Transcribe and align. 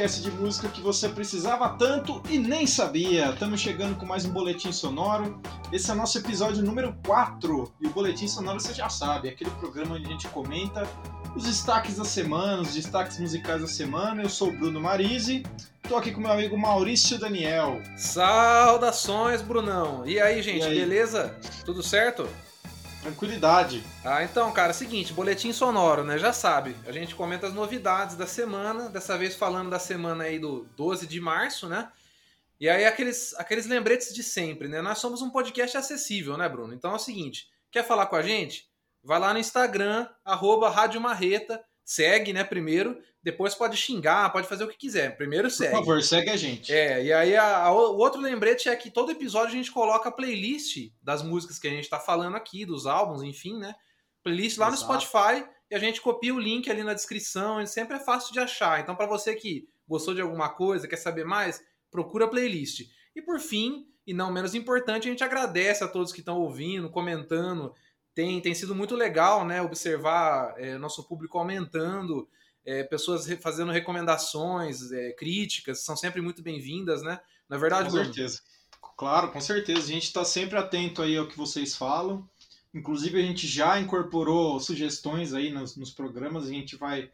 podcast 0.00 0.22
de 0.22 0.30
música 0.30 0.66
que 0.68 0.80
você 0.80 1.10
precisava 1.10 1.68
tanto 1.76 2.22
e 2.30 2.38
nem 2.38 2.66
sabia. 2.66 3.28
Estamos 3.32 3.60
chegando 3.60 3.94
com 3.96 4.06
mais 4.06 4.24
um 4.24 4.30
boletim 4.30 4.72
sonoro. 4.72 5.38
Esse 5.70 5.90
é 5.90 5.92
o 5.92 5.96
nosso 5.96 6.16
episódio 6.16 6.62
número 6.62 6.96
4. 7.04 7.70
E 7.78 7.86
o 7.86 7.90
boletim 7.90 8.26
sonoro 8.26 8.58
você 8.58 8.72
já 8.72 8.88
sabe, 8.88 9.28
é 9.28 9.32
aquele 9.32 9.50
programa 9.50 9.96
onde 9.96 10.06
a 10.06 10.08
gente 10.08 10.26
comenta 10.28 10.88
os 11.36 11.44
destaques 11.44 11.96
da 11.96 12.04
semana, 12.06 12.62
os 12.62 12.72
destaques 12.72 13.18
musicais 13.18 13.60
da 13.60 13.68
semana. 13.68 14.22
Eu 14.22 14.30
sou 14.30 14.48
o 14.48 14.56
Bruno 14.56 14.80
Marise. 14.80 15.42
Estou 15.82 15.98
aqui 15.98 16.12
com 16.12 16.20
meu 16.22 16.32
amigo 16.32 16.56
Maurício 16.56 17.18
Daniel. 17.18 17.82
Saudações, 17.94 19.42
Brunão. 19.42 20.06
E 20.06 20.18
aí, 20.18 20.40
gente, 20.40 20.62
e 20.62 20.66
aí? 20.66 20.78
beleza? 20.78 21.36
Tudo 21.62 21.82
certo? 21.82 22.26
Tranquilidade. 23.02 23.82
Ah, 24.04 24.22
então, 24.22 24.52
cara, 24.52 24.72
seguinte, 24.72 25.12
boletim 25.12 25.52
sonoro, 25.52 26.04
né? 26.04 26.18
Já 26.18 26.32
sabe. 26.32 26.76
A 26.86 26.92
gente 26.92 27.14
comenta 27.14 27.46
as 27.46 27.54
novidades 27.54 28.14
da 28.14 28.26
semana, 28.26 28.90
dessa 28.90 29.16
vez 29.16 29.34
falando 29.34 29.70
da 29.70 29.78
semana 29.78 30.24
aí 30.24 30.38
do 30.38 30.66
12 30.76 31.06
de 31.06 31.20
março, 31.20 31.66
né? 31.66 31.90
E 32.60 32.68
aí 32.68 32.84
aqueles, 32.84 33.34
aqueles 33.38 33.66
lembretes 33.66 34.14
de 34.14 34.22
sempre, 34.22 34.68
né? 34.68 34.82
Nós 34.82 34.98
somos 34.98 35.22
um 35.22 35.30
podcast 35.30 35.78
acessível, 35.78 36.36
né, 36.36 36.46
Bruno? 36.46 36.74
Então 36.74 36.92
é 36.92 36.96
o 36.96 36.98
seguinte, 36.98 37.48
quer 37.70 37.86
falar 37.86 38.04
com 38.04 38.16
a 38.16 38.22
gente? 38.22 38.68
Vai 39.02 39.18
lá 39.18 39.32
no 39.32 39.38
Instagram, 39.38 40.06
arroba 40.22 40.68
Rádio 40.68 41.00
Marreta, 41.00 41.64
segue, 41.90 42.32
né, 42.32 42.44
primeiro, 42.44 42.96
depois 43.20 43.52
pode 43.52 43.76
xingar, 43.76 44.30
pode 44.30 44.46
fazer 44.46 44.62
o 44.62 44.68
que 44.68 44.76
quiser. 44.76 45.16
Primeiro 45.16 45.50
segue. 45.50 45.72
Por 45.72 45.78
favor, 45.80 46.02
segue 46.04 46.30
a 46.30 46.36
gente. 46.36 46.72
É, 46.72 47.02
e 47.02 47.12
aí 47.12 47.34
a, 47.34 47.64
a, 47.64 47.72
o 47.72 47.98
outro 47.98 48.20
lembrete 48.20 48.68
é 48.68 48.76
que 48.76 48.92
todo 48.92 49.10
episódio 49.10 49.48
a 49.48 49.56
gente 49.56 49.72
coloca 49.72 50.08
a 50.08 50.12
playlist 50.12 50.92
das 51.02 51.20
músicas 51.20 51.58
que 51.58 51.66
a 51.66 51.70
gente 51.70 51.82
está 51.82 51.98
falando 51.98 52.36
aqui, 52.36 52.64
dos 52.64 52.86
álbuns, 52.86 53.24
enfim, 53.24 53.58
né? 53.58 53.74
Playlist 54.22 54.56
lá 54.56 54.68
Exato. 54.68 54.92
no 54.92 55.00
Spotify 55.00 55.44
e 55.68 55.74
a 55.74 55.80
gente 55.80 56.00
copia 56.00 56.32
o 56.32 56.38
link 56.38 56.70
ali 56.70 56.84
na 56.84 56.94
descrição, 56.94 57.66
sempre 57.66 57.96
é 57.96 58.00
fácil 58.00 58.32
de 58.32 58.38
achar. 58.38 58.78
Então, 58.78 58.94
para 58.94 59.06
você 59.06 59.34
que 59.34 59.66
gostou 59.88 60.14
de 60.14 60.20
alguma 60.20 60.48
coisa, 60.48 60.86
quer 60.86 60.96
saber 60.96 61.24
mais, 61.24 61.60
procura 61.90 62.26
a 62.26 62.28
playlist. 62.28 62.88
E 63.16 63.20
por 63.20 63.40
fim, 63.40 63.84
e 64.06 64.14
não 64.14 64.32
menos 64.32 64.54
importante, 64.54 65.08
a 65.08 65.10
gente 65.10 65.24
agradece 65.24 65.82
a 65.82 65.88
todos 65.88 66.12
que 66.12 66.20
estão 66.20 66.38
ouvindo, 66.38 66.88
comentando. 66.88 67.74
Tem, 68.14 68.40
tem 68.40 68.54
sido 68.54 68.74
muito 68.74 68.94
legal, 68.94 69.44
né? 69.44 69.62
Observar 69.62 70.54
é, 70.58 70.76
nosso 70.78 71.04
público 71.04 71.38
aumentando 71.38 72.28
é, 72.64 72.84
pessoas 72.84 73.26
fazendo 73.40 73.72
recomendações, 73.72 74.92
é, 74.92 75.12
críticas, 75.12 75.84
são 75.84 75.96
sempre 75.96 76.20
muito 76.20 76.42
bem-vindas, 76.42 77.02
né? 77.02 77.20
Na 77.48 77.56
verdade, 77.56 77.86
Com 77.86 77.92
Bruno? 77.92 78.04
certeza. 78.06 78.40
Claro, 78.96 79.32
com 79.32 79.40
certeza. 79.40 79.80
A 79.80 79.92
gente 79.92 80.04
está 80.04 80.24
sempre 80.24 80.58
atento 80.58 81.02
aí 81.02 81.16
ao 81.16 81.26
que 81.26 81.36
vocês 81.36 81.74
falam. 81.74 82.28
Inclusive, 82.72 83.18
a 83.18 83.22
gente 83.22 83.46
já 83.46 83.80
incorporou 83.80 84.60
sugestões 84.60 85.32
aí 85.32 85.50
nos, 85.50 85.76
nos 85.76 85.90
programas. 85.90 86.44
A 86.44 86.50
gente 86.50 86.76
vai 86.76 87.10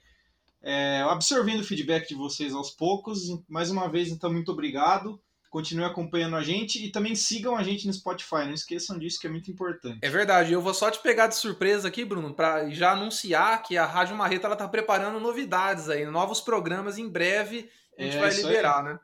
é, 0.61 1.03
absorvendo 1.09 1.61
o 1.61 1.65
feedback 1.65 2.09
de 2.09 2.15
vocês 2.15 2.53
aos 2.53 2.71
poucos. 2.71 3.21
Mais 3.49 3.71
uma 3.71 3.89
vez, 3.89 4.09
então, 4.09 4.33
muito 4.33 4.51
obrigado. 4.53 5.21
Continue 5.57 5.87
acompanhando 5.87 6.37
a 6.37 6.43
gente 6.43 6.85
e 6.85 6.91
também 6.91 7.15
sigam 7.15 7.57
a 7.57 7.63
gente 7.63 7.87
no 7.87 7.93
Spotify. 7.95 8.45
Não 8.45 8.53
esqueçam 8.53 8.99
disso, 8.99 9.19
que 9.19 9.27
é 9.27 9.31
muito 9.31 9.51
importante. 9.51 10.01
É 10.03 10.11
verdade. 10.11 10.53
Eu 10.53 10.61
vou 10.61 10.75
só 10.75 10.91
te 10.91 10.99
pegar 10.99 11.29
de 11.29 11.35
surpresa 11.35 11.89
aqui, 11.89 12.05
Bruno, 12.05 12.35
para 12.35 12.69
já 12.69 12.93
anunciar 12.93 13.63
que 13.63 13.75
a 13.75 13.87
Rádio 13.87 14.15
Marreta 14.15 14.47
ela 14.47 14.55
tá 14.55 14.69
preparando 14.69 15.19
novidades 15.19 15.89
aí, 15.89 16.05
novos 16.05 16.43
programas 16.43 16.99
em 16.99 17.09
breve. 17.09 17.71
A 17.99 18.03
gente 18.03 18.19
é, 18.19 18.21
vai 18.21 18.35
liberar, 18.35 18.81
aí. 18.81 18.85
né? 18.85 19.01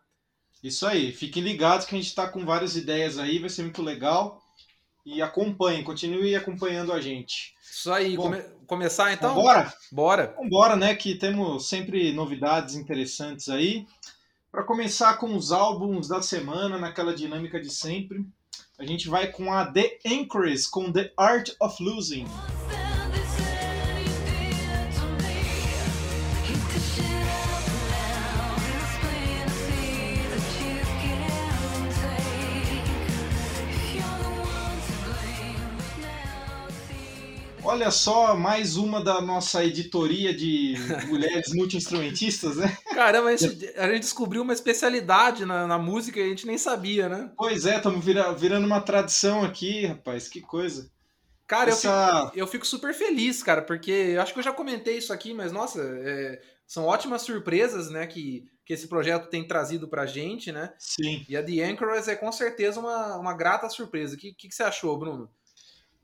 Isso 0.63 0.87
aí. 0.87 1.11
Fiquem 1.11 1.43
ligados 1.43 1.87
que 1.87 1.95
a 1.95 1.99
gente 1.99 2.09
está 2.09 2.29
com 2.29 2.45
várias 2.45 2.77
ideias 2.77 3.19
aí, 3.19 3.39
vai 3.39 3.49
ser 3.49 3.63
muito 3.63 3.81
legal. 3.81 4.39
E 5.07 5.23
acompanhem, 5.23 5.83
continue 5.83 6.37
acompanhando 6.37 6.93
a 6.93 7.01
gente. 7.01 7.55
Isso 7.63 7.91
aí. 7.91 8.15
Bom, 8.15 8.25
come 8.25 8.43
começar 8.67 9.11
então? 9.11 9.35
Bora? 9.35 9.73
Bora. 9.91 10.37
Bora, 10.51 10.77
né? 10.77 10.95
Que 10.95 11.15
temos 11.15 11.67
sempre 11.67 12.13
novidades 12.13 12.75
interessantes 12.75 13.49
aí. 13.49 13.87
Para 14.53 14.65
começar 14.65 15.17
com 15.17 15.35
os 15.35 15.51
álbuns 15.51 16.07
da 16.07 16.21
semana, 16.21 16.77
naquela 16.77 17.15
dinâmica 17.15 17.59
de 17.59 17.71
sempre, 17.71 18.23
a 18.79 18.85
gente 18.85 19.09
vai 19.09 19.29
com 19.29 19.51
a 19.51 19.65
The 19.65 19.99
Anchors, 20.05 20.67
com 20.67 20.93
The 20.93 21.11
Art 21.17 21.53
of 21.59 21.83
Losing. 21.83 22.27
Olha 37.65 37.93
só, 37.93 38.37
mais 38.37 38.77
uma 38.77 39.03
da 39.03 39.21
nossa 39.21 39.65
editoria 39.65 40.35
de 40.35 40.75
mulheres 41.07 41.55
multi-instrumentistas, 41.55 42.57
né? 42.57 42.77
Caramba, 42.93 43.29
a 43.29 43.37
gente, 43.37 43.69
a 43.77 43.87
gente 43.89 44.01
descobriu 44.01 44.43
uma 44.43 44.53
especialidade 44.53 45.47
na, 45.47 45.67
na, 45.67 45.79
música 45.79 46.19
e 46.19 46.25
a 46.25 46.29
gente 46.29 46.47
nem 46.47 46.59
sabia, 46.59 47.09
né? 47.09 47.31
Pois 47.37 47.65
é, 47.65 47.77
estamos 47.77 48.05
vira, 48.05 48.33
virando 48.33 48.67
uma 48.67 48.81
tradição 48.81 49.45
aqui, 49.45 49.87
rapaz, 49.87 50.29
que 50.29 50.41
coisa. 50.41 50.91
Cara, 51.47 51.71
Essa... 51.71 51.89
eu, 51.89 52.27
fico, 52.27 52.39
eu 52.39 52.47
fico 52.47 52.67
super 52.67 52.93
feliz, 52.95 53.43
cara, 53.43 53.63
porque 53.63 53.91
eu 53.91 54.23
acho 54.23 54.33
que 54.33 54.41
eu 54.41 54.45
já 54.45 54.53
comentei 54.53 54.99
isso 54.99 55.13
aqui, 55.13 55.33
mas 55.33 55.53
nossa, 55.53 55.81
é, 55.83 56.41
são 56.67 56.85
ótimas 56.85 57.23
surpresas, 57.23 57.91
né, 57.91 58.09
que, 58.09 58.45
que 58.65 58.73
esse 58.73 58.89
projeto 58.89 59.29
tem 59.29 59.47
trazido 59.47 59.87
pra 59.87 60.05
gente, 60.05 60.51
né? 60.51 60.73
Sim. 60.79 61.25
E 61.29 61.37
a 61.37 61.43
The 61.45 61.63
Anchoress 61.65 62.11
é 62.11 62.17
com 62.17 62.33
certeza 62.33 62.81
uma, 62.81 63.17
uma 63.19 63.35
grata 63.35 63.69
surpresa. 63.69 64.17
O 64.17 64.19
que, 64.19 64.33
que, 64.33 64.49
que 64.49 64.55
você 64.55 64.65
achou, 64.65 64.99
Bruno? 64.99 65.31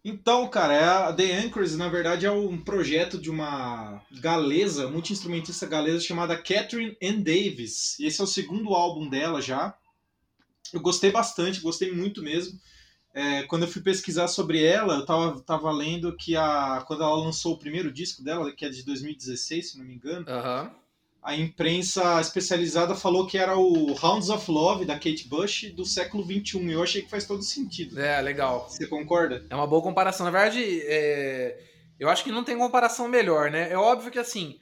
Então, 0.04 0.48
cara, 0.48 0.74
é 0.74 0.84
a 0.84 1.12
The 1.12 1.38
Anchors, 1.38 1.76
na 1.76 1.88
verdade, 1.88 2.24
é 2.24 2.30
um 2.30 2.58
projeto 2.58 3.18
de 3.18 3.30
uma 3.30 4.02
galesa, 4.20 4.88
multi-instrumentista 4.88 5.66
galesa 5.66 6.00
chamada 6.00 6.36
Catherine 6.36 6.96
Ann 7.02 7.20
Davis. 7.20 7.98
E 7.98 8.06
esse 8.06 8.20
é 8.20 8.24
o 8.24 8.26
segundo 8.26 8.74
álbum 8.74 9.08
dela 9.08 9.42
já. 9.42 9.76
Eu 10.72 10.80
gostei 10.80 11.10
bastante, 11.10 11.60
gostei 11.60 11.92
muito 11.92 12.22
mesmo. 12.22 12.58
É, 13.12 13.42
quando 13.44 13.62
eu 13.62 13.68
fui 13.68 13.82
pesquisar 13.82 14.28
sobre 14.28 14.62
ela, 14.62 14.94
eu 14.94 15.06
tava, 15.06 15.40
tava 15.40 15.72
lendo 15.72 16.14
que 16.16 16.36
a, 16.36 16.84
quando 16.86 17.02
ela 17.02 17.16
lançou 17.16 17.54
o 17.54 17.58
primeiro 17.58 17.90
disco 17.92 18.22
dela, 18.22 18.52
que 18.52 18.64
é 18.64 18.68
de 18.68 18.84
2016, 18.84 19.70
se 19.70 19.78
não 19.78 19.84
me 19.84 19.94
engano, 19.94 20.24
uhum 20.28 20.70
a 21.28 21.36
imprensa 21.36 22.18
especializada 22.22 22.94
falou 22.94 23.26
que 23.26 23.36
era 23.36 23.54
o 23.54 23.94
Hounds 24.02 24.30
of 24.30 24.50
Love 24.50 24.86
da 24.86 24.94
Kate 24.94 25.28
Bush 25.28 25.70
do 25.74 25.84
século 25.84 26.24
XXI. 26.24 26.72
Eu 26.72 26.82
achei 26.82 27.02
que 27.02 27.10
faz 27.10 27.26
todo 27.26 27.42
sentido. 27.42 28.00
É, 28.00 28.18
legal. 28.22 28.66
Você 28.66 28.86
concorda? 28.86 29.44
É 29.50 29.54
uma 29.54 29.66
boa 29.66 29.82
comparação. 29.82 30.24
Na 30.24 30.30
verdade, 30.30 30.64
é... 30.86 31.60
eu 32.00 32.08
acho 32.08 32.24
que 32.24 32.32
não 32.32 32.42
tem 32.42 32.56
comparação 32.56 33.06
melhor, 33.08 33.50
né? 33.50 33.70
É 33.70 33.76
óbvio 33.76 34.10
que, 34.10 34.18
assim, 34.18 34.58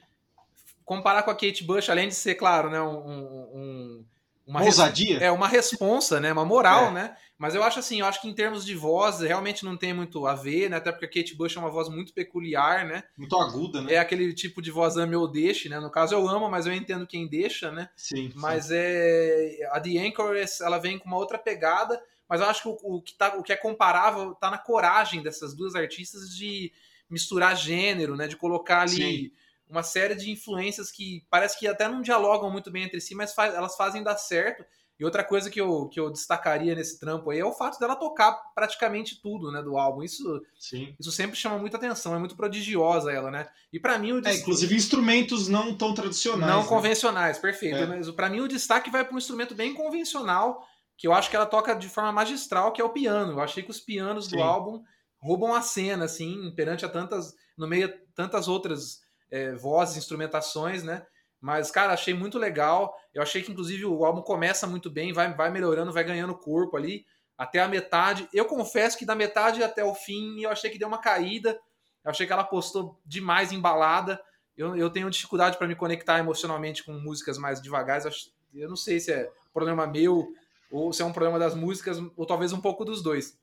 comparar 0.83 1.23
com 1.23 1.31
a 1.31 1.35
Kate 1.35 1.63
Bush, 1.63 1.89
além 1.89 2.09
de 2.09 2.15
ser, 2.15 2.35
claro, 2.35 2.69
né, 2.69 2.81
um, 2.81 2.97
um 2.97 4.05
uma 4.45 4.61
ousadia? 4.61 5.19
É, 5.19 5.31
uma 5.31 5.47
responsa, 5.47 6.19
né? 6.19 6.33
Uma 6.33 6.43
moral, 6.43 6.87
é. 6.87 6.91
né? 6.91 7.17
Mas 7.37 7.53
eu 7.53 7.61
acho 7.61 7.77
assim, 7.77 7.99
eu 7.99 8.05
acho 8.07 8.19
que 8.19 8.27
em 8.27 8.33
termos 8.33 8.65
de 8.65 8.73
voz, 8.73 9.19
realmente 9.19 9.63
não 9.63 9.77
tem 9.77 9.93
muito 9.93 10.25
a 10.25 10.33
ver, 10.33 10.69
né? 10.69 10.77
Até 10.77 10.91
porque 10.91 11.05
a 11.05 11.07
Kate 11.07 11.35
Bush 11.35 11.55
é 11.55 11.59
uma 11.59 11.69
voz 11.69 11.87
muito 11.87 12.11
peculiar, 12.11 12.83
né? 12.83 13.03
Muito 13.15 13.37
aguda, 13.37 13.79
né? 13.79 13.93
É 13.93 13.99
aquele 13.99 14.33
tipo 14.33 14.59
de 14.59 14.71
voz 14.71 14.97
ame 14.97 15.15
ou 15.15 15.27
deixe, 15.27 15.69
né? 15.69 15.79
No 15.79 15.91
caso 15.91 16.15
eu 16.15 16.27
amo, 16.27 16.49
mas 16.49 16.65
eu 16.65 16.73
entendo 16.73 17.05
quem 17.05 17.27
deixa, 17.27 17.71
né? 17.71 17.89
Sim. 17.95 18.31
Mas 18.33 18.65
sim. 18.65 18.73
é 18.75 19.69
a 19.71 19.79
The 19.79 19.99
Anchor, 19.99 20.35
ela 20.61 20.79
vem 20.79 20.97
com 20.97 21.05
uma 21.05 21.17
outra 21.17 21.37
pegada, 21.37 22.01
mas 22.27 22.41
eu 22.41 22.47
acho 22.47 22.63
que 22.63 22.69
o, 22.69 22.95
o, 22.95 23.01
que, 23.03 23.13
tá, 23.13 23.35
o 23.37 23.43
que 23.43 23.53
é 23.53 23.57
comparável 23.57 24.33
tá 24.33 24.49
na 24.49 24.57
coragem 24.57 25.21
dessas 25.21 25.53
duas 25.53 25.75
artistas 25.75 26.35
de 26.35 26.71
misturar 27.07 27.55
gênero, 27.55 28.15
né? 28.15 28.27
De 28.27 28.35
colocar 28.35 28.81
ali 28.81 28.95
sim. 28.95 29.31
uma 29.69 29.83
série 29.83 30.15
de 30.15 30.31
influências 30.31 30.89
que 30.89 31.23
parece 31.29 31.59
que 31.59 31.67
até 31.67 31.87
não 31.87 32.01
dialogam 32.01 32.49
muito 32.49 32.71
bem 32.71 32.83
entre 32.83 32.99
si, 32.99 33.13
mas 33.13 33.31
faz, 33.31 33.53
elas 33.53 33.75
fazem 33.77 34.01
dar 34.01 34.17
certo. 34.17 34.65
E 34.99 35.05
outra 35.05 35.23
coisa 35.23 35.49
que 35.49 35.61
eu, 35.61 35.87
que 35.87 35.99
eu 35.99 36.09
destacaria 36.09 36.73
nesse 36.73 36.99
trampo 36.99 37.29
aí 37.29 37.39
é 37.39 37.45
o 37.45 37.53
fato 37.53 37.79
dela 37.79 37.95
tocar 37.95 38.33
praticamente 38.55 39.21
tudo, 39.21 39.51
né, 39.51 39.61
do 39.61 39.77
álbum. 39.77 40.01
Isso, 40.01 40.41
Sim. 40.59 40.95
isso 40.99 41.11
sempre 41.11 41.37
chama 41.37 41.59
muita 41.59 41.77
atenção, 41.77 42.15
é 42.15 42.19
muito 42.19 42.35
prodigiosa 42.35 43.11
ela, 43.11 43.29
né? 43.29 43.47
E 43.71 43.79
para 43.79 43.99
mim 43.99 44.13
o 44.13 44.15
destaque... 44.15 44.37
é, 44.37 44.41
inclusive 44.41 44.75
instrumentos 44.75 45.47
não 45.47 45.75
tão 45.75 45.93
tradicionais, 45.93 46.51
não 46.51 46.63
né? 46.63 46.67
convencionais, 46.67 47.37
perfeito. 47.37 47.77
É. 47.77 47.85
Mas 47.85 48.09
para 48.09 48.29
mim 48.29 48.39
o 48.39 48.47
destaque 48.47 48.89
vai 48.89 49.05
para 49.05 49.13
um 49.13 49.19
instrumento 49.19 49.53
bem 49.53 49.73
convencional, 49.73 50.65
que 50.97 51.07
eu 51.07 51.13
acho 51.13 51.29
que 51.29 51.35
ela 51.35 51.45
toca 51.45 51.75
de 51.75 51.87
forma 51.87 52.11
magistral, 52.11 52.71
que 52.71 52.81
é 52.81 52.83
o 52.83 52.89
piano. 52.89 53.33
Eu 53.33 53.39
achei 53.39 53.61
que 53.61 53.69
os 53.69 53.79
pianos 53.79 54.25
Sim. 54.25 54.37
do 54.37 54.41
álbum 54.41 54.81
roubam 55.19 55.53
a 55.53 55.61
cena, 55.61 56.05
assim, 56.05 56.51
perante 56.55 56.85
a 56.85 56.89
tantas, 56.89 57.35
no 57.55 57.67
meio 57.67 57.87
a 57.87 57.93
tantas 58.15 58.47
outras 58.47 58.99
é, 59.29 59.53
vozes, 59.53 59.97
instrumentações, 59.97 60.83
né? 60.83 61.05
Mas, 61.39 61.69
cara, 61.69 61.93
achei 61.93 62.13
muito 62.13 62.37
legal. 62.37 62.95
Eu 63.13 63.21
achei 63.21 63.41
que, 63.41 63.51
inclusive, 63.51 63.85
o 63.85 64.05
álbum 64.05 64.21
começa 64.21 64.65
muito 64.65 64.89
bem, 64.89 65.13
vai, 65.13 65.33
vai 65.33 65.51
melhorando, 65.51 65.93
vai 65.93 66.03
ganhando 66.03 66.37
corpo 66.37 66.75
ali, 66.75 67.05
até 67.37 67.59
a 67.59 67.67
metade. 67.67 68.27
Eu 68.33 68.45
confesso 68.45 68.97
que 68.97 69.05
da 69.05 69.15
metade 69.15 69.63
até 69.63 69.83
o 69.83 69.93
fim 69.93 70.41
eu 70.41 70.49
achei 70.49 70.69
que 70.69 70.79
deu 70.79 70.87
uma 70.87 70.97
caída. 70.97 71.59
Eu 72.03 72.11
achei 72.11 72.25
que 72.25 72.33
ela 72.33 72.43
postou 72.43 72.99
demais 73.05 73.51
embalada. 73.51 74.19
Eu, 74.57 74.75
eu 74.75 74.89
tenho 74.89 75.09
dificuldade 75.09 75.57
para 75.57 75.67
me 75.67 75.75
conectar 75.75 76.17
emocionalmente 76.17 76.83
com 76.83 76.93
músicas 76.93 77.37
mais 77.37 77.61
devagares. 77.61 78.05
Eu, 78.05 78.61
eu 78.63 78.69
não 78.69 78.75
sei 78.75 78.99
se 78.99 79.11
é 79.11 79.31
problema 79.53 79.85
meu 79.85 80.27
ou 80.71 80.91
se 80.91 81.01
é 81.01 81.05
um 81.05 81.13
problema 81.13 81.39
das 81.39 81.55
músicas, 81.55 81.97
ou 82.15 82.25
talvez 82.25 82.51
um 82.51 82.61
pouco 82.61 82.83
dos 82.83 83.01
dois. 83.01 83.37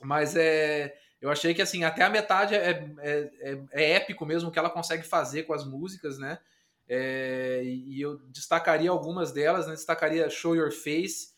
Mas 0.00 0.36
é. 0.36 0.94
Eu 1.20 1.30
achei 1.30 1.52
que 1.52 1.60
assim, 1.60 1.82
até 1.82 2.04
a 2.04 2.10
metade 2.10 2.54
é, 2.54 2.70
é, 3.00 3.30
é, 3.40 3.58
é 3.72 3.90
épico 3.94 4.24
mesmo 4.24 4.50
o 4.50 4.52
que 4.52 4.58
ela 4.58 4.70
consegue 4.70 5.02
fazer 5.02 5.42
com 5.42 5.52
as 5.52 5.64
músicas, 5.64 6.16
né? 6.16 6.38
É, 6.88 7.62
e 7.64 8.00
eu 8.00 8.18
destacaria 8.28 8.90
algumas 8.90 9.30
delas, 9.30 9.66
né? 9.66 9.74
Destacaria 9.74 10.30
Show 10.30 10.56
Your 10.56 10.72
Face. 10.72 11.36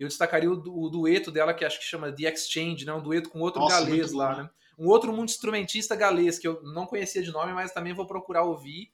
Eu 0.00 0.08
destacaria 0.08 0.50
o, 0.50 0.54
o, 0.54 0.88
dueto 0.88 1.30
dela, 1.30 1.52
que 1.52 1.64
acho 1.64 1.78
que 1.78 1.84
chama 1.84 2.10
The 2.10 2.32
Exchange, 2.32 2.86
né? 2.86 2.92
Um 2.92 3.02
dueto 3.02 3.28
com 3.28 3.40
outro 3.40 3.60
Nossa, 3.60 3.80
galês 3.80 4.12
lá, 4.12 4.42
né? 4.42 4.50
Um 4.78 4.86
outro 4.86 5.12
muito 5.12 5.30
instrumentista 5.30 5.96
galês, 5.96 6.38
que 6.38 6.46
eu 6.46 6.62
não 6.62 6.86
conhecia 6.86 7.22
de 7.22 7.32
nome, 7.32 7.52
mas 7.52 7.72
também 7.72 7.92
vou 7.92 8.06
procurar 8.06 8.44
ouvir. 8.44 8.90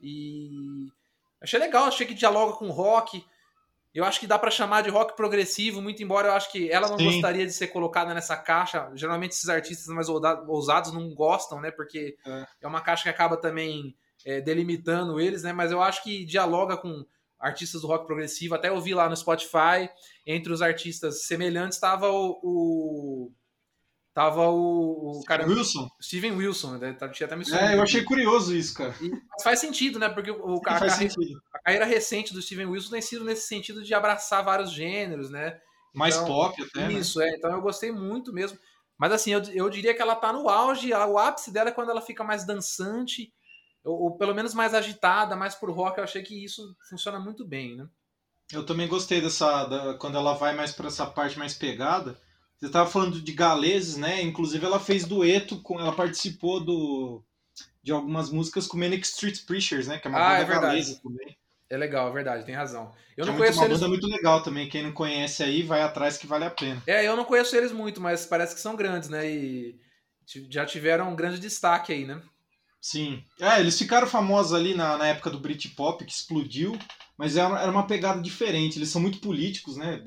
E 0.00 0.88
achei 1.40 1.58
legal, 1.58 1.86
achei 1.86 2.06
que 2.06 2.14
dialoga 2.14 2.52
com 2.54 2.70
rock. 2.70 3.24
Eu 3.92 4.04
acho 4.04 4.20
que 4.20 4.26
dá 4.26 4.38
para 4.38 4.50
chamar 4.50 4.82
de 4.82 4.90
rock 4.90 5.16
progressivo, 5.16 5.82
muito 5.82 6.02
embora 6.02 6.28
eu 6.28 6.32
acho 6.32 6.50
que 6.50 6.70
ela 6.70 6.88
não 6.88 6.98
Sim. 6.98 7.06
gostaria 7.06 7.44
de 7.44 7.52
ser 7.52 7.68
colocada 7.68 8.14
nessa 8.14 8.36
caixa. 8.36 8.90
Geralmente 8.94 9.32
esses 9.32 9.48
artistas 9.48 9.86
mais 9.88 10.08
ousados 10.08 10.92
não 10.92 11.12
gostam, 11.14 11.60
né? 11.60 11.70
Porque 11.70 12.16
é, 12.24 12.46
é 12.62 12.66
uma 12.66 12.80
caixa 12.80 13.04
que 13.04 13.08
acaba 13.08 13.36
também 13.36 13.94
é, 14.24 14.40
delimitando 14.40 15.20
eles, 15.20 15.42
né? 15.42 15.52
Mas 15.52 15.70
eu 15.70 15.82
acho 15.82 16.02
que 16.02 16.24
dialoga 16.24 16.76
com 16.76 17.04
artistas 17.38 17.82
do 17.82 17.86
rock 17.86 18.06
progressivo. 18.06 18.54
Até 18.54 18.68
eu 18.68 18.80
vi 18.80 18.94
lá 18.94 19.08
no 19.08 19.16
Spotify, 19.16 19.88
entre 20.26 20.52
os 20.52 20.62
artistas 20.62 21.26
semelhantes, 21.26 21.76
estava 21.76 22.10
o, 22.10 22.40
o. 22.42 23.32
Tava 24.14 24.48
o, 24.48 25.20
o 25.20 25.24
cara. 25.24 25.46
Wilson. 25.46 25.88
Steven 26.00 26.36
Wilson, 26.36 26.78
né? 26.78 26.92
Tá, 26.92 27.08
tinha 27.08 27.26
até 27.26 27.36
me 27.36 27.44
É, 27.52 27.74
eu 27.74 27.82
achei 27.82 28.02
curioso 28.02 28.56
isso, 28.56 28.74
cara. 28.74 28.94
E, 29.00 29.10
mas 29.10 29.42
faz 29.42 29.58
sentido, 29.58 29.98
né? 29.98 30.08
Porque 30.08 30.30
o, 30.30 30.56
a, 30.56 30.60
carreira, 30.60 31.14
a, 31.52 31.58
carreira, 31.58 31.84
recente 31.84 32.32
do 32.32 32.40
Steven 32.40 32.66
Wilson 32.66 32.90
tem 32.90 33.02
sido 33.02 33.24
nesse 33.24 33.48
sentido 33.48 33.82
de 33.82 33.92
abraçar 33.92 34.44
vários 34.44 34.70
gêneros, 34.70 35.30
né? 35.30 35.58
Mais 35.92 36.14
então, 36.14 36.26
pop 36.28 36.62
até. 36.62 36.88
Né? 36.88 36.94
Isso, 36.94 37.18
né? 37.18 37.28
é. 37.28 37.36
Então 37.36 37.50
eu 37.52 37.60
gostei 37.60 37.90
muito 37.90 38.32
mesmo. 38.32 38.58
Mas 38.96 39.12
assim, 39.12 39.32
eu, 39.32 39.42
eu 39.52 39.68
diria 39.68 39.92
que 39.92 40.00
ela 40.00 40.14
tá 40.14 40.32
no 40.32 40.48
auge, 40.48 40.92
o 40.94 41.18
ápice 41.18 41.50
dela 41.50 41.70
é 41.70 41.72
quando 41.72 41.90
ela 41.90 42.00
fica 42.00 42.22
mais 42.22 42.46
dançante 42.46 43.32
ou, 43.84 44.04
ou, 44.04 44.16
pelo 44.16 44.34
menos 44.34 44.54
mais 44.54 44.72
agitada, 44.74 45.36
mais 45.36 45.54
pro 45.54 45.72
rock, 45.72 45.98
eu 45.98 46.04
achei 46.04 46.22
que 46.22 46.44
isso 46.44 46.74
funciona 46.88 47.20
muito 47.20 47.44
bem, 47.44 47.76
né? 47.76 47.86
Eu 48.52 48.64
também 48.64 48.88
gostei 48.88 49.20
dessa. 49.20 49.64
Da, 49.64 49.94
quando 49.94 50.16
ela 50.16 50.34
vai 50.34 50.54
mais 50.54 50.72
para 50.72 50.88
essa 50.88 51.06
parte 51.06 51.38
mais 51.38 51.54
pegada. 51.54 52.18
Você 52.56 52.66
estava 52.66 52.88
falando 52.88 53.20
de 53.20 53.32
galeses, 53.32 53.96
né? 53.96 54.22
Inclusive 54.22 54.64
ela 54.64 54.80
fez 54.80 55.04
dueto 55.04 55.60
com. 55.60 55.78
Ela 55.78 55.92
participou 55.92 56.64
do, 56.64 57.22
de 57.82 57.92
algumas 57.92 58.30
músicas 58.30 58.66
com 58.66 58.78
Manic 58.78 59.04
Street 59.04 59.44
Preachers, 59.44 59.86
né? 59.86 59.98
Que 59.98 60.06
é 60.06 60.10
uma 60.10 60.18
ah, 60.18 60.38
banda 60.38 60.52
é 60.52 60.60
galesa 60.60 61.00
também. 61.02 61.36
É 61.68 61.76
legal, 61.76 62.08
é 62.08 62.12
verdade, 62.12 62.44
tem 62.44 62.54
razão. 62.54 62.92
Eu 63.16 63.24
é 63.24 63.26
não 63.26 63.36
conheço 63.36 63.58
uma 63.58 63.66
eles... 63.66 63.78
banda 63.78 63.88
muito 63.88 64.06
legal 64.06 64.42
também. 64.42 64.68
Quem 64.68 64.82
não 64.82 64.92
conhece 64.92 65.42
aí, 65.42 65.62
vai 65.62 65.82
atrás 65.82 66.16
que 66.16 66.26
vale 66.26 66.44
a 66.44 66.50
pena. 66.50 66.82
É, 66.86 67.06
eu 67.06 67.16
não 67.16 67.24
conheço 67.24 67.56
eles 67.56 67.72
muito, 67.72 68.00
mas 68.00 68.24
parece 68.24 68.54
que 68.54 68.60
são 68.60 68.76
grandes, 68.76 69.08
né? 69.08 69.28
E 69.28 69.78
já 70.48 70.64
tiveram 70.64 71.10
um 71.10 71.16
grande 71.16 71.38
destaque 71.38 71.92
aí, 71.92 72.06
né? 72.06 72.22
Sim. 72.84 73.24
É, 73.40 73.60
eles 73.60 73.78
ficaram 73.78 74.06
famosos 74.06 74.52
ali 74.52 74.74
na, 74.74 74.98
na 74.98 75.06
época 75.06 75.30
do 75.30 75.40
Britpop, 75.40 76.04
que 76.04 76.12
explodiu, 76.12 76.78
mas 77.16 77.34
era, 77.34 77.58
era 77.58 77.70
uma 77.72 77.86
pegada 77.86 78.20
diferente. 78.20 78.78
Eles 78.78 78.90
são 78.90 79.00
muito 79.00 79.20
políticos, 79.20 79.78
né? 79.78 80.04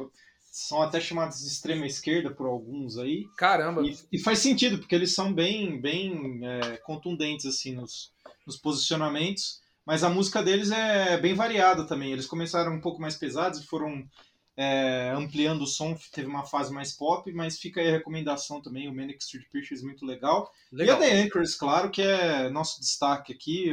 São 0.52 0.84
até 0.84 1.02
chamados 1.02 1.40
de 1.40 1.48
extrema 1.48 1.88
esquerda 1.88 2.30
por 2.30 2.46
alguns 2.46 3.00
aí. 3.00 3.26
Caramba! 3.36 3.82
E, 3.82 3.98
e 4.12 4.20
faz 4.20 4.38
sentido, 4.38 4.78
porque 4.78 4.94
eles 4.94 5.12
são 5.12 5.34
bem, 5.34 5.82
bem 5.82 6.40
é, 6.44 6.78
contundentes, 6.78 7.48
assim, 7.48 7.74
nos, 7.74 8.12
nos 8.46 8.58
posicionamentos. 8.58 9.60
Mas 9.84 10.04
a 10.04 10.10
música 10.12 10.44
deles 10.44 10.70
é 10.70 11.18
bem 11.18 11.34
variada 11.34 11.84
também. 11.84 12.12
Eles 12.12 12.28
começaram 12.28 12.76
um 12.76 12.82
pouco 12.82 13.02
mais 13.02 13.16
pesados 13.16 13.60
e 13.60 13.66
foram 13.66 14.08
é, 14.58 15.14
ampliando 15.16 15.62
o 15.62 15.68
som, 15.68 15.96
teve 16.12 16.28
uma 16.28 16.44
fase 16.44 16.74
mais 16.74 16.92
pop, 16.92 17.32
mas 17.32 17.60
fica 17.60 17.80
aí 17.80 17.90
a 17.90 17.92
recomendação 17.92 18.60
também, 18.60 18.90
o 18.90 18.94
Manic 18.94 19.22
Street 19.22 19.48
Preachers 19.52 19.84
muito 19.84 20.04
legal. 20.04 20.52
legal. 20.72 21.00
E 21.00 21.06
a 21.06 21.08
The 21.08 21.22
Anchors, 21.22 21.54
claro, 21.54 21.92
que 21.92 22.02
é 22.02 22.50
nosso 22.50 22.80
destaque 22.80 23.32
aqui, 23.32 23.72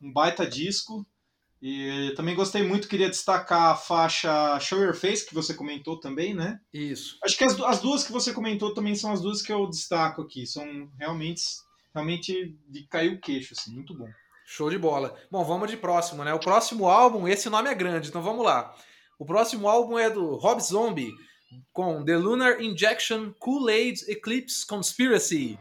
um 0.00 0.12
baita 0.12 0.46
disco. 0.46 1.06
E 1.66 2.12
também 2.14 2.34
gostei 2.34 2.62
muito, 2.62 2.86
queria 2.86 3.08
destacar 3.08 3.72
a 3.72 3.74
faixa 3.74 4.60
Show 4.60 4.82
Your 4.82 4.92
Face, 4.92 5.26
que 5.26 5.32
você 5.32 5.54
comentou 5.54 5.98
também, 5.98 6.34
né? 6.34 6.60
Isso. 6.70 7.16
Acho 7.24 7.38
que 7.38 7.44
as, 7.44 7.58
as 7.58 7.80
duas 7.80 8.04
que 8.04 8.12
você 8.12 8.34
comentou 8.34 8.74
também 8.74 8.94
são 8.94 9.10
as 9.10 9.22
duas 9.22 9.40
que 9.40 9.50
eu 9.50 9.66
destaco 9.66 10.20
aqui. 10.20 10.46
São 10.46 10.90
realmente, 10.98 11.42
realmente 11.94 12.54
de 12.68 12.86
cair 12.86 13.14
o 13.14 13.18
queixo, 13.18 13.54
assim, 13.58 13.72
muito 13.72 13.96
bom. 13.96 14.10
Show 14.44 14.68
de 14.68 14.76
bola. 14.76 15.16
Bom, 15.30 15.42
vamos 15.42 15.70
de 15.70 15.78
próximo, 15.78 16.22
né? 16.22 16.34
O 16.34 16.38
próximo 16.38 16.86
álbum, 16.86 17.26
esse 17.26 17.48
nome 17.48 17.70
é 17.70 17.74
grande, 17.74 18.10
então 18.10 18.20
vamos 18.20 18.44
lá. 18.44 18.76
O 19.24 19.26
próximo 19.26 19.66
álbum 19.66 19.98
é 19.98 20.10
do 20.10 20.36
Rob 20.36 20.60
Zombie, 20.60 21.10
com 21.72 22.04
The 22.04 22.14
Lunar 22.14 22.60
Injection 22.60 23.32
Kool-Aid 23.38 24.04
Eclipse 24.06 24.66
Conspiracy. 24.66 25.58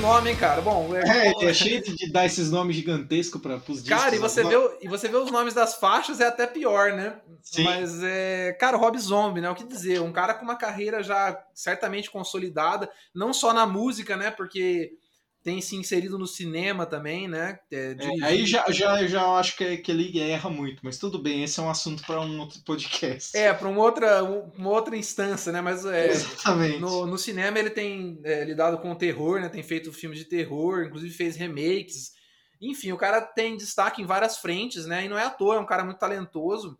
Nome, 0.00 0.30
hein, 0.30 0.36
cara? 0.36 0.60
Bom, 0.60 0.94
é, 0.96 1.28
é, 1.28 1.44
é 1.44 1.54
cheio 1.54 1.82
de 1.82 2.10
dar 2.10 2.26
esses 2.26 2.50
nomes 2.50 2.74
gigantescos 2.74 3.40
para 3.40 3.56
os 3.56 3.82
discos. 3.82 3.88
Cara, 3.88 4.14
e 4.14 4.18
você, 4.18 4.42
vê, 4.42 4.56
e 4.82 4.88
você 4.88 5.08
vê 5.08 5.16
os 5.16 5.30
nomes 5.30 5.54
das 5.54 5.74
faixas, 5.76 6.20
é 6.20 6.26
até 6.26 6.46
pior, 6.46 6.92
né? 6.92 7.20
Sim. 7.42 7.64
Mas, 7.64 8.02
é, 8.02 8.56
cara, 8.58 8.76
Rob 8.76 8.98
Zombie, 8.98 9.40
né? 9.40 9.50
O 9.50 9.54
que 9.54 9.64
dizer? 9.64 10.00
Um 10.00 10.12
cara 10.12 10.34
com 10.34 10.44
uma 10.44 10.56
carreira 10.56 11.02
já 11.02 11.38
certamente 11.54 12.10
consolidada, 12.10 12.90
não 13.14 13.32
só 13.32 13.52
na 13.52 13.66
música, 13.66 14.16
né? 14.16 14.30
Porque 14.30 14.92
tem 15.42 15.60
se 15.60 15.74
inserido 15.74 16.18
no 16.18 16.26
cinema 16.26 16.84
também, 16.84 17.26
né? 17.26 17.58
É, 17.72 17.96
é, 17.98 18.24
aí 18.24 18.44
já, 18.44 18.64
já, 18.70 19.06
já 19.06 19.26
acho 19.38 19.56
que, 19.56 19.78
que 19.78 19.90
ele 19.90 20.18
erra 20.20 20.50
muito, 20.50 20.80
mas 20.82 20.98
tudo 20.98 21.18
bem, 21.18 21.42
esse 21.42 21.58
é 21.58 21.62
um 21.62 21.70
assunto 21.70 22.02
para 22.04 22.20
um 22.20 22.40
outro 22.40 22.60
podcast. 22.62 23.36
É, 23.36 23.52
para 23.52 23.68
uma 23.68 23.80
outra, 23.80 24.22
uma 24.22 24.68
outra 24.68 24.96
instância, 24.96 25.50
né? 25.50 25.62
Mas 25.62 25.86
é, 25.86 26.10
Exatamente. 26.10 26.78
No, 26.78 27.06
no 27.06 27.16
cinema 27.16 27.58
ele 27.58 27.70
tem 27.70 28.20
é, 28.22 28.44
lidado 28.44 28.78
com 28.78 28.92
o 28.92 28.96
terror, 28.96 29.40
né? 29.40 29.48
Tem 29.48 29.62
feito 29.62 29.92
filmes 29.92 30.18
de 30.18 30.26
terror, 30.26 30.84
inclusive 30.84 31.14
fez 31.14 31.36
remakes. 31.36 32.12
Enfim, 32.60 32.92
o 32.92 32.98
cara 32.98 33.22
tem 33.22 33.56
destaque 33.56 34.02
em 34.02 34.06
várias 34.06 34.36
frentes, 34.36 34.84
né? 34.84 35.06
E 35.06 35.08
não 35.08 35.18
é 35.18 35.24
à 35.24 35.30
toa, 35.30 35.56
é 35.56 35.58
um 35.58 35.66
cara 35.66 35.84
muito 35.84 35.98
talentoso, 35.98 36.78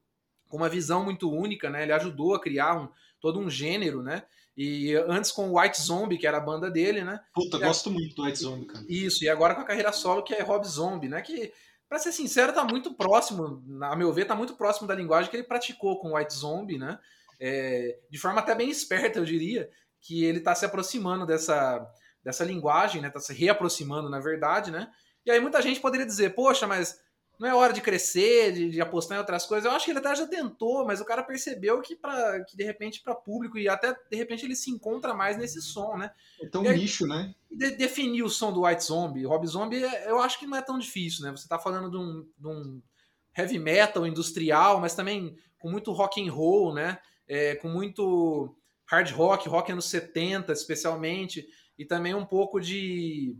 com 0.50 0.58
uma 0.58 0.68
visão 0.68 1.02
muito 1.02 1.30
única, 1.32 1.70
né? 1.70 1.84
Ele 1.84 1.92
ajudou 1.92 2.34
a 2.34 2.40
criar 2.40 2.78
um, 2.78 2.88
todo 3.18 3.40
um 3.40 3.48
gênero, 3.48 4.02
né? 4.02 4.22
E 4.56 4.94
antes 5.08 5.30
com 5.30 5.48
o 5.48 5.58
White 5.58 5.80
Zombie, 5.80 6.18
que 6.18 6.26
era 6.26 6.38
a 6.38 6.40
banda 6.40 6.70
dele, 6.70 7.02
né? 7.04 7.20
Puta, 7.34 7.56
e 7.56 7.60
gosto 7.60 7.88
a... 7.88 7.92
muito 7.92 8.14
do 8.14 8.24
White 8.24 8.38
Zombie, 8.40 8.66
cara. 8.66 8.84
Isso, 8.88 9.24
e 9.24 9.28
agora 9.28 9.54
com 9.54 9.62
a 9.62 9.64
carreira 9.64 9.92
solo, 9.92 10.22
que 10.22 10.34
é 10.34 10.42
Rob 10.42 10.66
Zombie, 10.66 11.08
né? 11.08 11.22
Que, 11.22 11.52
pra 11.88 11.98
ser 11.98 12.12
sincero, 12.12 12.52
tá 12.52 12.64
muito 12.64 12.94
próximo, 12.94 13.62
a 13.82 13.96
meu 13.96 14.12
ver, 14.12 14.26
tá 14.26 14.34
muito 14.34 14.54
próximo 14.54 14.86
da 14.86 14.94
linguagem 14.94 15.30
que 15.30 15.36
ele 15.36 15.44
praticou 15.44 15.98
com 15.98 16.10
o 16.10 16.16
White 16.16 16.34
Zombie, 16.34 16.78
né? 16.78 16.98
É, 17.40 17.98
de 18.10 18.18
forma 18.18 18.40
até 18.40 18.54
bem 18.54 18.68
esperta, 18.68 19.18
eu 19.18 19.24
diria, 19.24 19.70
que 20.00 20.24
ele 20.24 20.40
tá 20.40 20.54
se 20.54 20.64
aproximando 20.64 21.24
dessa, 21.24 21.86
dessa 22.22 22.44
linguagem, 22.44 23.00
né? 23.00 23.08
Tá 23.08 23.20
se 23.20 23.32
reaproximando, 23.32 24.10
na 24.10 24.20
verdade, 24.20 24.70
né? 24.70 24.88
E 25.24 25.30
aí 25.30 25.40
muita 25.40 25.62
gente 25.62 25.80
poderia 25.80 26.06
dizer, 26.06 26.34
poxa, 26.34 26.66
mas 26.66 26.98
não 27.40 27.48
é 27.48 27.54
hora 27.54 27.72
de 27.72 27.80
crescer, 27.80 28.52
de, 28.52 28.68
de, 28.68 28.80
apostar 28.82 29.16
em 29.16 29.18
outras 29.18 29.46
coisas. 29.46 29.64
Eu 29.64 29.74
acho 29.74 29.86
que 29.86 29.92
ele 29.92 29.98
até 29.98 30.14
já 30.14 30.26
tentou, 30.26 30.84
mas 30.84 31.00
o 31.00 31.06
cara 31.06 31.22
percebeu 31.22 31.80
que, 31.80 31.96
pra, 31.96 32.44
que 32.44 32.54
de 32.54 32.62
repente, 32.62 33.02
para 33.02 33.14
público, 33.14 33.56
e 33.56 33.66
até 33.66 33.94
de 33.94 34.14
repente 34.14 34.44
ele 34.44 34.54
se 34.54 34.70
encontra 34.70 35.14
mais 35.14 35.38
nesse 35.38 35.62
som, 35.62 35.96
né? 35.96 36.12
É 36.38 36.46
tão 36.46 36.60
aí, 36.68 36.76
nicho, 36.76 37.06
né? 37.06 37.34
De, 37.50 37.70
definir 37.70 38.22
o 38.22 38.28
som 38.28 38.52
do 38.52 38.66
White 38.66 38.84
Zombie, 38.84 39.24
Rob 39.24 39.46
Zombie, 39.46 39.80
eu 40.06 40.20
acho 40.20 40.38
que 40.38 40.46
não 40.46 40.58
é 40.58 40.60
tão 40.60 40.78
difícil, 40.78 41.24
né? 41.24 41.30
Você 41.30 41.48
tá 41.48 41.58
falando 41.58 41.90
de 41.90 41.96
um, 41.96 42.28
de 42.38 42.46
um 42.46 42.82
heavy 43.34 43.58
metal 43.58 44.06
industrial, 44.06 44.78
mas 44.78 44.94
também 44.94 45.34
com 45.58 45.70
muito 45.70 45.92
rock 45.92 46.22
and 46.22 46.30
roll, 46.30 46.74
né? 46.74 46.98
É, 47.26 47.54
com 47.54 47.70
muito 47.70 48.54
hard 48.84 49.10
rock, 49.12 49.48
rock 49.48 49.72
anos 49.72 49.86
70, 49.86 50.52
especialmente, 50.52 51.48
e 51.78 51.86
também 51.86 52.12
um 52.12 52.26
pouco 52.26 52.60
de. 52.60 53.34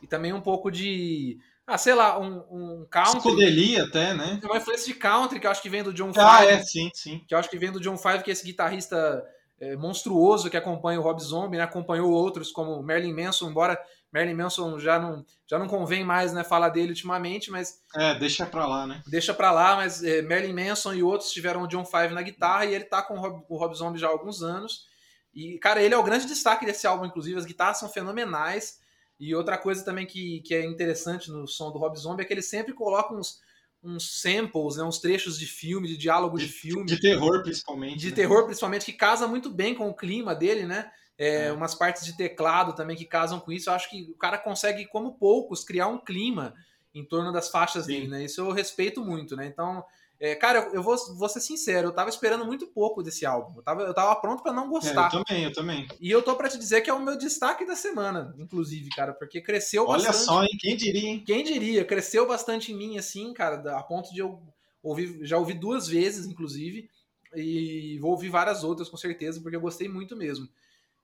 E 0.00 0.06
também 0.06 0.32
um 0.32 0.40
pouco 0.40 0.70
de 0.70 1.38
ah, 1.72 1.78
sei 1.78 1.94
lá, 1.94 2.18
um, 2.18 2.44
um 2.50 2.86
country. 2.90 3.76
Até, 3.78 4.12
né? 4.12 4.38
Tem 4.40 4.50
uma 4.50 4.58
influência 4.58 4.86
de 4.86 4.98
country 4.98 5.40
que 5.40 5.46
eu 5.46 5.50
acho 5.50 5.62
que 5.62 5.70
vem 5.70 5.82
do 5.82 5.92
John 5.92 6.12
Five. 6.12 6.26
Ah, 6.26 6.44
é, 6.44 6.62
sim, 6.62 6.90
sim. 6.92 7.24
Que 7.26 7.34
eu 7.34 7.38
acho 7.38 7.48
que 7.48 7.58
vem 7.58 7.72
do 7.72 7.80
John 7.80 7.96
Five, 7.96 8.22
que 8.22 8.30
é 8.30 8.32
esse 8.32 8.44
guitarrista 8.44 9.24
é, 9.58 9.74
monstruoso 9.76 10.50
que 10.50 10.56
acompanha 10.56 11.00
o 11.00 11.02
Rob 11.02 11.18
Zombie, 11.22 11.56
né? 11.56 11.62
Acompanhou 11.62 12.10
outros 12.10 12.52
como 12.52 12.82
Marilyn 12.82 13.14
Manson, 13.14 13.48
embora 13.48 13.80
Marilyn 14.12 14.34
Manson 14.34 14.78
já 14.78 14.98
não, 14.98 15.24
já 15.48 15.58
não 15.58 15.66
convém 15.66 16.04
mais 16.04 16.34
né, 16.34 16.44
falar 16.44 16.68
dele 16.68 16.90
ultimamente, 16.90 17.50
mas... 17.50 17.80
É, 17.96 18.14
deixa 18.16 18.44
pra 18.44 18.66
lá, 18.66 18.86
né? 18.86 19.02
Deixa 19.06 19.32
pra 19.32 19.50
lá, 19.50 19.76
mas 19.76 20.04
é, 20.04 20.20
Marilyn 20.20 20.68
Manson 20.68 20.92
e 20.92 21.02
outros 21.02 21.30
tiveram 21.30 21.62
o 21.62 21.68
John 21.68 21.86
Five 21.86 22.12
na 22.12 22.20
guitarra 22.20 22.66
e 22.66 22.74
ele 22.74 22.84
tá 22.84 23.02
com 23.02 23.14
o 23.14 23.20
Rob, 23.20 23.42
o 23.48 23.56
Rob 23.56 23.74
Zombie 23.74 23.98
já 23.98 24.08
há 24.08 24.10
alguns 24.10 24.42
anos. 24.42 24.86
E, 25.34 25.58
cara, 25.58 25.80
ele 25.80 25.94
é 25.94 25.96
o 25.96 26.02
grande 26.02 26.26
destaque 26.26 26.66
desse 26.66 26.86
álbum, 26.86 27.06
inclusive, 27.06 27.38
as 27.38 27.46
guitarras 27.46 27.78
são 27.78 27.88
fenomenais. 27.88 28.81
E 29.22 29.36
outra 29.36 29.56
coisa 29.56 29.84
também 29.84 30.04
que, 30.04 30.40
que 30.40 30.52
é 30.52 30.66
interessante 30.66 31.30
no 31.30 31.46
som 31.46 31.70
do 31.70 31.78
Rob 31.78 31.96
Zombie 31.96 32.24
é 32.24 32.26
que 32.26 32.34
ele 32.34 32.42
sempre 32.42 32.72
coloca 32.72 33.14
uns, 33.14 33.40
uns 33.80 34.20
samples, 34.20 34.74
né, 34.76 34.82
uns 34.82 34.98
trechos 34.98 35.38
de 35.38 35.46
filme, 35.46 35.86
de 35.86 35.96
diálogo 35.96 36.36
de, 36.36 36.48
de 36.48 36.52
filme. 36.52 36.84
De 36.84 37.00
terror, 37.00 37.40
principalmente. 37.40 37.98
De 37.98 38.10
né? 38.10 38.16
terror, 38.16 38.46
principalmente, 38.46 38.84
que 38.84 38.92
casa 38.92 39.28
muito 39.28 39.48
bem 39.48 39.76
com 39.76 39.88
o 39.88 39.94
clima 39.94 40.34
dele, 40.34 40.66
né? 40.66 40.90
É, 41.16 41.44
é. 41.44 41.52
Umas 41.52 41.72
partes 41.72 42.04
de 42.04 42.16
teclado 42.16 42.74
também 42.74 42.96
que 42.96 43.04
casam 43.04 43.38
com 43.38 43.52
isso. 43.52 43.70
Eu 43.70 43.74
acho 43.74 43.88
que 43.88 44.10
o 44.10 44.16
cara 44.16 44.36
consegue, 44.36 44.86
como 44.86 45.14
poucos, 45.14 45.62
criar 45.62 45.86
um 45.86 45.98
clima 45.98 46.52
em 46.92 47.04
torno 47.04 47.30
das 47.30 47.48
faixas 47.48 47.84
Sim. 47.84 47.92
dele, 47.92 48.08
né? 48.08 48.24
Isso 48.24 48.40
eu 48.40 48.50
respeito 48.50 49.04
muito, 49.04 49.36
né? 49.36 49.46
Então, 49.46 49.84
é, 50.22 50.36
cara, 50.36 50.70
eu, 50.72 50.80
vou, 50.80 50.96
vou 51.16 51.28
ser 51.28 51.40
sincero, 51.40 51.88
eu 51.88 51.92
tava 51.92 52.08
esperando 52.08 52.46
muito 52.46 52.68
pouco 52.68 53.02
desse 53.02 53.26
álbum. 53.26 53.56
Eu 53.56 53.62
tava, 53.64 53.82
eu 53.82 53.92
tava 53.92 54.14
pronto 54.14 54.40
para 54.40 54.52
não 54.52 54.70
gostar. 54.70 55.10
É, 55.10 55.16
eu 55.16 55.24
também, 55.24 55.44
eu 55.46 55.52
também. 55.52 55.88
E 56.00 56.08
eu 56.08 56.22
tô 56.22 56.36
para 56.36 56.48
te 56.48 56.56
dizer 56.56 56.80
que 56.80 56.88
é 56.88 56.94
o 56.94 57.02
meu 57.02 57.18
destaque 57.18 57.66
da 57.66 57.74
semana, 57.74 58.32
inclusive, 58.38 58.88
cara, 58.90 59.12
porque 59.12 59.40
cresceu 59.40 59.84
Olha 59.84 60.06
bastante. 60.06 60.30
Olha 60.30 60.38
só, 60.38 60.42
hein? 60.44 60.58
Quem 60.60 60.76
diria, 60.76 61.08
hein? 61.08 61.24
Quem 61.26 61.42
diria? 61.42 61.84
Cresceu 61.84 62.24
bastante 62.24 62.70
em 62.70 62.76
mim, 62.76 62.98
assim, 62.98 63.34
cara, 63.34 63.76
a 63.76 63.82
ponto 63.82 64.14
de 64.14 64.20
eu 64.20 64.40
ouvir, 64.80 65.18
já 65.22 65.36
ouvi 65.38 65.54
duas 65.54 65.88
vezes, 65.88 66.24
inclusive, 66.24 66.88
e 67.34 67.98
vou 67.98 68.12
ouvir 68.12 68.28
várias 68.28 68.62
outras, 68.62 68.88
com 68.88 68.96
certeza, 68.96 69.40
porque 69.40 69.56
eu 69.56 69.60
gostei 69.60 69.88
muito 69.88 70.14
mesmo. 70.14 70.48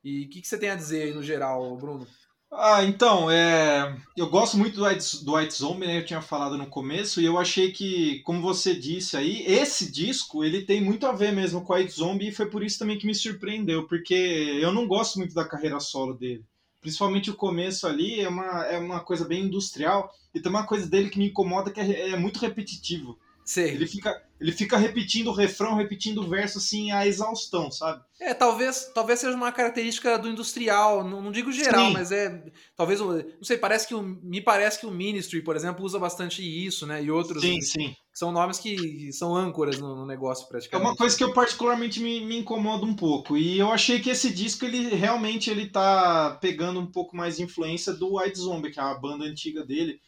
E 0.04 0.26
o 0.26 0.28
que, 0.28 0.42
que 0.42 0.46
você 0.46 0.56
tem 0.56 0.70
a 0.70 0.76
dizer 0.76 1.02
aí 1.02 1.12
no 1.12 1.24
geral, 1.24 1.76
Bruno? 1.76 2.06
Ah, 2.50 2.82
então, 2.82 3.30
é... 3.30 3.94
eu 4.16 4.28
gosto 4.28 4.56
muito 4.56 4.76
do 4.76 4.84
White, 4.84 5.24
do 5.24 5.34
White 5.34 5.54
Zombie, 5.54 5.86
né? 5.86 5.98
Eu 5.98 6.04
tinha 6.04 6.22
falado 6.22 6.56
no 6.56 6.66
começo, 6.66 7.20
e 7.20 7.24
eu 7.24 7.38
achei 7.38 7.70
que, 7.72 8.20
como 8.20 8.40
você 8.40 8.74
disse 8.74 9.16
aí, 9.16 9.44
esse 9.46 9.92
disco, 9.92 10.42
ele 10.42 10.62
tem 10.62 10.80
muito 10.80 11.06
a 11.06 11.12
ver 11.12 11.32
mesmo 11.32 11.62
com 11.62 11.72
o 11.72 11.76
White 11.76 11.92
Zombie, 11.92 12.28
e 12.28 12.32
foi 12.32 12.46
por 12.46 12.62
isso 12.62 12.78
também 12.78 12.98
que 12.98 13.06
me 13.06 13.14
surpreendeu, 13.14 13.86
porque 13.86 14.14
eu 14.14 14.72
não 14.72 14.86
gosto 14.86 15.18
muito 15.18 15.34
da 15.34 15.44
carreira 15.44 15.78
solo 15.78 16.14
dele. 16.14 16.44
Principalmente 16.80 17.30
o 17.30 17.36
começo 17.36 17.86
ali 17.86 18.20
é 18.20 18.28
uma, 18.28 18.64
é 18.64 18.78
uma 18.78 19.00
coisa 19.00 19.26
bem 19.26 19.44
industrial, 19.44 20.10
e 20.34 20.40
tem 20.40 20.50
uma 20.50 20.66
coisa 20.66 20.86
dele 20.86 21.10
que 21.10 21.18
me 21.18 21.28
incomoda 21.28 21.70
que 21.70 21.80
é, 21.80 22.10
é 22.10 22.16
muito 22.16 22.40
repetitivo. 22.40 23.18
Sei. 23.44 23.70
Ele 23.70 23.86
fica, 23.86 24.22
ele 24.40 24.52
fica 24.52 24.76
repetindo 24.76 25.28
o 25.28 25.32
refrão, 25.32 25.76
repetindo 25.76 26.22
o 26.22 26.28
verso 26.28 26.58
assim 26.58 26.92
a 26.92 27.06
exaustão, 27.06 27.70
sabe? 27.70 28.02
É, 28.20 28.32
talvez, 28.34 28.90
talvez 28.94 29.20
seja 29.20 29.36
uma 29.36 29.52
característica 29.52 30.18
do 30.18 30.28
industrial, 30.28 31.04
não, 31.04 31.20
não 31.20 31.32
digo 31.32 31.52
geral, 31.52 31.86
Sim. 31.86 31.92
mas 31.92 32.12
é 32.12 32.44
talvez, 32.76 33.00
não 33.00 33.22
sei, 33.42 33.58
parece 33.58 33.86
que 33.86 33.94
o, 33.94 34.02
me 34.02 34.40
parece 34.40 34.80
que 34.80 34.86
o 34.86 34.90
Ministry, 34.90 35.42
por 35.42 35.56
exemplo, 35.56 35.84
usa 35.84 35.98
bastante 35.98 36.42
isso, 36.42 36.86
né? 36.86 37.02
E 37.02 37.10
outros 37.10 37.42
sim, 37.42 37.60
sim. 37.60 37.94
são 38.12 38.32
nomes 38.32 38.58
que 38.58 39.12
são 39.12 39.34
âncoras 39.34 39.78
no, 39.78 39.94
no 39.94 40.06
negócio 40.06 40.48
praticamente. 40.48 40.86
É 40.86 40.90
uma 40.90 40.96
coisa 40.96 41.16
que 41.16 41.24
eu 41.24 41.32
particularmente 41.32 42.00
me, 42.00 42.24
me 42.24 42.38
incomoda 42.38 42.84
um 42.84 42.94
pouco. 42.94 43.36
E 43.36 43.58
eu 43.58 43.72
achei 43.72 44.00
que 44.00 44.10
esse 44.10 44.32
disco 44.32 44.64
ele 44.64 44.94
realmente 44.94 45.50
ele 45.50 45.66
tá 45.66 46.38
pegando 46.40 46.80
um 46.80 46.86
pouco 46.86 47.16
mais 47.16 47.36
de 47.36 47.42
influência 47.42 47.92
do 47.92 48.18
White 48.18 48.38
Zombie, 48.38 48.70
que 48.70 48.80
é 48.80 48.82
a 48.82 48.94
banda 48.94 49.24
antiga 49.24 49.64
dele 49.64 50.00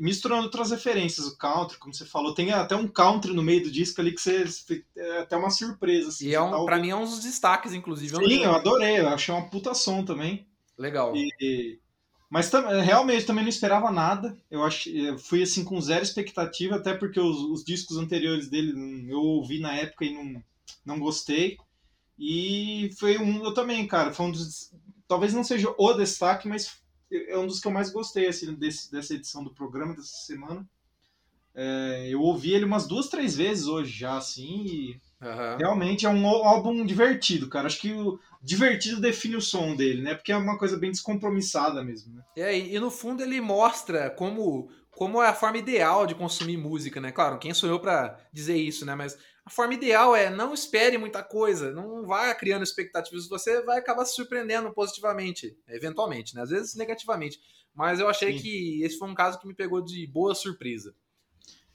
misturando 0.00 0.44
outras 0.44 0.70
referências, 0.70 1.26
o 1.26 1.36
country, 1.36 1.78
como 1.78 1.92
você 1.92 2.06
falou, 2.06 2.32
tem 2.32 2.50
até 2.50 2.74
um 2.74 2.88
country 2.88 3.34
no 3.34 3.42
meio 3.42 3.62
do 3.62 3.70
disco 3.70 4.00
ali 4.00 4.12
que 4.12 4.20
você 4.20 4.46
é 4.96 5.18
até 5.18 5.36
uma 5.36 5.50
surpresa. 5.50 6.08
Assim, 6.08 6.28
e 6.28 6.34
é 6.34 6.40
um, 6.40 6.50
tá 6.50 6.64
pra 6.64 6.78
mim 6.78 6.88
é 6.88 6.96
um 6.96 7.04
dos 7.04 7.20
destaques, 7.20 7.74
inclusive. 7.74 8.16
Sim, 8.16 8.44
eu 8.44 8.54
adorei, 8.54 8.98
eu 9.00 9.08
achei 9.08 9.34
uma 9.34 9.48
puta 9.48 9.74
som 9.74 10.02
também. 10.02 10.46
Legal. 10.78 11.14
E, 11.14 11.78
mas 12.30 12.50
realmente 12.82 13.26
também 13.26 13.44
não 13.44 13.50
esperava 13.50 13.90
nada. 13.90 14.34
Eu 14.50 14.62
eu 14.86 15.18
fui 15.18 15.42
assim 15.42 15.62
com 15.62 15.80
zero 15.80 16.02
expectativa, 16.02 16.76
até 16.76 16.94
porque 16.94 17.20
os, 17.20 17.36
os, 17.50 17.62
discos 17.62 17.98
anteriores 17.98 18.48
dele 18.48 18.72
eu 19.10 19.18
ouvi 19.18 19.60
na 19.60 19.74
época 19.74 20.06
e 20.06 20.14
não, 20.14 20.42
não 20.82 20.98
gostei. 20.98 21.58
E 22.18 22.90
foi 22.98 23.18
um, 23.18 23.44
eu 23.44 23.52
também, 23.52 23.86
cara, 23.86 24.12
foi 24.12 24.26
um 24.26 24.30
dos, 24.30 24.72
talvez 25.06 25.34
não 25.34 25.44
seja 25.44 25.74
o 25.76 25.92
destaque, 25.92 26.48
mas 26.48 26.79
é 27.10 27.38
um 27.38 27.46
dos 27.46 27.60
que 27.60 27.66
eu 27.66 27.72
mais 27.72 27.90
gostei 27.90 28.28
assim, 28.28 28.54
desse, 28.54 28.90
dessa 28.90 29.14
edição 29.14 29.42
do 29.42 29.50
programa 29.50 29.94
dessa 29.94 30.26
semana. 30.26 30.66
É, 31.54 32.08
eu 32.08 32.20
ouvi 32.20 32.52
ele 32.52 32.64
umas 32.64 32.86
duas, 32.86 33.08
três 33.08 33.36
vezes 33.36 33.66
hoje 33.66 33.90
já, 33.90 34.16
assim, 34.16 34.64
e 34.64 35.00
uhum. 35.20 35.56
realmente 35.58 36.06
é 36.06 36.08
um 36.08 36.26
álbum 36.26 36.86
divertido, 36.86 37.48
cara. 37.48 37.66
Acho 37.66 37.80
que 37.80 37.92
o 37.92 38.20
divertido 38.40 39.00
define 39.00 39.36
o 39.36 39.40
som 39.40 39.74
dele, 39.74 40.00
né? 40.00 40.14
Porque 40.14 40.32
é 40.32 40.36
uma 40.36 40.56
coisa 40.56 40.76
bem 40.76 40.90
descompromissada 40.90 41.82
mesmo, 41.82 42.14
né? 42.14 42.22
É, 42.36 42.56
e, 42.56 42.78
no 42.78 42.90
fundo 42.90 43.22
ele 43.22 43.40
mostra 43.40 44.10
como, 44.10 44.70
como 44.92 45.20
é 45.20 45.28
a 45.28 45.34
forma 45.34 45.58
ideal 45.58 46.06
de 46.06 46.14
consumir 46.14 46.56
música, 46.56 47.00
né? 47.00 47.10
Claro, 47.10 47.38
quem 47.38 47.52
sou 47.52 47.68
eu 47.68 47.80
para 47.80 48.16
dizer 48.32 48.56
isso, 48.56 48.86
né? 48.86 48.94
Mas 48.94 49.18
a 49.44 49.50
forma 49.50 49.74
ideal 49.74 50.14
é 50.14 50.30
não 50.30 50.52
espere 50.54 50.98
muita 50.98 51.22
coisa, 51.22 51.72
não 51.72 52.06
vá 52.06 52.34
criando 52.34 52.62
expectativas, 52.62 53.28
você 53.28 53.62
vai 53.62 53.78
acabar 53.78 54.04
se 54.04 54.14
surpreendendo 54.14 54.72
positivamente, 54.72 55.56
eventualmente, 55.68 56.34
né? 56.34 56.42
às 56.42 56.50
vezes 56.50 56.74
negativamente. 56.74 57.40
Mas 57.74 58.00
eu 58.00 58.08
achei 58.08 58.36
Sim. 58.36 58.42
que 58.42 58.82
esse 58.82 58.98
foi 58.98 59.08
um 59.08 59.14
caso 59.14 59.38
que 59.38 59.46
me 59.46 59.54
pegou 59.54 59.80
de 59.80 60.06
boa 60.06 60.34
surpresa. 60.34 60.94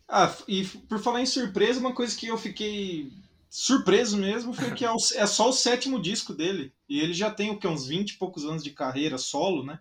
Ah, 0.07 0.33
e 0.47 0.65
por 0.65 0.99
falar 0.99 1.21
em 1.21 1.25
surpresa, 1.25 1.79
uma 1.79 1.93
coisa 1.93 2.15
que 2.15 2.27
eu 2.27 2.37
fiquei 2.37 3.11
surpreso 3.49 4.17
mesmo 4.17 4.53
foi 4.53 4.73
que 4.75 4.85
é, 4.85 4.91
o, 4.91 4.97
é 5.15 5.25
só 5.25 5.49
o 5.49 5.53
sétimo 5.53 5.99
disco 5.99 6.33
dele. 6.33 6.73
E 6.87 6.99
ele 6.99 7.13
já 7.13 7.31
tem 7.31 7.49
o 7.49 7.57
que, 7.57 7.67
uns 7.67 7.87
20 7.87 8.11
e 8.11 8.17
poucos 8.17 8.45
anos 8.45 8.63
de 8.63 8.71
carreira 8.71 9.17
solo, 9.17 9.65
né? 9.65 9.79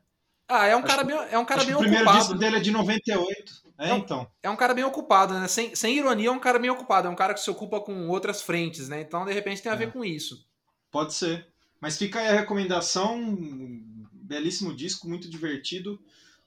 Ah, 0.48 0.66
é 0.66 0.76
um 0.76 0.82
cara 0.82 1.04
bem, 1.04 1.16
é 1.30 1.38
um 1.38 1.44
cara 1.44 1.64
bem 1.64 1.74
o 1.74 1.78
primeiro 1.78 2.04
ocupado. 2.04 2.24
disco 2.24 2.38
dele 2.38 2.56
é 2.56 2.60
de 2.60 2.70
98. 2.70 3.64
É, 3.78 3.90
é 3.90 3.94
um, 3.94 3.98
então. 3.98 4.26
É 4.42 4.50
um 4.50 4.56
cara 4.56 4.74
bem 4.74 4.84
ocupado, 4.84 5.34
né? 5.34 5.48
Sem, 5.48 5.74
sem 5.74 5.96
ironia, 5.96 6.28
é 6.28 6.32
um 6.32 6.38
cara 6.38 6.58
bem 6.58 6.70
ocupado. 6.70 7.08
É 7.08 7.10
um 7.10 7.16
cara 7.16 7.34
que 7.34 7.40
se 7.40 7.50
ocupa 7.50 7.80
com 7.80 8.08
outras 8.08 8.42
frentes, 8.42 8.88
né? 8.88 9.00
Então, 9.00 9.24
de 9.24 9.32
repente, 9.32 9.62
tem 9.62 9.72
a 9.72 9.76
ver 9.76 9.88
é. 9.88 9.90
com 9.90 10.04
isso. 10.04 10.46
Pode 10.90 11.14
ser. 11.14 11.48
Mas 11.80 11.98
fica 11.98 12.20
aí 12.20 12.28
a 12.28 12.40
recomendação. 12.40 13.16
Um 13.16 14.06
belíssimo 14.12 14.74
disco, 14.74 15.08
muito 15.08 15.28
divertido. 15.28 15.98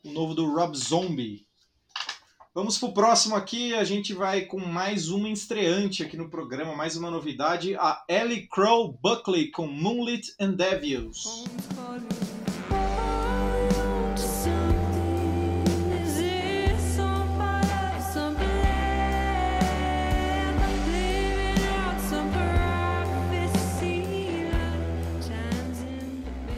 O 0.03 0.11
novo 0.11 0.33
do 0.33 0.49
Rob 0.51 0.77
Zombie. 0.77 1.45
Vamos 2.53 2.77
pro 2.77 2.93
próximo 2.93 3.35
aqui. 3.35 3.73
A 3.75 3.83
gente 3.83 4.13
vai 4.13 4.41
com 4.41 4.59
mais 4.59 5.09
uma 5.09 5.29
estreante 5.29 6.01
aqui 6.01 6.17
no 6.17 6.29
programa, 6.29 6.75
mais 6.75 6.95
uma 6.95 7.11
novidade. 7.11 7.75
A 7.75 8.03
Ellie 8.09 8.47
Crow 8.47 8.97
Buckley 8.99 9.51
com 9.51 9.67
Moonlit 9.67 10.33
and 10.39 10.53
Devils. 10.53 11.45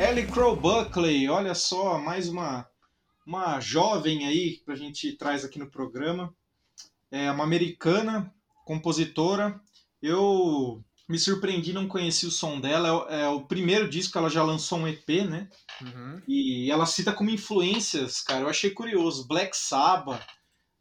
Ellie 0.10 0.26
Crow 0.26 0.56
Buckley, 0.56 1.30
olha 1.30 1.54
só, 1.54 2.00
mais 2.00 2.28
uma, 2.28 2.68
uma 3.24 3.60
jovem 3.60 4.26
aí 4.26 4.58
que 4.58 4.72
a 4.72 4.76
gente 4.76 5.16
traz 5.16 5.46
aqui 5.46 5.60
no 5.60 5.70
programa. 5.70 6.34
É 7.12 7.30
uma 7.30 7.44
americana, 7.44 8.34
compositora. 8.66 9.62
Eu 10.02 10.84
me 11.08 11.20
surpreendi, 11.20 11.74
não 11.74 11.88
conheci 11.88 12.26
o 12.26 12.32
som 12.32 12.60
dela. 12.60 13.06
É, 13.08 13.22
é 13.22 13.28
o 13.28 13.46
primeiro 13.46 13.88
disco, 13.88 14.18
ela 14.18 14.32
já 14.32 14.42
lançou 14.42 14.80
um 14.80 14.88
EP, 14.88 15.08
né? 15.30 15.48
Uhum. 15.80 16.20
E 16.28 16.72
ela 16.72 16.88
cita 16.88 17.14
como 17.14 17.30
influências, 17.30 18.20
cara. 18.20 18.42
Eu 18.42 18.50
achei 18.50 18.72
curioso. 18.72 19.28
Black 19.28 19.56
Sabbath, 19.56 20.26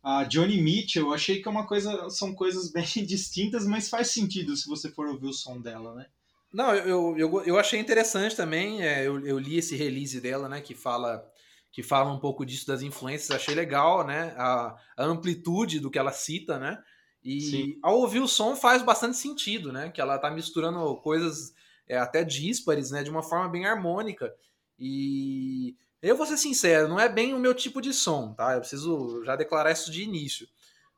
a 0.02 0.24
Johnny 0.24 0.58
Mitchell, 0.58 1.08
eu 1.08 1.12
achei 1.12 1.42
que 1.42 1.46
é 1.46 1.50
uma 1.50 1.66
coisa, 1.66 2.08
são 2.08 2.34
coisas 2.34 2.72
bem 2.72 3.04
distintas, 3.04 3.66
mas 3.66 3.90
faz 3.90 4.10
sentido 4.10 4.56
se 4.56 4.66
você 4.66 4.90
for 4.90 5.06
ouvir 5.06 5.26
o 5.26 5.34
som 5.34 5.60
dela, 5.60 5.94
né? 5.94 6.06
Não, 6.52 6.74
eu, 6.74 7.16
eu, 7.18 7.44
eu 7.44 7.58
achei 7.58 7.78
interessante 7.78 8.34
também. 8.34 8.82
É, 8.82 9.06
eu, 9.06 9.24
eu 9.26 9.38
li 9.38 9.58
esse 9.58 9.76
release 9.76 10.20
dela, 10.20 10.48
né? 10.48 10.60
Que 10.60 10.74
fala 10.74 11.24
que 11.70 11.82
fala 11.82 12.10
um 12.10 12.18
pouco 12.18 12.44
disso 12.46 12.66
das 12.66 12.82
influências. 12.82 13.30
Achei 13.30 13.54
legal, 13.54 14.06
né? 14.06 14.34
A, 14.36 14.74
a 14.96 15.04
amplitude 15.04 15.80
do 15.80 15.90
que 15.90 15.98
ela 15.98 16.12
cita, 16.12 16.58
né? 16.58 16.82
E 17.22 17.40
Sim. 17.40 17.78
ao 17.82 17.98
ouvir 17.98 18.20
o 18.20 18.28
som 18.28 18.56
faz 18.56 18.82
bastante 18.82 19.16
sentido, 19.16 19.72
né? 19.72 19.90
Que 19.90 20.00
ela 20.00 20.18
tá 20.18 20.30
misturando 20.30 20.96
coisas 20.96 21.52
é, 21.86 21.98
até 21.98 22.24
díspares, 22.24 22.90
né? 22.90 23.02
De 23.02 23.10
uma 23.10 23.22
forma 23.22 23.48
bem 23.48 23.66
harmônica. 23.66 24.32
E 24.78 25.76
eu 26.00 26.16
vou 26.16 26.26
ser 26.26 26.36
sincero, 26.36 26.88
não 26.88 26.98
é 26.98 27.08
bem 27.08 27.34
o 27.34 27.38
meu 27.38 27.52
tipo 27.52 27.80
de 27.80 27.92
som, 27.92 28.32
tá? 28.32 28.54
Eu 28.54 28.60
preciso 28.60 29.22
já 29.24 29.34
declarar 29.36 29.72
isso 29.72 29.90
de 29.90 30.02
início. 30.02 30.48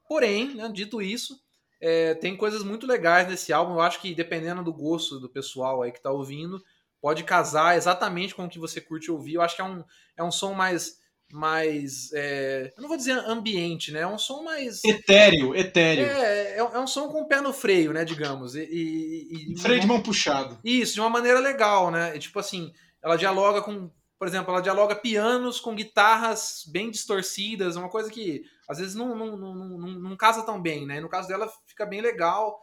Porém, 0.07 0.55
né, 0.55 0.69
dito 0.69 1.01
isso, 1.01 1.41
é, 1.81 2.15
tem 2.15 2.37
coisas 2.37 2.63
muito 2.63 2.87
legais 2.87 3.27
nesse 3.27 3.53
álbum. 3.53 3.75
Eu 3.75 3.81
acho 3.81 4.01
que 4.01 4.15
dependendo 4.15 4.63
do 4.63 4.73
gosto 4.73 5.19
do 5.19 5.29
pessoal 5.29 5.83
aí 5.83 5.91
que 5.91 6.03
tá 6.03 6.11
ouvindo, 6.11 6.63
pode 7.01 7.25
casar 7.25 7.77
exatamente 7.77 8.35
com 8.35 8.45
o 8.45 8.49
que 8.49 8.59
você 8.59 8.81
curte 8.81 9.11
ouvir. 9.11 9.35
Eu 9.35 9.43
acho 9.43 9.57
que 9.57 9.63
é 9.63 9.65
um, 9.65 9.83
é 10.17 10.23
um 10.23 10.31
som 10.31 10.53
mais. 10.53 10.99
mais 11.33 12.13
é, 12.13 12.73
eu 12.77 12.83
não 12.83 12.89
vou 12.89 12.99
dizer 12.99 13.13
ambiente, 13.13 13.93
né? 13.93 14.01
É 14.01 14.07
um 14.07 14.19
som 14.19 14.43
mais. 14.43 14.85
Etéreo, 14.85 15.57
etéreo. 15.57 16.05
É, 16.05 16.57
é, 16.57 16.59
é 16.59 16.79
um 16.79 16.87
som 16.87 17.09
com 17.09 17.23
o 17.23 17.29
pé 17.29 17.41
no 17.41 17.53
freio, 17.53 17.93
né? 17.93 18.05
Digamos. 18.05 18.55
E, 18.55 18.61
e, 18.61 19.55
e 19.55 19.59
freio 19.59 19.81
de 19.81 19.87
mão 19.87 20.03
puxado. 20.03 20.59
Isso, 20.63 20.95
de 20.95 21.01
uma 21.01 21.11
maneira 21.11 21.41
legal, 21.41 21.91
né? 21.91 22.15
E, 22.15 22.19
tipo 22.19 22.39
assim, 22.39 22.73
ela 23.03 23.17
dialoga 23.17 23.63
com. 23.63 23.91
Por 24.19 24.29
exemplo, 24.29 24.53
ela 24.53 24.61
dialoga 24.61 24.95
pianos 24.95 25.59
com 25.61 25.75
guitarras 25.75 26.65
bem 26.71 26.91
distorcidas, 26.91 27.75
uma 27.75 27.89
coisa 27.89 28.11
que 28.11 28.45
às 28.71 28.79
vezes 28.79 28.95
não, 28.95 29.17
não, 29.17 29.37
não, 29.37 29.55
não, 29.55 29.89
não 29.89 30.17
casa 30.17 30.45
tão 30.45 30.63
bem, 30.63 30.87
né? 30.87 31.01
No 31.01 31.09
caso 31.09 31.27
dela 31.27 31.53
fica 31.67 31.85
bem 31.85 32.01
legal. 32.01 32.63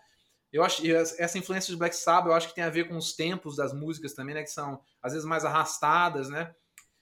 Eu 0.54 0.64
acho 0.64 0.82
essa 0.90 1.38
influência 1.38 1.70
de 1.70 1.78
Black 1.78 1.94
Sabbath, 1.94 2.28
eu 2.28 2.34
acho 2.34 2.48
que 2.48 2.56
tem 2.56 2.64
a 2.64 2.70
ver 2.70 2.88
com 2.88 2.96
os 2.96 3.14
tempos 3.14 3.58
das 3.58 3.74
músicas 3.74 4.14
também, 4.14 4.34
né? 4.34 4.42
Que 4.42 4.50
são 4.50 4.80
às 5.04 5.12
vezes 5.12 5.28
mais 5.28 5.44
arrastadas, 5.44 6.30
né? 6.30 6.56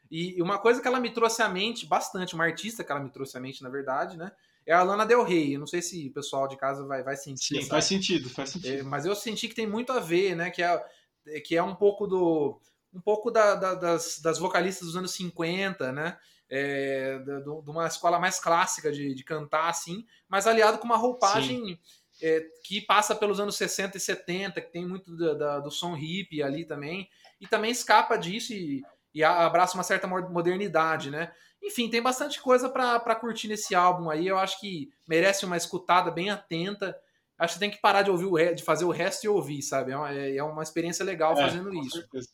E 0.09 0.41
uma 0.41 0.57
coisa 0.57 0.81
que 0.81 0.87
ela 0.87 0.99
me 0.99 1.13
trouxe 1.13 1.43
à 1.43 1.49
mente 1.49 1.85
bastante, 1.85 2.33
uma 2.33 2.45
artista 2.45 2.83
que 2.83 2.91
ela 2.91 2.99
me 2.99 3.11
trouxe 3.11 3.37
à 3.37 3.39
mente, 3.39 3.61
na 3.61 3.69
verdade, 3.69 4.17
né? 4.17 4.31
É 4.65 4.73
a 4.73 4.81
Lana 4.81 5.05
Del 5.05 5.23
Rey. 5.23 5.53
Eu 5.53 5.59
não 5.59 5.67
sei 5.67 5.83
se 5.83 6.07
o 6.07 6.11
pessoal 6.11 6.47
de 6.47 6.57
casa 6.57 6.83
vai, 6.87 7.03
vai 7.03 7.15
sentir. 7.15 7.55
Sim, 7.55 7.59
essa... 7.59 7.69
faz 7.69 7.85
sentido, 7.85 8.27
faz 8.27 8.49
sentido. 8.49 8.79
É, 8.79 8.81
mas 8.81 9.05
eu 9.05 9.15
senti 9.15 9.47
que 9.47 9.53
tem 9.53 9.67
muito 9.67 9.91
a 9.91 9.99
ver, 9.99 10.35
né? 10.35 10.49
Que 10.49 10.63
é, 10.63 11.39
que 11.41 11.55
é 11.55 11.61
um 11.61 11.75
pouco 11.75 12.07
do. 12.07 12.59
um 12.91 13.01
pouco 13.01 13.29
da, 13.29 13.53
da, 13.53 13.75
das, 13.75 14.19
das 14.19 14.39
vocalistas 14.39 14.87
dos 14.87 14.97
anos 14.97 15.11
50, 15.11 15.91
né? 15.91 16.17
É, 16.49 17.17
de, 17.19 17.43
de, 17.43 17.49
uma 17.49 17.87
escola 17.87 18.19
mais 18.19 18.39
clássica 18.39 18.91
de, 18.91 19.13
de, 19.13 19.23
cantar, 19.23 19.69
assim, 19.69 20.05
mas 20.27 20.47
aliado 20.47 20.77
com 20.77 20.85
uma 20.85 20.97
roupagem 20.97 21.79
é, 22.21 22.45
que 22.63 22.81
passa 22.81 23.15
pelos 23.15 23.39
anos 23.39 23.55
60 23.55 23.97
e 23.97 23.99
70, 23.99 24.61
que 24.61 24.71
tem 24.71 24.85
muito 24.85 25.15
da, 25.15 25.33
da, 25.33 25.59
do 25.59 25.71
som 25.71 25.93
hippie 25.93 26.43
ali 26.43 26.65
também, 26.65 27.09
e 27.41 27.47
também 27.47 27.71
escapa 27.71 28.15
disso 28.15 28.53
e, 28.53 28.83
e 29.13 29.23
abraça 29.23 29.75
uma 29.75 29.83
certa 29.83 30.07
modernidade, 30.07 31.09
né? 31.09 31.31
Enfim, 31.63 31.89
tem 31.89 32.01
bastante 32.01 32.39
coisa 32.39 32.69
para 32.69 33.15
curtir 33.15 33.47
nesse 33.47 33.73
álbum 33.73 34.09
aí. 34.09 34.27
Eu 34.27 34.37
acho 34.37 34.59
que 34.59 34.91
merece 35.07 35.45
uma 35.45 35.57
escutada 35.57 36.11
bem 36.11 36.29
atenta. 36.29 36.95
Acho 37.39 37.55
que 37.55 37.59
tem 37.59 37.71
que 37.71 37.81
parar 37.81 38.03
de 38.03 38.11
ouvir 38.11 38.25
o 38.25 38.53
de 38.53 38.63
fazer 38.63 38.85
o 38.85 38.91
resto 38.91 39.23
e 39.23 39.27
ouvir, 39.27 39.63
sabe? 39.63 39.91
É 39.91 39.97
uma, 39.97 40.13
é, 40.13 40.37
é 40.37 40.43
uma 40.43 40.61
experiência 40.61 41.03
legal 41.03 41.33
é, 41.33 41.37
fazendo 41.37 41.73
isso. 41.73 41.97
Certeza. 41.97 42.29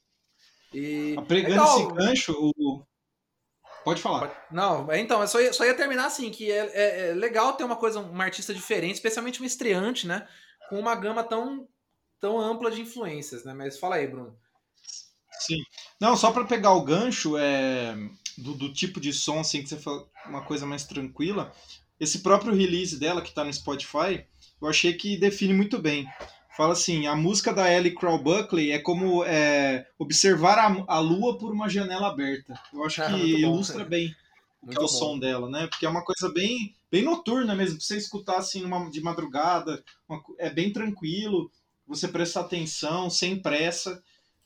E, 0.73 1.15
Pregando 1.27 1.63
esse 1.63 1.87
gancho, 1.93 2.53
o, 2.57 2.85
Pode 3.83 4.01
falar. 4.01 4.47
Não, 4.51 4.91
então, 4.93 5.21
eu 5.21 5.27
só 5.27 5.41
ia, 5.41 5.51
só 5.53 5.65
ia 5.65 5.73
terminar 5.73 6.05
assim, 6.05 6.29
que 6.29 6.51
é, 6.51 6.71
é, 6.73 7.09
é, 7.09 7.13
legal 7.13 7.53
ter 7.53 7.63
uma 7.63 7.75
coisa, 7.75 7.99
uma 7.99 8.23
artista 8.23 8.53
diferente, 8.53 8.95
especialmente 8.95 9.41
um 9.41 9.45
estreante, 9.45 10.05
né? 10.05 10.27
Com 10.69 10.79
uma 10.79 10.95
gama 10.95 11.23
tão, 11.23 11.67
tão 12.19 12.39
ampla 12.39 12.69
de 12.69 12.81
influências, 12.81 13.43
né? 13.43 13.53
Mas 13.53 13.79
fala 13.79 13.95
aí, 13.95 14.07
Bruno. 14.07 14.37
Sim. 15.39 15.57
Não, 15.99 16.15
só 16.15 16.31
para 16.31 16.45
pegar 16.45 16.73
o 16.73 16.83
gancho 16.83 17.37
é, 17.37 17.95
do, 18.37 18.53
do, 18.53 18.71
tipo 18.71 18.99
de 18.99 19.11
som, 19.11 19.39
assim, 19.39 19.63
que 19.63 19.69
você 19.69 19.77
falou, 19.77 20.07
uma 20.27 20.43
coisa 20.43 20.65
mais 20.65 20.85
tranquila, 20.85 21.51
esse 21.99 22.19
próprio 22.19 22.53
release 22.53 22.99
dela, 22.99 23.21
que 23.21 23.29
está 23.29 23.43
no 23.43 23.51
Spotify, 23.51 24.25
eu 24.61 24.67
achei 24.67 24.93
que 24.93 25.17
define 25.17 25.53
muito 25.53 25.79
bem. 25.79 26.07
Fala 26.55 26.73
assim, 26.73 27.07
a 27.07 27.15
música 27.15 27.53
da 27.53 27.71
Ellie 27.71 27.95
Crow 27.95 28.21
Buckley 28.21 28.71
é 28.71 28.79
como 28.79 29.23
é, 29.23 29.87
observar 29.97 30.59
a, 30.59 30.95
a, 30.95 30.99
lua 30.99 31.37
por 31.37 31.53
uma 31.53 31.69
janela 31.69 32.07
aberta. 32.09 32.59
Eu 32.73 32.83
acho 32.83 33.01
ah, 33.01 33.07
que 33.07 33.15
ilustra 33.15 33.85
bem 33.85 34.13
o 34.61 34.67
que 34.67 34.77
é 34.77 34.81
o 34.81 34.87
som 34.87 35.17
dela, 35.17 35.49
né? 35.49 35.67
Porque 35.67 35.85
é 35.85 35.89
uma 35.89 36.03
coisa 36.03 36.31
bem, 36.31 36.75
bem 36.91 37.03
noturna 37.03 37.55
mesmo, 37.55 37.77
pra 37.77 37.85
você 37.85 37.97
escutar 37.97 38.37
assim 38.37 38.61
numa, 38.61 38.89
de 38.91 39.01
madrugada, 39.01 39.83
uma, 40.07 40.21
é 40.37 40.49
bem 40.49 40.73
tranquilo, 40.73 41.49
você 41.87 42.07
prestar 42.07 42.41
atenção, 42.41 43.09
sem 43.09 43.41
pressa. 43.41 44.01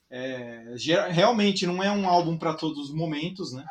É, 0.09 0.75
realmente 1.09 1.65
não 1.65 1.83
é 1.83 1.91
um 1.91 2.07
álbum 2.07 2.37
para 2.37 2.53
todos 2.53 2.89
os 2.89 2.95
momentos, 2.95 3.51
né? 3.51 3.65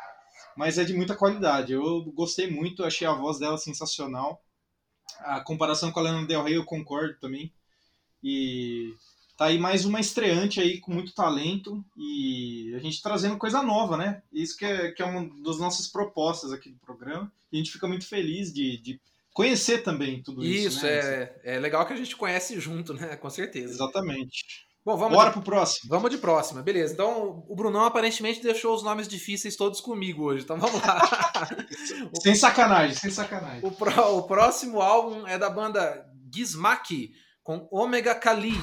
Mas 0.55 0.77
é 0.77 0.83
de 0.83 0.93
muita 0.93 1.15
qualidade. 1.15 1.73
Eu 1.73 2.03
gostei 2.13 2.49
muito, 2.49 2.83
achei 2.83 3.07
a 3.07 3.13
voz 3.13 3.39
dela 3.39 3.57
sensacional. 3.57 4.41
A 5.19 5.39
comparação 5.39 5.91
com 5.91 5.99
a 5.99 6.03
Lana 6.03 6.27
Del 6.27 6.43
Rey 6.43 6.55
eu 6.55 6.65
concordo 6.65 7.17
também. 7.19 7.51
E 8.27 8.95
tá 9.37 9.45
aí 9.45 9.59
mais 9.59 9.85
uma 9.85 9.99
estreante 9.99 10.59
aí 10.59 10.79
com 10.79 10.91
muito 10.91 11.13
talento 11.13 11.85
e 11.95 12.73
a 12.75 12.79
gente 12.79 12.99
trazendo 13.03 13.37
coisa 13.37 13.61
nova, 13.61 13.95
né? 13.95 14.23
Isso 14.33 14.57
que 14.57 14.65
é, 14.65 14.91
que 14.91 15.03
é 15.03 15.05
uma 15.05 15.29
das 15.43 15.59
nossas 15.59 15.85
propostas 15.85 16.51
aqui 16.51 16.71
do 16.71 16.79
programa. 16.79 17.31
E 17.51 17.57
a 17.57 17.59
gente 17.59 17.71
fica 17.71 17.87
muito 17.87 18.07
feliz 18.07 18.51
de, 18.51 18.81
de 18.81 18.99
conhecer 19.31 19.83
também 19.83 20.23
tudo 20.23 20.43
isso. 20.43 20.77
Isso, 20.77 20.85
né? 20.85 20.91
é, 20.91 21.39
é 21.43 21.59
legal 21.59 21.85
que 21.85 21.93
a 21.93 21.97
gente 21.97 22.15
conhece 22.15 22.59
junto, 22.59 22.95
né? 22.95 23.15
Com 23.15 23.29
certeza. 23.29 23.75
Exatamente. 23.75 24.65
Bom, 24.83 24.97
vamos 24.97 25.15
Bora 25.15 25.29
de, 25.29 25.33
pro 25.33 25.43
próximo. 25.43 25.89
Vamos 25.89 26.09
de 26.09 26.17
próxima, 26.17 26.63
beleza. 26.63 26.93
Então, 26.93 27.43
o 27.47 27.55
Brunão 27.55 27.85
aparentemente 27.85 28.41
deixou 28.41 28.73
os 28.73 28.81
nomes 28.81 29.07
difíceis 29.07 29.55
todos 29.55 29.81
comigo 29.81 30.23
hoje, 30.23 30.43
então 30.43 30.57
vamos 30.57 30.81
lá. 30.81 30.99
sem 32.21 32.33
sacanagem, 32.33 32.95
sem 32.95 33.11
sacanagem. 33.11 33.61
O, 33.63 33.71
pro, 33.71 34.17
o 34.17 34.23
próximo 34.23 34.81
álbum 34.81 35.27
é 35.27 35.37
da 35.37 35.49
banda 35.49 36.07
Gizmaki, 36.33 37.13
com 37.45 37.67
Omega 37.69 38.15
Khalid. 38.15 38.57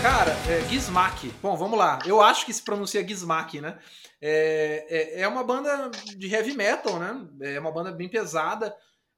Cara, 0.00 0.30
é, 0.48 0.68
Gizmak. 0.68 1.34
Bom, 1.42 1.56
vamos 1.56 1.76
lá. 1.76 1.98
Eu 2.06 2.20
acho 2.20 2.46
que 2.46 2.52
se 2.52 2.62
pronuncia 2.62 3.06
Gizmak, 3.06 3.60
né? 3.60 3.76
É, 4.20 4.86
é, 4.88 5.20
é, 5.22 5.28
uma 5.28 5.42
banda 5.42 5.90
de 6.16 6.32
heavy 6.32 6.56
metal, 6.56 7.00
né? 7.00 7.26
É 7.40 7.58
uma 7.58 7.72
banda 7.72 7.90
bem 7.90 8.08
pesada. 8.08 8.72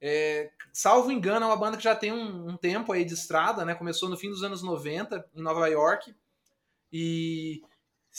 É, 0.07 0.51
salvo 0.71 1.11
engano, 1.11 1.47
é 1.47 1.49
uma 1.49 1.57
banda 1.57 1.79
que 1.79 1.83
já 1.83 1.97
tem 1.97 2.13
um, 2.13 2.51
um, 2.51 2.57
tempo 2.59 2.93
aí 2.93 3.07
de 3.07 3.15
estrada, 3.15 3.65
né? 3.65 3.75
Começou 3.75 4.07
no 4.11 4.19
fim 4.19 4.29
dos 4.29 4.43
anos 4.43 4.63
90, 4.63 5.25
em 5.35 5.41
Nova 5.41 5.67
York, 5.67 6.15
e, 6.93 7.63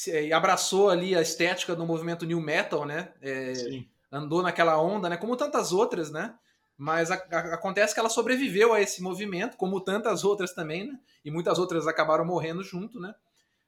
e 0.08 0.34
abraçou 0.34 0.90
ali 0.90 1.16
a 1.16 1.22
estética 1.22 1.76
do 1.76 1.86
movimento 1.86 2.26
new 2.26 2.42
metal, 2.42 2.86
né? 2.86 3.14
É, 3.22 3.54
andou 4.12 4.42
naquela 4.42 4.82
onda, 4.82 5.08
né? 5.10 5.16
Como 5.16 5.38
tantas 5.38 5.72
outras, 5.72 6.10
né? 6.10 6.34
Mas 6.76 7.12
a, 7.12 7.24
a, 7.32 7.54
acontece 7.54 7.94
que 7.94 8.00
ela 8.00 8.10
sobreviveu 8.10 8.74
a 8.74 8.82
esse 8.82 9.04
movimento, 9.04 9.56
como 9.56 9.80
tantas 9.80 10.24
outras 10.24 10.56
também, 10.56 10.88
né? 10.88 11.00
E 11.24 11.30
muitas 11.30 11.60
outras 11.60 11.86
acabaram 11.86 12.26
morrendo 12.26 12.64
junto, 12.64 13.00
né? 13.00 13.14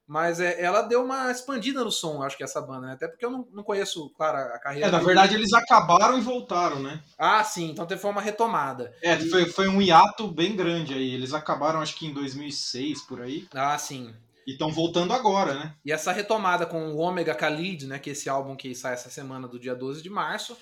Mas 0.07 0.39
é, 0.39 0.63
ela 0.63 0.83
deu 0.83 1.03
uma 1.03 1.29
expandida 1.29 1.83
no 1.83 1.91
som, 1.91 2.23
acho 2.23 2.37
que 2.37 2.43
essa 2.43 2.61
banda, 2.61 2.87
né? 2.87 2.93
Até 2.93 3.09
porque 3.09 3.25
eu 3.25 3.29
não, 3.29 3.45
não 3.51 3.61
conheço, 3.61 4.09
claro, 4.11 4.37
a 4.37 4.57
carreira. 4.57 4.87
É, 4.87 4.91
na 4.91 4.99
verdade 4.99 5.35
eles 5.35 5.51
acabaram 5.51 6.17
e 6.17 6.21
voltaram, 6.21 6.79
né? 6.79 7.03
Ah, 7.17 7.43
sim, 7.43 7.71
então 7.71 7.85
foi 7.97 8.09
uma 8.09 8.21
retomada. 8.21 8.95
É, 9.03 9.15
e... 9.15 9.29
foi, 9.29 9.45
foi 9.47 9.67
um 9.67 9.81
hiato 9.81 10.29
bem 10.29 10.55
grande 10.55 10.93
aí. 10.93 11.13
Eles 11.13 11.33
acabaram, 11.33 11.81
acho 11.81 11.95
que 11.95 12.07
em 12.07 12.13
2006, 12.13 13.01
por 13.01 13.21
aí. 13.21 13.45
Ah, 13.53 13.77
sim. 13.77 14.15
E 14.47 14.53
estão 14.53 14.71
voltando 14.71 15.11
agora, 15.11 15.53
né? 15.53 15.75
E 15.83 15.91
essa 15.91 16.13
retomada 16.13 16.65
com 16.65 16.93
o 16.93 16.99
Omega 16.99 17.33
Khalid, 17.33 17.85
né? 17.85 17.99
Que 17.99 18.11
é 18.11 18.13
esse 18.13 18.29
álbum 18.29 18.55
que 18.55 18.73
sai 18.73 18.93
essa 18.93 19.09
semana 19.09 19.45
do 19.45 19.59
dia 19.59 19.75
12 19.75 20.01
de 20.01 20.09
março, 20.09 20.57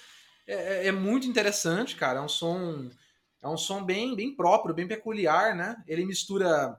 é, 0.48 0.56
é, 0.56 0.88
é 0.88 0.92
muito 0.92 1.28
interessante, 1.28 1.96
cara. 1.96 2.18
É 2.18 2.22
um 2.22 2.28
som. 2.28 2.90
É 3.44 3.48
um 3.48 3.58
som 3.58 3.84
bem, 3.84 4.16
bem 4.16 4.36
próprio, 4.36 4.74
bem 4.74 4.88
peculiar, 4.88 5.56
né? 5.56 5.76
Ele 5.88 6.04
mistura 6.04 6.76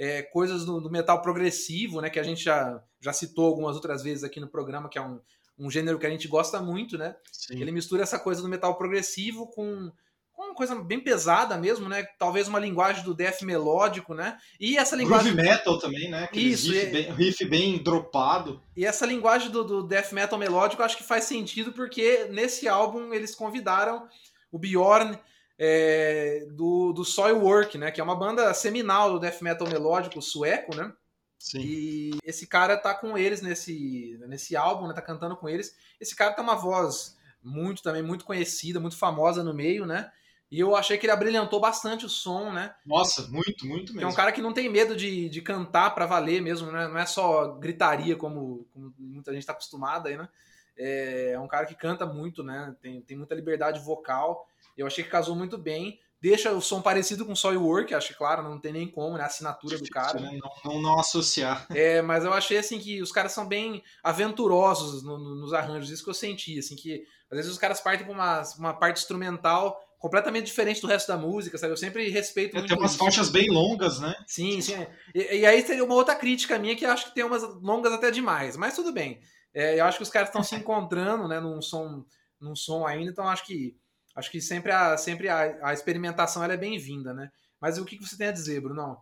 é, 0.00 0.22
coisas 0.22 0.64
do, 0.64 0.80
do, 0.80 0.90
metal 0.90 1.20
progressivo, 1.20 2.00
né? 2.00 2.08
Que 2.08 2.18
a 2.18 2.22
gente 2.22 2.42
já, 2.42 2.82
já 2.98 3.12
citou 3.12 3.44
algumas 3.44 3.76
outras 3.76 4.02
vezes 4.02 4.24
aqui 4.24 4.40
no 4.40 4.48
programa, 4.48 4.88
que 4.88 4.96
é 4.96 5.02
um, 5.02 5.20
um 5.58 5.70
gênero 5.70 5.98
que 5.98 6.06
a 6.06 6.10
gente 6.10 6.26
gosta 6.26 6.58
muito, 6.58 6.96
né? 6.96 7.14
Sim. 7.30 7.60
Ele 7.60 7.70
mistura 7.70 8.02
essa 8.02 8.18
coisa 8.18 8.40
do 8.40 8.48
metal 8.48 8.74
progressivo 8.78 9.46
com, 9.48 9.92
com 10.32 10.42
uma 10.42 10.54
coisa 10.54 10.74
bem 10.74 11.00
pesada 11.00 11.58
mesmo, 11.58 11.86
né? 11.86 12.02
Talvez 12.18 12.48
uma 12.48 12.58
linguagem 12.58 13.04
do 13.04 13.12
death 13.12 13.42
melódico, 13.42 14.14
né? 14.14 14.38
E 14.58 14.78
essa 14.78 14.96
linguagem. 14.96 15.34
Groove 15.34 15.50
metal 15.50 15.78
também, 15.78 16.08
né? 16.08 16.24
Aqueles 16.24 16.60
Isso, 16.60 16.72
riff, 16.72 16.86
é... 16.86 16.90
bem, 16.90 17.12
riff 17.12 17.44
bem 17.44 17.82
dropado. 17.82 18.58
E 18.74 18.86
essa 18.86 19.04
linguagem 19.04 19.50
do, 19.50 19.62
do 19.62 19.82
death 19.82 20.12
metal 20.12 20.38
melódico 20.38 20.82
acho 20.82 20.96
que 20.96 21.04
faz 21.04 21.24
sentido 21.24 21.74
porque 21.74 22.24
nesse 22.30 22.66
álbum 22.66 23.12
eles 23.12 23.34
convidaram 23.34 24.08
o 24.50 24.58
Bjorn 24.58 25.18
é, 25.62 26.46
do, 26.52 26.90
do 26.94 27.04
Soilwork, 27.04 27.76
né? 27.76 27.90
Que 27.90 28.00
é 28.00 28.04
uma 28.04 28.16
banda 28.16 28.54
seminal 28.54 29.12
do 29.12 29.20
death 29.20 29.42
metal 29.42 29.68
melódico 29.68 30.22
sueco, 30.22 30.74
né? 30.74 30.90
Sim. 31.38 31.60
E 31.60 32.18
esse 32.24 32.46
cara 32.46 32.78
tá 32.78 32.94
com 32.94 33.16
eles 33.16 33.42
nesse, 33.42 34.18
nesse 34.26 34.56
álbum, 34.56 34.88
né? 34.88 34.94
Tá 34.94 35.02
cantando 35.02 35.36
com 35.36 35.50
eles. 35.50 35.76
Esse 36.00 36.16
cara 36.16 36.32
tem 36.32 36.42
uma 36.42 36.56
voz 36.56 37.14
muito 37.42 37.82
também 37.82 38.02
muito 38.02 38.24
conhecida, 38.24 38.80
muito 38.80 38.96
famosa 38.96 39.44
no 39.44 39.52
meio, 39.52 39.84
né? 39.84 40.10
E 40.50 40.58
eu 40.58 40.74
achei 40.74 40.96
que 40.96 41.04
ele 41.04 41.12
abrilhantou 41.12 41.60
bastante 41.60 42.06
o 42.06 42.08
som, 42.08 42.50
né? 42.50 42.74
Nossa, 42.84 43.28
muito, 43.28 43.66
muito 43.66 43.92
mesmo. 43.92 44.08
é 44.08 44.10
um 44.10 44.16
cara 44.16 44.32
que 44.32 44.42
não 44.42 44.54
tem 44.54 44.68
medo 44.68 44.96
de, 44.96 45.28
de 45.28 45.42
cantar 45.42 45.94
para 45.94 46.06
valer 46.06 46.40
mesmo, 46.40 46.72
né? 46.72 46.88
Não 46.88 46.98
é 46.98 47.06
só 47.06 47.52
gritaria 47.52 48.16
como, 48.16 48.66
como 48.72 48.94
muita 48.98 49.30
gente 49.32 49.42
está 49.42 49.52
acostumada 49.52 50.08
aí, 50.08 50.16
né? 50.16 50.28
É, 50.76 51.32
é 51.32 51.38
um 51.38 51.46
cara 51.46 51.66
que 51.66 51.74
canta 51.74 52.06
muito, 52.06 52.42
né? 52.42 52.74
Tem, 52.80 53.02
tem 53.02 53.16
muita 53.16 53.34
liberdade 53.34 53.78
vocal. 53.80 54.49
Eu 54.80 54.86
achei 54.86 55.04
que 55.04 55.10
casou 55.10 55.36
muito 55.36 55.58
bem. 55.58 55.98
Deixa 56.20 56.52
o 56.52 56.60
som 56.60 56.82
parecido 56.82 57.24
com 57.24 57.34
Soilwork, 57.34 57.94
acho 57.94 58.08
que, 58.08 58.14
claro, 58.14 58.42
não 58.42 58.60
tem 58.60 58.72
nem 58.72 58.86
como, 58.86 59.16
né? 59.16 59.22
A 59.22 59.26
assinatura 59.26 59.78
do 59.78 59.88
cara. 59.88 60.20
Né? 60.20 60.38
Não, 60.42 60.72
não, 60.72 60.82
não, 60.82 61.00
associar. 61.00 61.66
É, 61.70 62.02
mas 62.02 62.24
eu 62.24 62.32
achei, 62.32 62.58
assim, 62.58 62.78
que 62.78 63.00
os 63.00 63.10
caras 63.10 63.32
são 63.32 63.48
bem 63.48 63.82
aventurosos 64.02 65.02
no, 65.02 65.16
no, 65.16 65.34
nos 65.36 65.54
arranjos. 65.54 65.90
Isso 65.90 66.04
que 66.04 66.10
eu 66.10 66.14
senti, 66.14 66.58
assim, 66.58 66.76
que 66.76 67.02
às 67.30 67.36
vezes 67.36 67.50
os 67.50 67.58
caras 67.58 67.80
partem 67.80 68.04
pra 68.04 68.14
uma, 68.14 68.42
uma 68.58 68.74
parte 68.74 68.98
instrumental 68.98 69.80
completamente 70.00 70.46
diferente 70.46 70.80
do 70.80 70.86
resto 70.86 71.08
da 71.08 71.16
música, 71.16 71.58
sabe? 71.58 71.72
Eu 71.72 71.76
sempre 71.76 72.08
respeito 72.08 72.56
é, 72.56 72.58
muito 72.58 72.68
Tem 72.68 72.78
umas 72.78 72.92
isso. 72.92 72.98
faixas 72.98 73.28
bem 73.28 73.48
longas, 73.50 74.00
né? 74.00 74.14
Sim, 74.26 74.60
sim. 74.60 74.86
E, 75.14 75.40
e, 75.40 75.46
aí 75.46 75.64
seria 75.64 75.84
uma 75.84 75.94
outra 75.94 76.16
crítica 76.16 76.58
minha 76.58 76.74
que 76.74 76.84
eu 76.84 76.90
acho 76.90 77.06
que 77.06 77.14
tem 77.14 77.22
umas 77.22 77.42
longas 77.62 77.92
até 77.92 78.10
demais, 78.10 78.56
mas 78.56 78.74
tudo 78.74 78.92
bem. 78.92 79.20
É, 79.54 79.78
eu 79.78 79.84
acho 79.84 79.98
que 79.98 80.02
os 80.02 80.10
caras 80.10 80.30
estão 80.30 80.42
se 80.42 80.54
encontrando, 80.56 81.28
né, 81.28 81.38
num 81.38 81.60
som, 81.60 82.04
num 82.40 82.56
som 82.56 82.86
ainda, 82.86 83.10
então 83.10 83.28
acho 83.28 83.46
que 83.46 83.76
acho 84.16 84.30
que 84.30 84.40
sempre 84.40 84.72
a, 84.72 84.96
sempre 84.96 85.28
a, 85.28 85.68
a 85.68 85.72
experimentação 85.72 86.42
é 86.44 86.56
bem-vinda, 86.56 87.12
né? 87.14 87.30
Mas 87.60 87.78
o 87.78 87.84
que 87.84 87.98
você 87.98 88.16
tem 88.16 88.28
a 88.28 88.32
dizer, 88.32 88.60
Bruno? 88.60 88.98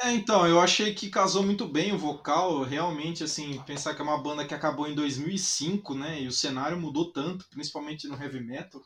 É, 0.00 0.12
então, 0.12 0.46
eu 0.46 0.60
achei 0.60 0.92
que 0.92 1.08
casou 1.08 1.42
muito 1.42 1.68
bem 1.68 1.92
o 1.92 1.98
vocal, 1.98 2.62
realmente, 2.62 3.22
assim, 3.22 3.62
pensar 3.62 3.94
que 3.94 4.00
é 4.00 4.04
uma 4.04 4.20
banda 4.20 4.44
que 4.44 4.54
acabou 4.54 4.88
em 4.88 4.94
2005, 4.94 5.94
né, 5.94 6.20
e 6.20 6.26
o 6.26 6.32
cenário 6.32 6.76
mudou 6.76 7.12
tanto, 7.12 7.48
principalmente 7.48 8.08
no 8.08 8.20
heavy 8.20 8.40
metal. 8.40 8.82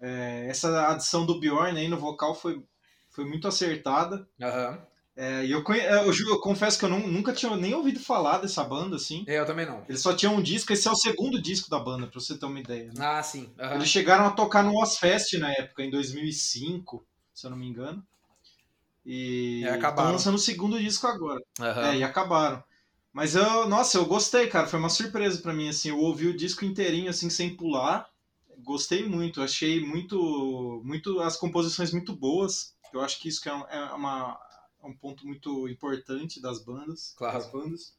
É, 0.00 0.46
essa 0.48 0.88
adição 0.88 1.26
do 1.26 1.38
Bjorn 1.38 1.78
aí 1.78 1.88
no 1.88 1.98
vocal 1.98 2.34
foi, 2.34 2.62
foi 3.10 3.24
muito 3.26 3.46
acertada. 3.46 4.26
Uhum. 4.40 4.78
É, 5.16 5.46
e 5.46 5.50
eu, 5.50 5.62
conhe... 5.62 5.80
eu, 5.80 6.12
eu, 6.12 6.40
confesso 6.40 6.78
que 6.78 6.84
eu 6.84 6.90
não, 6.90 7.00
nunca 7.00 7.32
tinha 7.32 7.56
nem 7.56 7.72
ouvido 7.72 7.98
falar 7.98 8.38
dessa 8.38 8.62
banda, 8.62 8.96
assim. 8.96 9.24
É, 9.26 9.38
eu 9.38 9.46
também 9.46 9.64
não. 9.64 9.82
Eles 9.88 10.02
só 10.02 10.14
tinham 10.14 10.34
um 10.34 10.42
disco, 10.42 10.72
esse 10.74 10.86
é 10.86 10.90
o 10.90 10.96
segundo 10.96 11.40
disco 11.40 11.70
da 11.70 11.78
banda, 11.78 12.06
pra 12.06 12.20
você 12.20 12.36
ter 12.36 12.44
uma 12.44 12.60
ideia. 12.60 12.92
Né? 12.92 12.92
Ah, 12.98 13.22
sim. 13.22 13.50
Uhum. 13.58 13.74
Eles 13.76 13.88
chegaram 13.88 14.26
a 14.26 14.30
tocar 14.30 14.62
no 14.62 14.76
Ozfest 14.78 15.38
na 15.38 15.50
época, 15.52 15.82
em 15.82 15.90
2005, 15.90 17.02
se 17.32 17.46
eu 17.46 17.50
não 17.50 17.56
me 17.56 17.66
engano. 17.66 18.06
E 19.06 19.64
é, 19.64 19.78
estão 19.78 20.12
lançando 20.12 20.34
o 20.34 20.38
segundo 20.38 20.78
disco 20.78 21.06
agora. 21.06 21.40
Uhum. 21.60 21.66
É, 21.66 21.96
e 21.96 22.04
acabaram. 22.04 22.62
Mas 23.10 23.34
eu, 23.34 23.66
nossa, 23.66 23.96
eu 23.96 24.04
gostei, 24.04 24.48
cara. 24.48 24.66
Foi 24.66 24.78
uma 24.78 24.90
surpresa 24.90 25.40
para 25.40 25.54
mim, 25.54 25.70
assim. 25.70 25.88
Eu 25.88 25.98
ouvi 25.98 26.26
o 26.26 26.36
disco 26.36 26.64
inteirinho, 26.64 27.08
assim, 27.08 27.30
sem 27.30 27.56
pular. 27.56 28.06
Gostei 28.58 29.08
muito. 29.08 29.40
Achei 29.40 29.80
muito, 29.80 30.82
muito 30.84 31.20
as 31.20 31.38
composições 31.38 31.92
muito 31.92 32.14
boas. 32.14 32.74
Eu 32.92 33.00
acho 33.00 33.18
que 33.18 33.28
isso 33.28 33.40
que 33.40 33.48
é, 33.48 33.52
é 33.52 33.80
uma, 33.92 34.38
é 34.86 34.90
um 34.90 34.96
ponto 34.96 35.26
muito 35.26 35.68
importante 35.68 36.40
das 36.40 36.64
bandas. 36.64 37.14
Claro. 37.16 37.38
Das 37.38 37.50
bandas. 37.50 37.94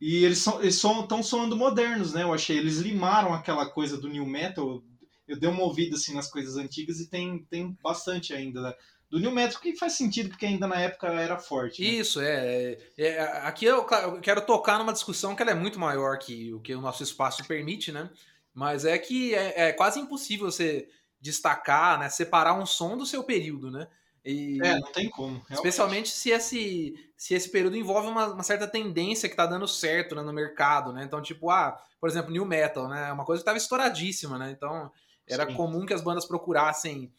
E 0.00 0.24
eles 0.24 0.38
estão 0.38 0.60
eles 0.60 0.80
tão 1.08 1.22
soando 1.22 1.56
modernos, 1.56 2.12
né? 2.12 2.22
Eu 2.22 2.34
achei. 2.34 2.58
Eles 2.58 2.78
limaram 2.78 3.32
aquela 3.32 3.66
coisa 3.70 3.96
do 3.96 4.08
new 4.08 4.26
metal. 4.26 4.82
Eu 5.28 5.38
dei 5.38 5.48
uma 5.48 5.62
ouvida 5.62 5.96
assim 5.96 6.14
nas 6.14 6.28
coisas 6.30 6.56
antigas 6.56 6.98
e 7.00 7.08
tem, 7.08 7.44
tem 7.44 7.76
bastante 7.82 8.34
ainda. 8.34 8.60
Né? 8.60 8.74
do 9.12 9.20
New 9.20 9.30
Metal, 9.30 9.60
que 9.60 9.76
faz 9.76 9.92
sentido, 9.92 10.30
porque 10.30 10.46
ainda 10.46 10.66
na 10.66 10.80
época 10.80 11.06
era 11.08 11.38
forte. 11.38 11.82
Né? 11.82 11.88
Isso, 11.88 12.18
é, 12.18 12.78
é, 12.96 13.08
é 13.08 13.20
Aqui 13.42 13.66
eu, 13.66 13.86
eu, 13.86 14.20
quero 14.22 14.40
tocar 14.40 14.78
numa 14.78 14.92
discussão 14.92 15.36
que 15.36 15.42
ela 15.42 15.50
é 15.50 15.54
muito 15.54 15.78
maior 15.78 16.18
que 16.18 16.50
o 16.54 16.60
que 16.60 16.74
o 16.74 16.80
nosso 16.80 17.02
espaço 17.02 17.46
permite, 17.46 17.92
né? 17.92 18.08
Mas 18.54 18.86
é 18.86 18.96
que 18.98 19.34
é, 19.34 19.68
é 19.68 19.72
quase 19.72 20.00
impossível 20.00 20.50
você 20.50 20.88
destacar, 21.20 21.98
né? 21.98 22.08
Separar 22.08 22.54
um 22.54 22.64
som 22.64 22.96
do 22.96 23.04
seu 23.04 23.22
período, 23.22 23.70
né? 23.70 23.86
E, 24.24 24.58
é, 24.62 24.78
não 24.78 24.92
tem 24.92 25.10
como. 25.10 25.32
Realmente. 25.32 25.52
Especialmente 25.54 26.08
se 26.10 26.30
esse, 26.30 26.94
se 27.16 27.34
esse 27.34 27.48
período 27.50 27.76
envolve 27.76 28.08
uma, 28.08 28.26
uma 28.28 28.42
certa 28.42 28.68
tendência 28.68 29.28
que 29.28 29.34
tá 29.34 29.46
dando 29.46 29.66
certo 29.66 30.14
né, 30.14 30.22
no 30.22 30.32
mercado, 30.32 30.92
né? 30.92 31.02
Então, 31.04 31.20
tipo, 31.20 31.50
ah, 31.50 31.76
por 32.00 32.08
exemplo, 32.08 32.30
New 32.30 32.44
Metal, 32.44 32.88
né? 32.88 33.08
É 33.08 33.12
uma 33.12 33.24
coisa 33.24 33.42
que 33.42 33.46
tava 33.46 33.58
estouradíssima, 33.58 34.38
né? 34.38 34.50
Então, 34.50 34.90
era 35.28 35.46
Sim. 35.46 35.54
comum 35.54 35.84
que 35.84 35.94
as 35.94 36.02
bandas 36.02 36.24
procurassem 36.24 37.12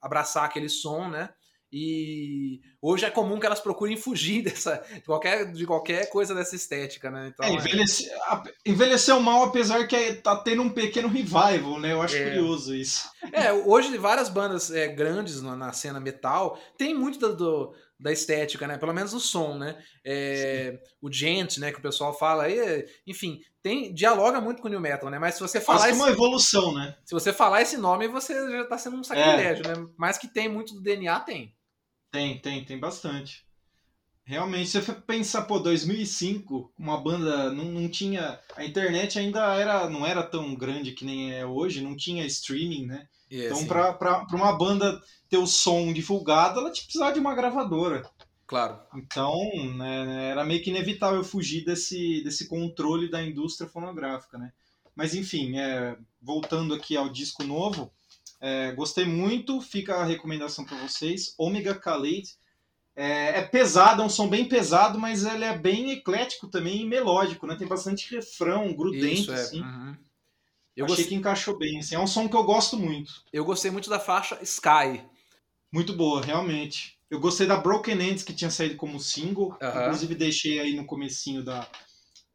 abraçar 0.00 0.44
aquele 0.44 0.68
som, 0.68 1.08
né? 1.08 1.30
E 1.76 2.60
hoje 2.80 3.04
é 3.04 3.10
comum 3.10 3.40
que 3.40 3.46
elas 3.46 3.58
procurem 3.58 3.96
fugir 3.96 4.42
dessa, 4.46 4.80
de, 4.94 5.00
qualquer, 5.00 5.50
de 5.50 5.66
qualquer 5.66 6.08
coisa 6.08 6.32
dessa 6.32 6.54
estética, 6.54 7.10
né? 7.10 7.32
Então, 7.34 7.44
é, 7.44 7.52
envelhece, 7.52 8.08
é... 8.08 8.42
envelheceu 8.64 9.18
mal, 9.18 9.42
apesar 9.42 9.84
que 9.88 9.96
é, 9.96 10.14
tá 10.14 10.36
tendo 10.36 10.62
um 10.62 10.70
pequeno 10.70 11.08
revival, 11.08 11.80
né? 11.80 11.92
Eu 11.92 12.00
acho 12.00 12.14
é... 12.14 12.26
curioso 12.26 12.76
isso. 12.76 13.10
É, 13.32 13.52
hoje 13.52 13.98
várias 13.98 14.28
bandas 14.28 14.70
é, 14.70 14.86
grandes 14.86 15.42
na, 15.42 15.56
na, 15.56 15.72
cena 15.72 15.98
metal 15.98 16.56
tem 16.78 16.94
muito 16.94 17.18
do, 17.18 17.34
do, 17.34 17.74
da 17.98 18.12
estética, 18.12 18.68
né? 18.68 18.78
Pelo 18.78 18.94
menos 18.94 19.12
o 19.12 19.18
som, 19.18 19.58
né? 19.58 19.76
É, 20.06 20.78
o 21.02 21.10
gent, 21.10 21.58
né? 21.58 21.72
Que 21.72 21.80
o 21.80 21.82
pessoal 21.82 22.16
fala 22.16 22.44
aí, 22.44 22.86
enfim, 23.04 23.40
tem 23.60 23.92
dialoga 23.92 24.40
muito 24.40 24.62
com 24.62 24.68
o 24.68 24.70
new 24.70 24.80
metal, 24.80 25.10
né? 25.10 25.18
Mas 25.18 25.34
se 25.34 25.40
você 25.40 25.60
falar 25.60 25.88
esse, 25.88 25.98
uma 25.98 26.10
evolução, 26.10 26.72
né? 26.72 26.94
Se 27.04 27.12
você 27.12 27.32
falar 27.32 27.62
esse 27.62 27.76
nome, 27.76 28.06
você 28.06 28.32
já 28.32 28.60
está 28.60 28.78
sendo 28.78 28.96
um 28.96 29.02
sacrilégio, 29.02 29.66
é. 29.66 29.68
né? 29.76 29.86
Mas 29.96 30.18
que 30.18 30.28
tem 30.28 30.48
muito 30.48 30.72
do 30.74 30.80
DNA, 30.80 31.18
tem. 31.18 31.52
Tem, 32.14 32.38
tem, 32.38 32.64
tem 32.64 32.78
bastante. 32.78 33.44
Realmente, 34.24 34.70
se 34.70 34.80
você 34.80 34.92
pensar, 34.92 35.42
pô, 35.42 35.58
2005, 35.58 36.72
uma 36.78 36.96
banda 36.96 37.50
não, 37.50 37.64
não 37.64 37.88
tinha. 37.88 38.38
A 38.54 38.64
internet 38.64 39.18
ainda 39.18 39.52
era, 39.56 39.90
não 39.90 40.06
era 40.06 40.22
tão 40.22 40.54
grande 40.54 40.92
que 40.92 41.04
nem 41.04 41.34
é 41.34 41.44
hoje, 41.44 41.82
não 41.82 41.96
tinha 41.96 42.24
streaming, 42.24 42.86
né? 42.86 43.08
Yeah, 43.28 43.52
então, 43.52 43.66
para 43.66 44.24
uma 44.32 44.56
banda 44.56 45.02
ter 45.28 45.38
o 45.38 45.46
som 45.46 45.92
divulgado, 45.92 46.60
ela 46.60 46.70
tinha 46.70 46.84
precisar 46.84 47.10
de 47.10 47.18
uma 47.18 47.34
gravadora. 47.34 48.08
Claro. 48.46 48.78
Então, 48.94 49.36
né, 49.76 50.30
era 50.30 50.44
meio 50.44 50.62
que 50.62 50.70
inevitável 50.70 51.24
fugir 51.24 51.64
desse, 51.64 52.22
desse 52.22 52.46
controle 52.46 53.10
da 53.10 53.24
indústria 53.24 53.68
fonográfica, 53.68 54.38
né? 54.38 54.52
Mas, 54.94 55.16
enfim, 55.16 55.58
é, 55.58 55.98
voltando 56.22 56.74
aqui 56.74 56.96
ao 56.96 57.08
disco 57.08 57.42
novo, 57.42 57.92
é, 58.40 58.72
gostei 58.72 59.04
muito, 59.04 59.60
fica 59.60 59.96
a 59.96 60.04
recomendação 60.04 60.64
para 60.64 60.76
vocês. 60.78 61.34
Omega 61.38 61.74
Khalid. 61.74 62.34
É, 62.96 63.40
é, 63.40 63.42
pesado, 63.42 64.02
é 64.02 64.04
um 64.04 64.08
som 64.08 64.28
bem 64.28 64.48
pesado, 64.48 64.98
mas 64.98 65.24
ele 65.24 65.44
é 65.44 65.58
bem 65.58 65.90
eclético 65.90 66.46
também 66.46 66.82
e 66.82 66.86
melódico, 66.86 67.46
né? 67.46 67.56
Tem 67.56 67.66
bastante 67.66 68.14
refrão, 68.14 68.72
grudento, 68.72 69.06
Isso, 69.06 69.32
é. 69.32 69.34
assim. 69.34 69.62
Uhum. 69.62 69.96
Eu 70.76 70.84
Achei 70.86 70.96
gost... 70.96 71.08
que 71.08 71.14
encaixou 71.14 71.56
bem, 71.56 71.78
assim. 71.78 71.94
É 71.94 71.98
um 71.98 72.06
som 72.06 72.28
que 72.28 72.36
eu 72.36 72.44
gosto 72.44 72.76
muito. 72.76 73.24
Eu 73.32 73.44
gostei 73.44 73.70
muito 73.70 73.90
da 73.90 73.98
faixa 73.98 74.38
Sky. 74.42 75.02
Muito 75.72 75.92
boa, 75.92 76.22
realmente. 76.22 76.98
Eu 77.10 77.20
gostei 77.20 77.46
da 77.46 77.56
Broken 77.56 78.00
Ends, 78.00 78.22
que 78.22 78.32
tinha 78.32 78.50
saído 78.50 78.76
como 78.76 79.00
single. 79.00 79.56
Inclusive 79.60 80.14
deixei 80.14 80.60
aí 80.60 80.76
no 80.76 80.84
comecinho 80.84 81.42
da... 81.42 81.66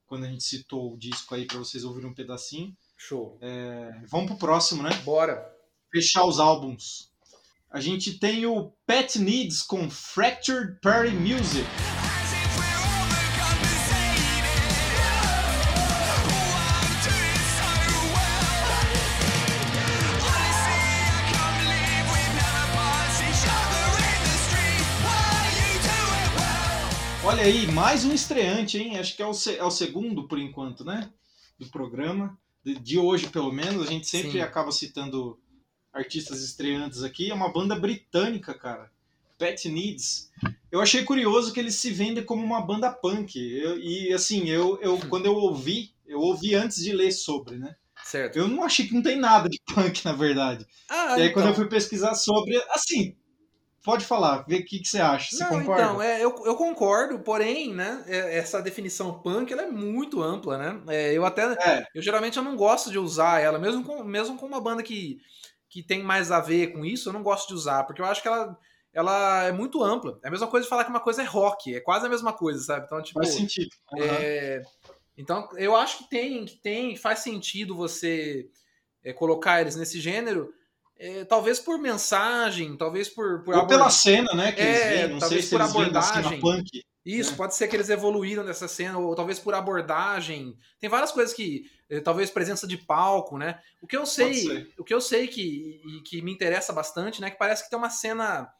Quando 0.06 0.26
a 0.26 0.28
gente 0.30 0.44
citou 0.44 0.94
o 0.94 0.98
disco 0.98 1.36
aí 1.36 1.46
para 1.46 1.60
vocês 1.60 1.84
ouvirem 1.84 2.10
um 2.10 2.14
pedacinho. 2.14 2.76
Show. 2.98 3.38
É... 3.42 4.02
Vamos 4.08 4.28
pro 4.28 4.40
próximo, 4.40 4.84
né? 4.84 4.90
Bora. 5.04 5.59
Fechar 5.92 6.24
os 6.26 6.40
álbuns. 6.40 7.10
A 7.72 7.82
gente 7.82 8.20
tem 8.20 8.46
o 8.46 8.72
Pet 8.86 9.18
Needs 9.18 9.64
com 9.64 9.90
Fractured 9.90 10.80
Party 10.82 11.16
Music. 11.16 11.66
Olha 27.24 27.44
aí, 27.44 27.66
mais 27.72 28.06
um 28.06 28.14
estreante, 28.14 28.78
hein? 28.78 28.98
Acho 29.00 29.16
que 29.16 29.24
é 29.24 29.26
o, 29.26 29.32
é 29.58 29.64
o 29.64 29.72
segundo 29.72 30.28
por 30.28 30.38
enquanto, 30.38 30.86
né? 30.86 31.12
Do 31.58 31.66
programa. 31.68 32.38
De, 32.64 32.76
de 32.76 33.00
hoje, 33.00 33.28
pelo 33.28 33.52
menos. 33.52 33.88
A 33.88 33.92
gente 33.92 34.08
sempre 34.08 34.34
Sim. 34.34 34.42
acaba 34.42 34.72
citando 34.72 35.40
artistas 36.00 36.42
estreantes 36.42 37.04
aqui. 37.04 37.30
É 37.30 37.34
uma 37.34 37.52
banda 37.52 37.76
britânica, 37.76 38.54
cara. 38.54 38.92
Pet 39.38 39.70
Needs. 39.70 40.30
Eu 40.72 40.82
achei 40.82 41.04
curioso 41.04 41.54
que 41.54 41.60
eles 41.60 41.76
se 41.76 41.92
vendem 41.92 42.24
como 42.24 42.44
uma 42.44 42.62
banda 42.62 42.92
punk. 42.92 43.38
Eu, 43.38 43.80
e 43.80 44.12
assim, 44.14 44.50
eu, 44.50 44.80
eu 44.82 45.00
quando 45.10 45.26
eu 45.26 45.34
ouvi, 45.34 45.92
eu 46.06 46.20
ouvi 46.20 46.56
antes 46.56 46.84
de 46.84 46.92
ler 46.92 47.12
sobre, 47.12 47.58
né? 47.58 47.76
Certo. 48.04 48.38
Eu 48.38 48.48
não 48.48 48.64
achei 48.64 48.88
que 48.88 48.94
não 48.94 49.02
tem 49.02 49.18
nada 49.18 49.48
de 49.48 49.62
punk, 49.74 50.04
na 50.04 50.14
verdade. 50.14 50.66
Ah, 50.90 51.18
e 51.18 51.22
aí, 51.22 51.30
então. 51.30 51.34
quando 51.34 51.48
eu 51.48 51.56
fui 51.56 51.68
pesquisar 51.68 52.16
sobre, 52.16 52.56
assim, 52.72 53.16
Pode 53.84 54.06
falar, 54.06 54.44
vê 54.46 54.58
o 54.58 54.66
que, 54.66 54.80
que 54.80 54.88
você 54.88 55.00
acha. 55.00 55.36
Você 55.36 55.44
Não, 55.44 55.52
concorda? 55.52 55.84
Então, 55.84 56.02
é, 56.02 56.24
eu, 56.24 56.36
eu 56.46 56.56
concordo, 56.56 57.20
porém, 57.20 57.74
né, 57.74 58.04
é, 58.08 58.38
essa 58.38 58.62
definição 58.62 59.20
punk 59.20 59.52
ela 59.52 59.64
é 59.64 59.72
muito 59.72 60.22
ampla, 60.22 60.58
né? 60.58 60.82
É, 60.90 61.14
eu 61.14 61.26
até. 61.26 61.54
É. 61.54 61.86
Eu 61.96 62.02
geralmente 62.02 62.38
eu 62.38 62.44
não 62.44 62.58
gosto 62.58 62.92
de 62.92 63.00
usar 63.00 63.40
ela, 63.40 63.58
mesmo 63.58 63.84
com, 63.84 64.04
mesmo 64.04 64.38
com 64.38 64.46
uma 64.46 64.60
banda 64.60 64.84
que, 64.84 65.22
que 65.70 65.84
tem 65.84 66.04
mais 66.04 66.32
a 66.32 66.40
ver 66.40 66.74
com 66.74 66.84
isso, 66.84 67.10
eu 67.10 67.14
não 67.14 67.24
gosto 67.24 67.48
de 67.50 67.54
usar, 67.54 67.84
porque 67.84 68.02
eu 68.02 68.06
acho 68.06 68.22
que 68.22 68.28
ela, 68.28 68.58
ela 68.94 69.44
é 69.44 69.52
muito 69.52 69.84
ampla. 69.84 70.20
É 70.24 70.28
a 70.28 70.32
mesma 70.32 70.48
coisa 70.48 70.66
de 70.66 70.70
falar 70.70 70.84
que 70.84 70.90
uma 70.90 71.00
coisa 71.00 71.22
é 71.22 71.26
rock, 71.26 71.76
é 71.76 71.80
quase 71.80 72.06
a 72.06 72.10
mesma 72.10 72.34
coisa, 72.34 72.64
sabe? 72.64 72.86
Então, 72.86 73.02
tipo. 73.02 73.20
Faz 73.20 73.34
sentido. 73.34 73.70
Uhum. 73.94 74.04
É, 74.04 74.64
então, 75.18 75.48
eu 75.58 75.76
acho 75.76 76.00
que 76.00 76.10
tem, 76.10 76.46
que 76.46 76.58
tem, 76.58 76.96
faz 76.96 77.20
sentido 77.20 77.76
você 77.76 78.50
é, 79.04 79.14
colocar 79.14 79.62
eles 79.62 79.76
nesse 79.76 80.00
gênero 80.00 80.52
é, 81.00 81.24
talvez 81.24 81.60
por 81.60 81.80
mensagem, 81.80 82.76
talvez 82.76 83.08
por. 83.08 83.42
por 83.44 83.56
Ou 83.56 83.66
pela 83.66 83.90
cena, 83.90 84.34
né? 84.34 84.52
Que 84.52 84.62
é, 84.62 85.04
eles 85.04 85.12
não 85.12 85.20
talvez 85.20 85.46
sei 85.46 85.58
por 85.58 85.66
se 85.66 85.72
abordagem. 85.72 86.40
punk. 86.42 86.84
Isso, 87.12 87.32
né? 87.32 87.38
pode 87.38 87.56
ser 87.56 87.68
que 87.68 87.76
eles 87.76 87.90
evoluíram 87.90 88.44
nessa 88.44 88.68
cena, 88.68 88.98
ou 88.98 89.16
talvez 89.16 89.40
por 89.40 89.54
abordagem. 89.54 90.58
Tem 90.80 90.90
várias 90.90 91.12
coisas 91.12 91.34
que. 91.34 91.70
Eh, 91.90 92.02
talvez 92.02 92.30
presença 92.30 92.68
de 92.68 92.78
palco, 92.78 93.38
né? 93.38 93.60
O 93.82 93.88
que 93.88 93.98
eu 93.98 94.06
sei. 94.06 94.72
O 94.78 94.84
que 94.84 94.94
eu 94.94 95.02
sei 95.02 95.28
que, 95.28 95.82
que 96.06 96.22
me 96.22 96.32
interessa 96.32 96.72
bastante, 96.72 97.20
né? 97.22 97.32
Que 97.32 97.38
parece 97.38 97.64
que 97.64 97.70
tem 97.70 97.80
uma 97.80 97.90
cena. 97.90 98.52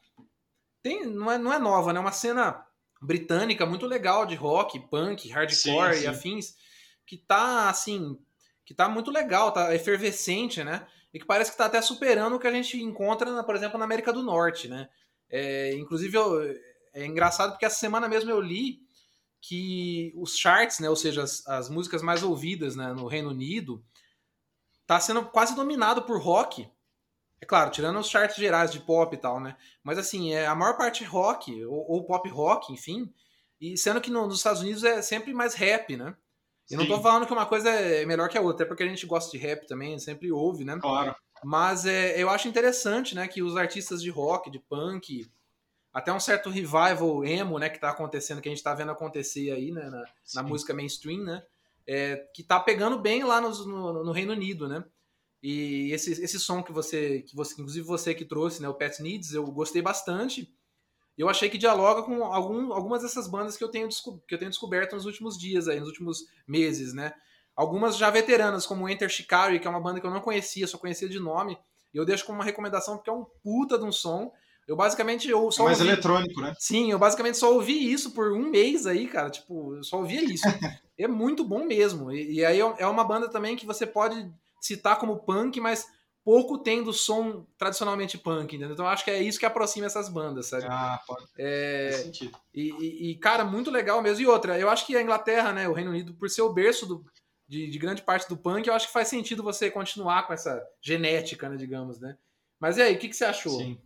Tem, 0.82 1.04
não, 1.06 1.30
é, 1.30 1.38
não 1.38 1.52
é 1.52 1.58
nova, 1.58 1.92
né? 1.92 2.00
Uma 2.00 2.12
cena 2.12 2.66
britânica 3.00 3.64
muito 3.64 3.86
legal 3.86 4.26
de 4.26 4.34
rock, 4.34 4.78
punk, 4.88 5.28
hardcore 5.28 5.94
sim, 5.94 6.00
sim. 6.00 6.04
e 6.04 6.06
afins. 6.06 6.54
Que 7.06 7.16
tá 7.16 7.68
assim. 7.68 8.18
Que 8.64 8.74
tá 8.74 8.88
muito 8.88 9.10
legal, 9.10 9.52
tá 9.52 9.74
efervescente, 9.74 10.62
né? 10.62 10.86
e 11.12 11.18
que 11.18 11.26
parece 11.26 11.50
que 11.50 11.54
está 11.54 11.66
até 11.66 11.82
superando 11.82 12.36
o 12.36 12.38
que 12.38 12.46
a 12.46 12.52
gente 12.52 12.80
encontra, 12.80 13.42
por 13.42 13.56
exemplo, 13.56 13.78
na 13.78 13.84
América 13.84 14.12
do 14.12 14.22
Norte, 14.22 14.68
né? 14.68 14.88
É, 15.28 15.74
inclusive, 15.74 16.16
eu, 16.16 16.40
é 16.92 17.06
engraçado 17.06 17.50
porque 17.52 17.64
essa 17.64 17.78
semana 17.78 18.08
mesmo 18.08 18.30
eu 18.30 18.40
li 18.40 18.80
que 19.40 20.12
os 20.16 20.36
charts, 20.36 20.80
né, 20.80 20.90
ou 20.90 20.96
seja, 20.96 21.22
as, 21.22 21.46
as 21.46 21.68
músicas 21.70 22.02
mais 22.02 22.22
ouvidas 22.22 22.76
né, 22.76 22.92
no 22.92 23.06
Reino 23.06 23.30
Unido, 23.30 23.82
está 24.82 25.00
sendo 25.00 25.24
quase 25.24 25.54
dominado 25.54 26.02
por 26.02 26.20
rock. 26.20 26.68
É 27.40 27.46
claro, 27.46 27.70
tirando 27.70 27.98
os 27.98 28.08
charts 28.08 28.36
gerais 28.36 28.70
de 28.70 28.80
pop 28.80 29.14
e 29.14 29.18
tal, 29.18 29.40
né? 29.40 29.56
Mas 29.82 29.96
assim, 29.96 30.34
é, 30.34 30.46
a 30.46 30.54
maior 30.54 30.76
parte 30.76 31.04
é 31.04 31.06
rock, 31.06 31.64
ou, 31.64 31.90
ou 31.90 32.04
pop 32.04 32.28
rock, 32.28 32.70
enfim. 32.72 33.10
E 33.58 33.78
sendo 33.78 34.00
que 34.00 34.10
no, 34.10 34.26
nos 34.26 34.38
Estados 34.38 34.60
Unidos 34.60 34.84
é 34.84 35.00
sempre 35.00 35.32
mais 35.32 35.54
rap, 35.54 35.96
né? 35.96 36.14
E 36.70 36.76
não 36.76 36.86
tô 36.86 37.00
falando 37.00 37.26
que 37.26 37.32
uma 37.32 37.46
coisa 37.46 37.68
é 37.68 38.04
melhor 38.04 38.28
que 38.28 38.38
a 38.38 38.40
outra, 38.40 38.62
até 38.62 38.64
porque 38.64 38.82
a 38.82 38.88
gente 38.88 39.04
gosta 39.06 39.30
de 39.30 39.38
rap 39.38 39.66
também, 39.66 39.98
sempre 39.98 40.30
ouve, 40.30 40.64
né? 40.64 40.78
Claro. 40.80 41.16
Mas 41.42 41.86
é, 41.86 42.22
eu 42.22 42.30
acho 42.30 42.46
interessante, 42.46 43.14
né, 43.14 43.26
que 43.26 43.42
os 43.42 43.56
artistas 43.56 44.02
de 44.02 44.10
rock, 44.10 44.50
de 44.50 44.58
punk, 44.58 45.28
até 45.92 46.12
um 46.12 46.20
certo 46.20 46.48
revival 46.48 47.24
emo, 47.24 47.58
né, 47.58 47.68
que 47.68 47.76
está 47.76 47.90
acontecendo, 47.90 48.40
que 48.40 48.48
a 48.48 48.52
gente 48.52 48.58
está 48.58 48.74
vendo 48.74 48.92
acontecer 48.92 49.50
aí, 49.50 49.72
né, 49.72 49.88
na, 49.90 50.04
na 50.34 50.42
música 50.42 50.72
mainstream, 50.72 51.24
né, 51.24 51.42
é, 51.86 52.16
que 52.34 52.42
está 52.42 52.60
pegando 52.60 52.98
bem 52.98 53.24
lá 53.24 53.40
no, 53.40 53.50
no, 53.66 54.04
no, 54.04 54.12
Reino 54.12 54.32
Unido, 54.32 54.68
né. 54.68 54.84
E 55.42 55.90
esse, 55.92 56.12
esse 56.22 56.38
som 56.38 56.62
que 56.62 56.70
você, 56.70 57.22
que 57.22 57.34
você, 57.34 57.54
inclusive 57.54 57.86
você 57.86 58.14
que 58.14 58.24
trouxe, 58.24 58.62
né, 58.62 58.68
o 58.68 58.74
Pet 58.74 59.02
Needs, 59.02 59.32
eu 59.32 59.44
gostei 59.46 59.82
bastante. 59.82 60.54
Eu 61.16 61.28
achei 61.28 61.50
que 61.50 61.58
dialoga 61.58 62.02
com 62.02 62.24
algum, 62.24 62.72
algumas 62.72 63.02
dessas 63.02 63.26
bandas 63.26 63.56
que 63.56 63.64
eu 63.64 63.68
tenho 63.68 63.88
que 63.88 64.34
eu 64.34 64.38
tenho 64.38 64.50
descoberto 64.50 64.94
nos 64.94 65.06
últimos 65.06 65.36
dias 65.38 65.66
aí, 65.66 65.80
nos 65.80 65.88
últimos 65.88 66.26
meses, 66.46 66.92
né. 66.92 67.12
Algumas 67.56 67.96
já 67.96 68.08
veteranas, 68.10 68.66
como 68.66 68.88
Enter 68.88 69.08
Shikari, 69.08 69.58
que 69.58 69.66
é 69.66 69.70
uma 69.70 69.80
banda 69.80 70.00
que 70.00 70.06
eu 70.06 70.10
não 70.10 70.20
conhecia, 70.20 70.66
só 70.66 70.78
conhecia 70.78 71.08
de 71.08 71.18
nome. 71.18 71.58
E 71.92 71.96
eu 71.98 72.04
deixo 72.04 72.24
como 72.24 72.38
uma 72.38 72.44
recomendação 72.44 72.96
porque 72.96 73.10
é 73.10 73.12
um 73.12 73.24
puta 73.42 73.76
de 73.78 73.84
um 73.84 73.92
som 73.92 74.32
eu 74.70 74.76
basicamente 74.76 75.28
eu 75.28 75.50
só 75.50 75.64
Mais 75.64 75.80
ouvi... 75.80 75.90
eletrônico, 75.90 76.40
né? 76.40 76.54
Sim, 76.56 76.92
eu 76.92 76.98
basicamente 76.98 77.36
só 77.36 77.52
ouvi 77.52 77.92
isso 77.92 78.12
por 78.12 78.32
um 78.32 78.48
mês 78.48 78.86
aí, 78.86 79.08
cara. 79.08 79.28
Tipo, 79.28 79.74
eu 79.74 79.82
só 79.82 79.96
ouvia 79.96 80.22
isso. 80.22 80.44
é 80.96 81.08
muito 81.08 81.42
bom 81.42 81.64
mesmo. 81.64 82.12
E, 82.12 82.34
e, 82.34 82.44
aí 82.44 82.60
é 82.60 82.86
uma 82.86 83.02
banda 83.02 83.28
também 83.28 83.56
que 83.56 83.66
você 83.66 83.84
pode 83.84 84.32
citar 84.60 84.96
como 84.96 85.24
punk, 85.24 85.58
mas 85.58 85.88
pouco 86.24 86.56
tem 86.56 86.84
do 86.84 86.92
som 86.92 87.44
tradicionalmente 87.58 88.16
punk, 88.16 88.54
entendeu? 88.54 88.74
Então 88.74 88.86
acho 88.86 89.04
que 89.04 89.10
é 89.10 89.20
isso 89.20 89.40
que 89.40 89.46
aproxima 89.46 89.86
essas 89.86 90.08
bandas, 90.08 90.46
sabe? 90.46 90.66
Ah, 90.68 91.00
pode. 91.04 91.26
É... 91.36 91.90
Faz 91.90 92.02
sentido. 92.04 92.38
E, 92.54 92.70
e, 92.70 93.10
e, 93.10 93.14
cara, 93.16 93.44
muito 93.44 93.72
legal 93.72 94.00
mesmo. 94.00 94.22
E 94.22 94.28
outra, 94.28 94.56
eu 94.56 94.70
acho 94.70 94.86
que 94.86 94.96
a 94.96 95.02
Inglaterra, 95.02 95.52
né, 95.52 95.68
o 95.68 95.72
Reino 95.72 95.90
Unido, 95.90 96.14
por 96.14 96.30
ser 96.30 96.42
o 96.42 96.52
berço 96.52 96.86
do, 96.86 97.04
de, 97.48 97.68
de 97.68 97.78
grande 97.80 98.02
parte 98.02 98.28
do 98.28 98.36
punk, 98.36 98.68
eu 98.68 98.74
acho 98.74 98.86
que 98.86 98.92
faz 98.92 99.08
sentido 99.08 99.42
você 99.42 99.68
continuar 99.68 100.28
com 100.28 100.32
essa 100.32 100.64
genética, 100.80 101.48
né, 101.48 101.56
digamos, 101.56 101.98
né? 101.98 102.16
Mas 102.60 102.76
e 102.76 102.82
aí, 102.82 102.94
o 102.94 102.98
que, 103.00 103.08
que 103.08 103.16
você 103.16 103.24
achou? 103.24 103.58
Sim. 103.58 103.76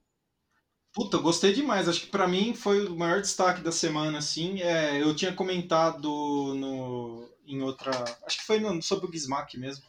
Puta, 0.94 1.18
gostei 1.18 1.52
demais. 1.52 1.88
Acho 1.88 2.02
que 2.02 2.06
para 2.06 2.28
mim 2.28 2.54
foi 2.54 2.86
o 2.86 2.96
maior 2.96 3.20
destaque 3.20 3.60
da 3.60 3.72
semana, 3.72 4.18
assim. 4.18 4.62
É, 4.62 5.02
eu 5.02 5.14
tinha 5.14 5.32
comentado 5.32 6.08
no, 6.54 7.28
em 7.44 7.60
outra. 7.62 7.90
Acho 8.24 8.38
que 8.38 8.46
foi 8.46 8.60
no, 8.60 8.80
sobre 8.80 9.06
o 9.06 9.12
Gizmak 9.12 9.58
mesmo. 9.58 9.84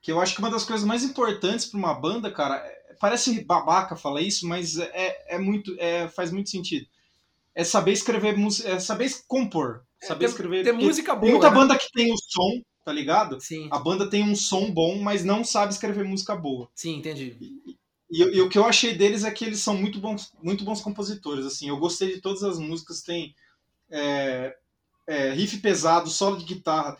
Que 0.00 0.10
eu 0.10 0.18
acho 0.18 0.34
que 0.34 0.40
uma 0.40 0.50
das 0.50 0.64
coisas 0.64 0.86
mais 0.86 1.04
importantes 1.04 1.66
para 1.66 1.78
uma 1.78 1.92
banda, 1.92 2.32
cara, 2.32 2.56
é, 2.56 2.96
parece 2.98 3.44
babaca 3.44 3.94
falar 3.94 4.22
isso, 4.22 4.48
mas 4.48 4.78
é, 4.78 5.34
é 5.34 5.38
muito. 5.38 5.76
É, 5.78 6.08
faz 6.08 6.32
muito 6.32 6.48
sentido. 6.48 6.86
É 7.54 7.62
saber 7.62 7.92
escrever 7.92 8.38
música. 8.38 8.70
É 8.70 8.78
saber 8.78 9.10
compor. 9.28 9.82
É, 10.02 10.06
saber 10.06 10.20
ter, 10.20 10.30
escrever. 10.30 10.64
Ter 10.64 10.72
música 10.72 11.14
boa. 11.14 11.24
Tem 11.24 11.32
muita 11.32 11.50
né? 11.50 11.56
banda 11.56 11.76
que 11.76 11.92
tem 11.92 12.10
o 12.10 12.16
som, 12.16 12.62
tá 12.82 12.92
ligado? 12.92 13.38
Sim. 13.38 13.68
A 13.70 13.78
banda 13.78 14.08
tem 14.08 14.22
um 14.22 14.34
som 14.34 14.70
bom, 14.70 14.98
mas 14.98 15.22
não 15.22 15.44
sabe 15.44 15.74
escrever 15.74 16.04
música 16.04 16.34
boa. 16.34 16.70
Sim, 16.74 16.96
entendi. 16.96 17.36
E, 17.38 17.75
e, 18.10 18.22
e, 18.22 18.40
o 18.40 18.48
que 18.48 18.58
eu 18.58 18.64
achei 18.64 18.94
deles 18.94 19.24
é 19.24 19.30
que 19.30 19.44
eles 19.44 19.60
são 19.60 19.76
muito 19.76 19.98
bons, 19.98 20.32
muito 20.42 20.64
bons 20.64 20.80
compositores. 20.80 21.44
Assim, 21.44 21.68
eu 21.68 21.78
gostei 21.78 22.14
de 22.14 22.20
todas 22.20 22.42
as 22.42 22.58
músicas. 22.58 23.02
Tem 23.02 23.34
é, 23.90 24.54
é, 25.06 25.30
riff 25.32 25.58
pesado, 25.58 26.08
solo 26.08 26.36
de 26.36 26.44
guitarra, 26.44 26.96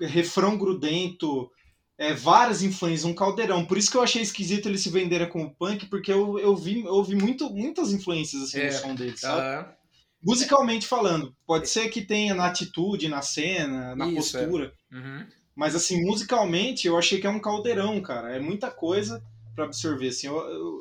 refrão 0.00 0.58
grudento, 0.58 1.50
é, 1.96 2.12
várias 2.12 2.62
influências, 2.62 3.04
um 3.04 3.14
caldeirão. 3.14 3.64
Por 3.64 3.78
isso 3.78 3.90
que 3.90 3.96
eu 3.96 4.02
achei 4.02 4.22
esquisito 4.22 4.68
eles 4.68 4.82
se 4.82 4.90
venderem 4.90 5.28
como 5.28 5.54
punk, 5.54 5.86
porque 5.86 6.12
eu, 6.12 6.38
eu 6.38 6.56
vi, 6.56 6.84
eu 6.84 7.02
vi 7.04 7.14
muito, 7.14 7.50
muitas 7.50 7.92
influências 7.92 8.42
assim, 8.42 8.58
no 8.58 8.64
é, 8.64 8.72
som 8.72 8.94
deles, 8.94 9.20
sabe? 9.20 9.76
Musicalmente 10.20 10.86
falando, 10.86 11.34
pode 11.46 11.68
ser 11.68 11.88
que 11.90 12.02
tenha 12.02 12.34
na 12.34 12.46
atitude, 12.46 13.08
na 13.08 13.22
cena, 13.22 13.94
na 13.94 14.08
isso, 14.08 14.36
é. 14.36 14.40
postura. 14.40 14.74
Uhum. 14.92 15.26
Mas 15.54 15.76
assim, 15.76 16.04
musicalmente, 16.04 16.86
eu 16.86 16.96
achei 16.96 17.20
que 17.20 17.26
é 17.26 17.30
um 17.30 17.40
caldeirão, 17.40 18.00
cara. 18.00 18.34
É 18.34 18.40
muita 18.40 18.70
coisa 18.70 19.22
para 19.58 19.64
absorver. 19.64 20.08
Assim, 20.08 20.28
eu, 20.28 20.36
eu, 20.36 20.80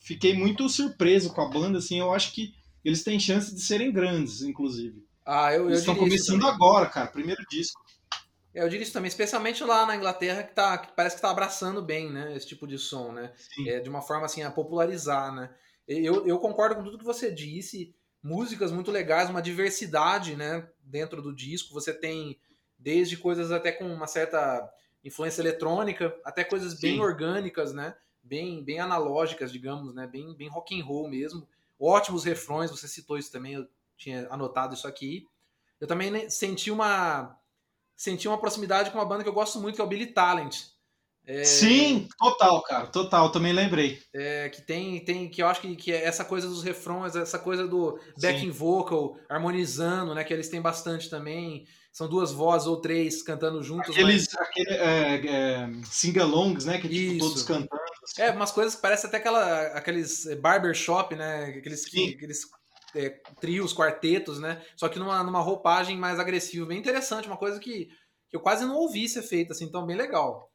fiquei 0.00 0.34
muito 0.34 0.68
surpreso 0.68 1.32
com 1.32 1.40
a 1.40 1.48
banda. 1.48 1.78
Assim, 1.78 2.00
eu 2.00 2.12
acho 2.12 2.32
que 2.32 2.52
eles 2.84 3.04
têm 3.04 3.20
chance 3.20 3.54
de 3.54 3.60
serem 3.60 3.92
grandes, 3.92 4.42
inclusive. 4.42 5.06
Ah, 5.24 5.54
eu, 5.54 5.66
eles 5.66 5.80
estão 5.80 5.94
começando 5.94 6.44
agora, 6.46 6.86
cara. 6.86 7.06
Primeiro 7.06 7.42
disco. 7.48 7.80
É, 8.52 8.62
eu 8.62 8.68
diria 8.68 8.82
isso 8.82 8.92
também, 8.92 9.08
especialmente 9.08 9.62
lá 9.62 9.86
na 9.86 9.94
Inglaterra, 9.94 10.42
que, 10.42 10.54
tá, 10.54 10.78
que 10.78 10.92
parece 10.96 11.14
que 11.14 11.18
está 11.18 11.30
abraçando 11.30 11.80
bem, 11.80 12.10
né, 12.10 12.34
esse 12.34 12.48
tipo 12.48 12.66
de 12.66 12.78
som, 12.78 13.12
né? 13.12 13.32
É, 13.66 13.78
de 13.78 13.88
uma 13.88 14.02
forma 14.02 14.24
assim 14.24 14.42
a 14.42 14.50
popularizar, 14.50 15.32
né? 15.32 15.54
Eu, 15.86 16.26
eu 16.26 16.38
concordo 16.38 16.74
com 16.74 16.82
tudo 16.82 16.98
que 16.98 17.04
você 17.04 17.30
disse. 17.30 17.94
Músicas 18.20 18.72
muito 18.72 18.90
legais, 18.90 19.30
uma 19.30 19.40
diversidade, 19.40 20.34
né, 20.34 20.68
dentro 20.82 21.22
do 21.22 21.32
disco. 21.32 21.72
Você 21.72 21.94
tem 21.94 22.36
desde 22.76 23.16
coisas 23.16 23.52
até 23.52 23.70
com 23.70 23.86
uma 23.86 24.06
certa 24.08 24.68
influência 25.04 25.40
eletrônica, 25.40 26.14
até 26.24 26.42
coisas 26.42 26.72
Sim. 26.72 26.80
bem 26.80 27.00
orgânicas, 27.00 27.72
né? 27.72 27.94
Bem, 28.28 28.62
bem 28.62 28.78
analógicas, 28.78 29.50
digamos, 29.50 29.94
né? 29.94 30.06
Bem, 30.06 30.34
bem 30.34 30.48
rock 30.48 30.78
and 30.78 30.84
roll 30.84 31.08
mesmo. 31.08 31.48
Ótimos 31.78 32.24
refrões, 32.24 32.70
você 32.70 32.86
citou 32.86 33.16
isso 33.16 33.32
também, 33.32 33.54
eu 33.54 33.66
tinha 33.96 34.28
anotado 34.30 34.74
isso 34.74 34.86
aqui. 34.86 35.26
Eu 35.80 35.86
também 35.86 36.28
senti 36.28 36.70
uma 36.70 37.36
senti 37.96 38.28
uma 38.28 38.38
proximidade 38.38 38.90
com 38.90 38.98
uma 38.98 39.04
banda 39.04 39.24
que 39.24 39.28
eu 39.28 39.34
gosto 39.34 39.60
muito, 39.60 39.74
que 39.74 39.80
é 39.80 39.84
o 39.84 39.88
Billy 39.88 40.06
Talent. 40.06 40.56
É, 41.26 41.44
Sim, 41.44 42.08
total, 42.18 42.62
cara, 42.62 42.86
total, 42.86 43.30
também 43.30 43.52
lembrei. 43.52 44.00
É, 44.14 44.48
que 44.48 44.62
tem, 44.62 45.04
tem 45.04 45.28
que 45.28 45.42
eu 45.42 45.46
acho 45.46 45.60
que, 45.60 45.76
que 45.76 45.92
é 45.92 46.04
essa 46.04 46.24
coisa 46.24 46.48
dos 46.48 46.62
refrões, 46.62 47.14
essa 47.14 47.38
coisa 47.38 47.68
do 47.68 48.00
backing 48.18 48.46
Sim. 48.46 48.50
vocal, 48.50 49.14
harmonizando, 49.28 50.14
né, 50.14 50.24
que 50.24 50.32
eles 50.32 50.48
têm 50.48 50.62
bastante 50.62 51.10
também. 51.10 51.66
São 51.92 52.08
duas 52.08 52.32
vozes 52.32 52.66
ou 52.66 52.80
três 52.80 53.22
cantando 53.22 53.62
juntos. 53.62 53.90
Aqueles 53.90 54.28
mas... 54.32 54.48
aquele, 54.48 54.70
é, 54.70 55.26
é, 55.26 55.70
sing-alongs, 55.84 56.64
né, 56.64 56.78
que 56.78 56.88
tipo, 56.88 57.18
todos 57.18 57.42
cantando. 57.42 57.82
É, 58.16 58.30
umas 58.30 58.50
coisas 58.50 58.74
que 58.74 58.82
parece 58.82 59.06
até 59.06 59.18
aquela, 59.18 59.62
aqueles 59.68 60.26
barbershop, 60.40 61.14
né? 61.14 61.56
Aqueles, 61.58 61.84
aqueles 61.84 62.40
é, 62.94 63.10
trios, 63.40 63.74
quartetos, 63.74 64.38
né? 64.38 64.62
Só 64.76 64.88
que 64.88 64.98
numa, 64.98 65.22
numa 65.22 65.40
roupagem 65.40 65.96
mais 65.96 66.18
agressiva. 66.18 66.66
Bem 66.66 66.78
interessante, 66.78 67.28
uma 67.28 67.36
coisa 67.36 67.58
que, 67.58 67.88
que 68.28 68.36
eu 68.36 68.40
quase 68.40 68.64
não 68.64 68.76
ouvi 68.76 69.08
ser 69.08 69.22
feita, 69.22 69.52
assim, 69.52 69.64
então 69.64 69.86
bem 69.86 69.96
legal. 69.96 70.50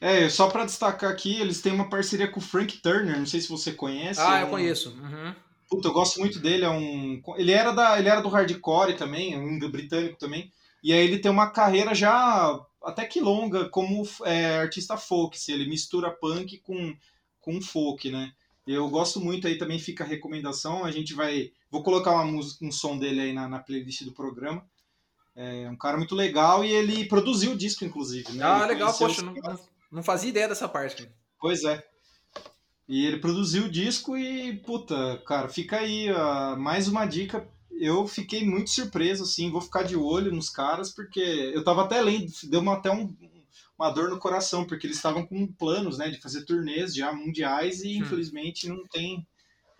É, 0.00 0.28
só 0.30 0.48
para 0.48 0.64
destacar 0.64 1.10
aqui, 1.10 1.40
eles 1.40 1.60
têm 1.60 1.72
uma 1.72 1.90
parceria 1.90 2.30
com 2.30 2.40
o 2.40 2.42
Frank 2.42 2.78
Turner, 2.78 3.18
não 3.18 3.26
sei 3.26 3.40
se 3.40 3.48
você 3.48 3.72
conhece. 3.72 4.20
Ah, 4.20 4.40
é 4.40 4.42
eu 4.42 4.48
conheço. 4.48 4.90
Uhum. 4.90 5.34
Puta, 5.68 5.88
eu 5.88 5.92
gosto 5.92 6.18
muito 6.18 6.38
dele, 6.38 6.64
é 6.64 6.70
um... 6.70 7.22
Ele 7.36 7.52
era, 7.52 7.70
da, 7.72 7.98
ele 7.98 8.08
era 8.08 8.20
do 8.20 8.28
hardcore 8.28 8.96
também, 8.96 9.38
um 9.38 9.58
britânico 9.70 10.18
também, 10.18 10.50
e 10.82 10.92
aí 10.92 11.00
ele 11.00 11.18
tem 11.18 11.30
uma 11.30 11.50
carreira 11.50 11.94
já 11.94 12.58
até 12.82 13.04
que 13.04 13.20
longa 13.20 13.68
como 13.68 14.08
é, 14.24 14.58
artista 14.58 14.96
folk, 14.96 15.38
se 15.38 15.52
ele 15.52 15.68
mistura 15.68 16.10
punk 16.10 16.58
com, 16.58 16.96
com 17.40 17.60
folk, 17.60 18.10
né? 18.10 18.32
Eu 18.66 18.88
gosto 18.88 19.20
muito 19.20 19.46
aí 19.46 19.58
também 19.58 19.78
fica 19.78 20.04
a 20.04 20.06
recomendação. 20.06 20.84
A 20.84 20.90
gente 20.90 21.14
vai, 21.14 21.50
vou 21.70 21.82
colocar 21.82 22.12
uma 22.12 22.24
música, 22.24 22.64
um 22.64 22.70
som 22.70 22.98
dele 22.98 23.20
aí 23.20 23.32
na, 23.32 23.48
na 23.48 23.58
playlist 23.58 24.04
do 24.04 24.12
programa. 24.12 24.64
É 25.34 25.68
um 25.70 25.76
cara 25.76 25.96
muito 25.96 26.14
legal 26.14 26.64
e 26.64 26.70
ele 26.70 27.06
produziu 27.06 27.52
o 27.52 27.56
disco, 27.56 27.84
inclusive. 27.84 28.32
Né? 28.32 28.44
Ah, 28.44 28.66
legal, 28.66 28.96
poxa, 28.96 29.22
não, 29.22 29.34
não 29.90 30.02
fazia 30.02 30.30
ideia 30.30 30.48
dessa 30.48 30.68
parte. 30.68 31.10
Pois 31.40 31.64
é. 31.64 31.82
E 32.86 33.06
ele 33.06 33.18
produziu 33.18 33.64
o 33.64 33.70
disco 33.70 34.16
e, 34.16 34.58
puta, 34.58 35.22
cara, 35.26 35.48
fica 35.48 35.78
aí 35.78 36.10
uh, 36.10 36.56
mais 36.58 36.88
uma 36.88 37.06
dica 37.06 37.48
eu 37.80 38.06
fiquei 38.06 38.44
muito 38.44 38.70
surpreso, 38.70 39.22
assim, 39.22 39.50
vou 39.50 39.62
ficar 39.62 39.82
de 39.82 39.96
olho 39.96 40.30
nos 40.30 40.50
caras, 40.50 40.90
porque 40.90 41.20
eu 41.20 41.64
tava 41.64 41.84
até 41.84 42.00
lendo, 42.02 42.30
deu 42.44 42.60
uma, 42.60 42.74
até 42.74 42.90
um, 42.90 43.16
uma 43.78 43.90
dor 43.90 44.10
no 44.10 44.18
coração, 44.18 44.66
porque 44.66 44.86
eles 44.86 44.98
estavam 44.98 45.26
com 45.26 45.46
planos, 45.46 45.96
né, 45.96 46.10
de 46.10 46.20
fazer 46.20 46.44
turnês 46.44 46.94
já 46.94 47.10
mundiais 47.12 47.82
e 47.82 47.94
hum. 47.94 48.02
infelizmente 48.02 48.68
não 48.68 48.86
tem. 48.86 49.26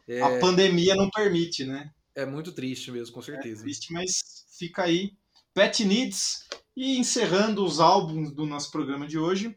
É... 0.09 0.23
A 0.23 0.41
pandemia 0.41 0.97
não 0.97 1.11
permite, 1.11 1.65
né? 1.65 1.91
É 2.15 2.25
muito 2.25 2.53
triste 2.53 2.91
mesmo, 2.91 3.15
com 3.15 3.23
certeza. 3.23 3.61
É 3.61 3.65
triste, 3.65 3.93
mas 3.93 4.47
fica 4.59 4.83
aí. 4.85 5.13
Pet 5.55 5.85
Needs. 5.85 6.49
E 6.77 6.97
encerrando 6.99 7.65
os 7.65 7.79
álbuns 7.79 8.33
do 8.33 8.47
nosso 8.47 8.71
programa 8.71 9.07
de 9.07 9.19
hoje, 9.19 9.55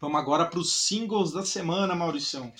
vamos 0.00 0.20
agora 0.20 0.44
para 0.44 0.58
os 0.58 0.74
singles 0.74 1.32
da 1.32 1.44
semana, 1.44 1.94
Mauricião. 1.94 2.52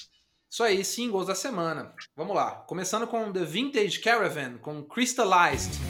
Isso 0.52 0.62
aí, 0.62 0.84
singles 0.84 1.28
da 1.28 1.34
semana. 1.34 1.94
Vamos 2.14 2.36
lá. 2.36 2.50
Começando 2.50 3.06
com 3.06 3.32
The 3.32 3.42
Vintage 3.42 4.00
Caravan, 4.00 4.58
com 4.58 4.84
Crystallized. 4.84 5.80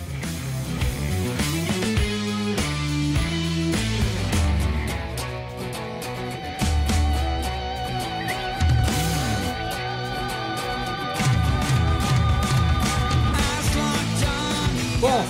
Bom, 15.00 15.24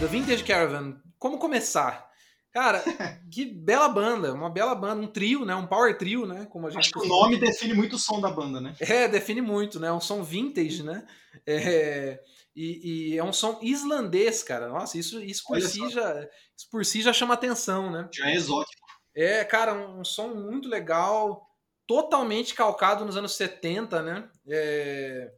The 0.00 0.06
Vintage 0.08 0.42
Caravan, 0.42 1.00
como 1.20 1.38
começar? 1.38 2.10
Cara, 2.56 2.82
que 3.30 3.44
bela 3.44 3.86
banda, 3.86 4.32
uma 4.32 4.48
bela 4.48 4.74
banda, 4.74 5.02
um 5.02 5.06
trio, 5.06 5.44
né? 5.44 5.54
Um 5.54 5.66
power 5.66 5.98
trio, 5.98 6.24
né? 6.24 6.46
Como 6.46 6.66
a 6.66 6.70
gente 6.70 6.78
Acho 6.78 6.90
que 6.90 7.00
o 7.00 7.04
nome 7.04 7.36
define 7.36 7.74
muito 7.74 7.96
o 7.96 7.98
som 7.98 8.18
da 8.18 8.30
banda, 8.30 8.62
né? 8.62 8.74
É, 8.80 9.06
define 9.06 9.42
muito, 9.42 9.78
né? 9.78 9.92
Um 9.92 10.00
som 10.00 10.22
vintage, 10.22 10.82
né? 10.82 11.06
É, 11.46 12.18
e, 12.56 13.10
e, 13.12 13.18
é 13.18 13.22
um 13.22 13.30
som 13.30 13.58
islandês, 13.60 14.42
cara. 14.42 14.68
Nossa, 14.68 14.96
isso, 14.96 15.22
isso 15.22 15.44
por 15.46 15.60
si 15.60 15.86
já, 15.90 16.26
isso 16.56 16.70
por 16.70 16.82
si 16.82 17.02
já 17.02 17.12
chama 17.12 17.34
atenção, 17.34 17.90
né? 17.90 18.08
Já 18.10 18.30
é 18.30 18.34
exótico. 18.34 18.86
É, 19.14 19.44
cara, 19.44 19.74
um, 19.74 20.00
um 20.00 20.04
som 20.04 20.28
muito 20.28 20.66
legal, 20.66 21.46
totalmente 21.86 22.54
calcado 22.54 23.04
nos 23.04 23.18
anos 23.18 23.36
70, 23.36 24.00
né? 24.00 24.30
É, 24.48 25.30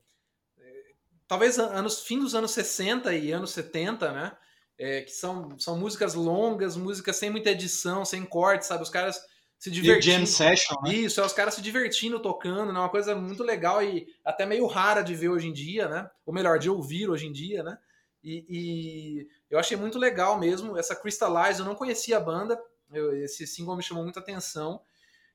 talvez 1.26 1.58
anos 1.58 2.00
fim 2.02 2.20
dos 2.20 2.36
anos 2.36 2.52
60 2.52 3.12
e 3.12 3.32
anos 3.32 3.50
70, 3.50 4.12
né? 4.12 4.36
É, 4.78 5.02
que 5.02 5.10
são, 5.10 5.58
são 5.58 5.76
músicas 5.76 6.14
longas, 6.14 6.76
músicas 6.76 7.16
sem 7.16 7.30
muita 7.30 7.50
edição, 7.50 8.04
sem 8.04 8.24
corte, 8.24 8.64
sabe? 8.64 8.82
Os 8.82 8.90
caras 8.90 9.20
se 9.58 9.70
divertindo. 9.70 10.18
jam 10.18 10.26
session, 10.26 10.76
né? 10.82 10.94
Isso, 10.94 11.20
é 11.20 11.26
os 11.26 11.32
caras 11.32 11.54
se 11.54 11.60
divertindo 11.60 12.20
tocando, 12.20 12.72
né? 12.72 12.78
Uma 12.78 12.88
coisa 12.88 13.14
muito 13.16 13.42
legal 13.42 13.82
e 13.82 14.06
até 14.24 14.46
meio 14.46 14.66
rara 14.66 15.02
de 15.02 15.14
ver 15.14 15.30
hoje 15.30 15.48
em 15.48 15.52
dia, 15.52 15.88
né? 15.88 16.08
Ou 16.24 16.32
melhor, 16.32 16.58
de 16.58 16.70
ouvir 16.70 17.10
hoje 17.10 17.26
em 17.26 17.32
dia, 17.32 17.62
né? 17.64 17.76
E, 18.22 18.46
e 18.48 19.28
eu 19.50 19.58
achei 19.58 19.76
muito 19.76 19.98
legal 19.98 20.38
mesmo. 20.38 20.78
Essa 20.78 20.94
Crystallize, 20.94 21.58
eu 21.58 21.66
não 21.66 21.74
conhecia 21.74 22.16
a 22.16 22.20
banda, 22.20 22.60
eu, 22.92 23.16
esse 23.16 23.46
single 23.46 23.76
me 23.76 23.82
chamou 23.82 24.04
muita 24.04 24.20
atenção. 24.20 24.80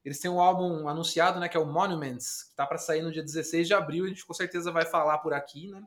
Eles 0.05 0.19
têm 0.19 0.29
um 0.29 0.39
álbum 0.39 0.87
anunciado, 0.87 1.39
né, 1.39 1.47
que 1.47 1.55
é 1.55 1.59
o 1.59 1.65
Monuments, 1.65 2.43
que 2.43 2.55
tá 2.55 2.65
para 2.65 2.77
sair 2.77 3.01
no 3.01 3.11
dia 3.11 3.23
16 3.23 3.67
de 3.67 3.73
abril. 3.73 4.05
A 4.05 4.07
gente 4.09 4.25
com 4.25 4.33
certeza 4.33 4.71
vai 4.71 4.85
falar 4.85 5.19
por 5.19 5.33
aqui, 5.33 5.69
né, 5.69 5.81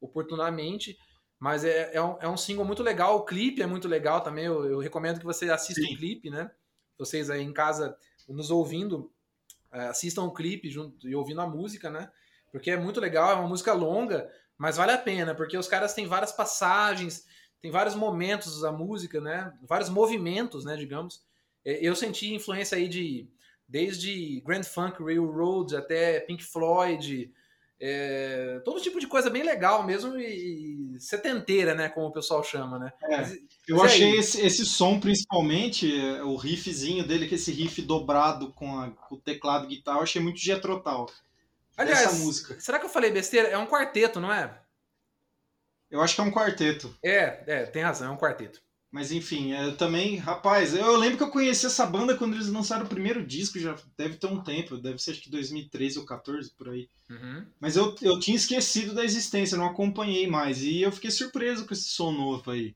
oportunamente. 0.00 0.98
Mas 1.40 1.64
é, 1.64 1.90
é, 1.94 2.02
um, 2.02 2.18
é 2.20 2.28
um 2.28 2.36
single 2.36 2.66
muito 2.66 2.82
legal. 2.82 3.16
O 3.16 3.24
clipe 3.24 3.62
é 3.62 3.66
muito 3.66 3.88
legal 3.88 4.20
também. 4.20 4.44
Eu, 4.44 4.66
eu 4.66 4.78
recomendo 4.78 5.18
que 5.18 5.24
você 5.24 5.50
assista 5.50 5.80
Sim. 5.80 5.94
o 5.94 5.96
clipe, 5.96 6.28
né? 6.28 6.50
Vocês 6.98 7.30
aí 7.30 7.42
em 7.42 7.52
casa 7.52 7.96
nos 8.28 8.50
ouvindo, 8.50 9.10
é, 9.72 9.86
assistam 9.86 10.24
o 10.24 10.34
clipe 10.34 10.68
junto 10.68 11.08
e 11.08 11.16
ouvindo 11.16 11.40
a 11.40 11.46
música, 11.46 11.88
né? 11.88 12.10
Porque 12.52 12.70
é 12.70 12.76
muito 12.76 13.00
legal, 13.00 13.32
é 13.32 13.34
uma 13.36 13.48
música 13.48 13.72
longa, 13.72 14.30
mas 14.58 14.76
vale 14.76 14.92
a 14.92 14.98
pena, 14.98 15.34
porque 15.34 15.56
os 15.56 15.66
caras 15.66 15.94
têm 15.94 16.06
várias 16.06 16.30
passagens, 16.30 17.26
tem 17.62 17.70
vários 17.70 17.94
momentos 17.94 18.60
da 18.60 18.70
música, 18.70 19.18
né? 19.18 19.52
Vários 19.62 19.88
movimentos, 19.88 20.64
né, 20.64 20.76
digamos. 20.76 21.24
É, 21.64 21.78
eu 21.80 21.96
senti 21.96 22.34
influência 22.34 22.76
aí 22.76 22.86
de 22.86 23.26
desde 23.66 24.40
Grand 24.40 24.64
Funk 24.64 25.02
Railroad 25.02 25.74
até 25.74 26.20
Pink 26.20 26.44
Floyd, 26.44 27.32
é, 27.80 28.60
todo 28.62 28.80
tipo 28.80 29.00
de 29.00 29.06
coisa 29.06 29.30
bem 29.30 29.42
legal 29.42 29.82
mesmo 29.82 30.18
e, 30.18 30.96
e 30.96 31.00
setenteira, 31.00 31.74
né, 31.74 31.88
como 31.88 32.08
o 32.08 32.12
pessoal 32.12 32.44
chama, 32.44 32.78
né? 32.78 32.92
É, 33.02 33.16
mas, 33.16 33.38
eu 33.66 33.76
mas 33.76 33.92
achei 33.92 34.18
esse, 34.18 34.40
esse, 34.44 34.66
som, 34.66 35.00
principalmente, 35.00 35.90
o 36.22 36.36
riffzinho 36.36 37.06
dele, 37.06 37.26
que 37.26 37.36
esse 37.36 37.50
riff 37.50 37.80
dobrado 37.80 38.52
com, 38.52 38.78
a, 38.78 38.90
com 38.90 39.14
o 39.14 39.20
teclado 39.20 39.64
e 39.64 39.76
guitarra, 39.76 39.98
eu 39.98 40.02
achei 40.02 40.20
muito 40.20 40.38
Getrotal. 40.38 41.06
Aliás, 41.76 42.18
música. 42.18 42.60
será 42.60 42.78
que 42.78 42.84
eu 42.84 42.90
falei 42.90 43.10
besteira? 43.10 43.48
É 43.48 43.56
um 43.56 43.66
quarteto, 43.66 44.20
não 44.20 44.30
é? 44.30 44.60
Eu 45.90 46.02
acho 46.02 46.14
que 46.14 46.20
é 46.20 46.24
um 46.24 46.30
quarteto. 46.30 46.94
É, 47.02 47.42
é, 47.46 47.66
tem 47.66 47.82
razão, 47.82 48.08
é 48.08 48.14
um 48.14 48.18
quarteto. 48.18 48.60
Mas 48.90 49.12
enfim, 49.12 49.52
eu 49.52 49.76
também, 49.76 50.16
rapaz, 50.16 50.74
eu 50.74 50.96
lembro 50.96 51.16
que 51.16 51.22
eu 51.22 51.30
conheci 51.30 51.64
essa 51.64 51.86
banda 51.86 52.16
quando 52.16 52.34
eles 52.34 52.48
lançaram 52.48 52.84
o 52.84 52.88
primeiro 52.88 53.24
disco, 53.24 53.58
já 53.58 53.76
deve 53.96 54.16
ter 54.16 54.26
um 54.26 54.42
tempo, 54.42 54.76
deve 54.76 54.98
ser 54.98 55.12
acho 55.12 55.20
que 55.20 55.30
2013 55.30 56.00
ou 56.00 56.04
14 56.04 56.50
por 56.50 56.70
aí. 56.70 56.88
Uhum. 57.08 57.46
Mas 57.60 57.76
eu, 57.76 57.94
eu 58.02 58.18
tinha 58.18 58.36
esquecido 58.36 58.92
da 58.92 59.04
existência, 59.04 59.56
não 59.56 59.66
acompanhei 59.66 60.26
mais. 60.26 60.64
E 60.64 60.82
eu 60.82 60.90
fiquei 60.90 61.10
surpreso 61.10 61.66
com 61.66 61.72
esse 61.72 61.88
som 61.88 62.10
novo 62.10 62.50
aí. 62.50 62.74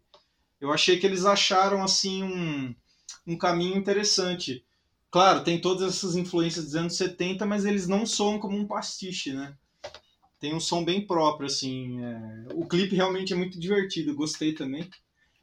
Eu 0.60 0.72
achei 0.72 0.98
que 1.00 1.06
eles 1.06 1.24
acharam 1.24 1.82
assim 1.82 2.22
um, 2.22 2.74
um 3.26 3.36
caminho 3.36 3.76
interessante. 3.76 4.64
Claro, 5.10 5.42
tem 5.42 5.60
todas 5.60 5.96
essas 5.96 6.14
influências 6.14 6.66
dos 6.66 6.76
anos 6.76 6.96
70, 6.96 7.44
mas 7.44 7.64
eles 7.64 7.88
não 7.88 8.06
soam 8.06 8.38
como 8.38 8.56
um 8.56 8.66
pastiche, 8.66 9.32
né? 9.32 9.56
Tem 10.38 10.54
um 10.54 10.60
som 10.60 10.84
bem 10.84 11.04
próprio, 11.04 11.46
assim. 11.46 12.04
É... 12.04 12.46
O 12.54 12.66
clipe 12.66 12.94
realmente 12.94 13.32
é 13.32 13.36
muito 13.36 13.58
divertido, 13.58 14.14
gostei 14.14 14.52
também. 14.52 14.88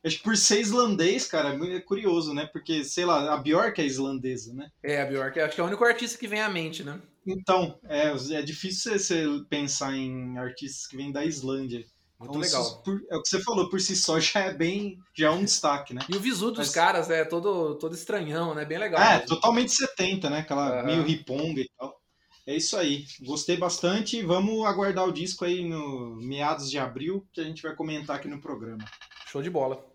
Acho 0.03 0.17
que 0.17 0.23
por 0.23 0.35
ser 0.35 0.59
islandês, 0.59 1.27
cara, 1.27 1.53
é 1.53 1.79
curioso, 1.79 2.33
né? 2.33 2.49
Porque, 2.51 2.83
sei 2.83 3.05
lá, 3.05 3.33
a 3.33 3.37
Bjork 3.37 3.79
é 3.79 3.85
islandesa, 3.85 4.53
né? 4.53 4.69
É, 4.83 5.01
a 5.01 5.05
Bjork, 5.05 5.39
acho 5.39 5.55
que 5.55 5.61
é 5.61 5.63
o 5.63 5.67
único 5.67 5.85
artista 5.85 6.17
que 6.17 6.27
vem 6.27 6.41
à 6.41 6.49
mente, 6.49 6.83
né? 6.83 6.99
Então, 7.25 7.79
é, 7.87 8.11
é 8.33 8.41
difícil 8.41 8.97
você 8.97 9.25
pensar 9.47 9.95
em 9.95 10.37
artistas 10.39 10.87
que 10.87 10.97
vêm 10.97 11.11
da 11.11 11.23
Islândia. 11.23 11.85
Muito 12.19 12.37
então, 12.37 12.41
legal. 12.41 12.83
Por, 12.83 13.01
é 13.09 13.15
o 13.15 13.21
que 13.21 13.29
você 13.29 13.41
falou, 13.41 13.69
por 13.69 13.79
si 13.81 13.95
só 13.95 14.19
já 14.19 14.41
é 14.41 14.53
bem. 14.53 14.97
já 15.13 15.27
é 15.27 15.31
um 15.31 15.43
destaque, 15.43 15.93
né? 15.93 16.01
E 16.09 16.15
o 16.15 16.19
visu 16.19 16.49
dos 16.49 16.59
Mas... 16.59 16.69
caras 16.69 17.09
é 17.09 17.23
todo, 17.23 17.75
todo 17.75 17.95
estranhão, 17.95 18.55
né? 18.55 18.65
Bem 18.65 18.77
legal. 18.77 19.01
É, 19.01 19.13
mesmo. 19.19 19.27
totalmente 19.27 19.71
70, 19.71 20.29
né? 20.29 20.39
Aquela 20.39 20.79
uhum. 20.79 20.85
meio 20.85 21.03
riponga 21.03 21.61
e 21.61 21.69
tal. 21.77 21.99
É 22.47 22.55
isso 22.55 22.75
aí. 22.77 23.05
Gostei 23.21 23.57
bastante. 23.57 24.21
Vamos 24.23 24.65
aguardar 24.65 25.07
o 25.07 25.11
disco 25.11 25.45
aí 25.45 25.67
no 25.67 26.15
meados 26.15 26.69
de 26.69 26.77
abril, 26.77 27.27
que 27.33 27.41
a 27.41 27.43
gente 27.43 27.61
vai 27.61 27.75
comentar 27.75 28.15
aqui 28.15 28.27
no 28.27 28.41
programa. 28.41 28.83
Show 29.27 29.41
de 29.41 29.49
bola. 29.49 29.90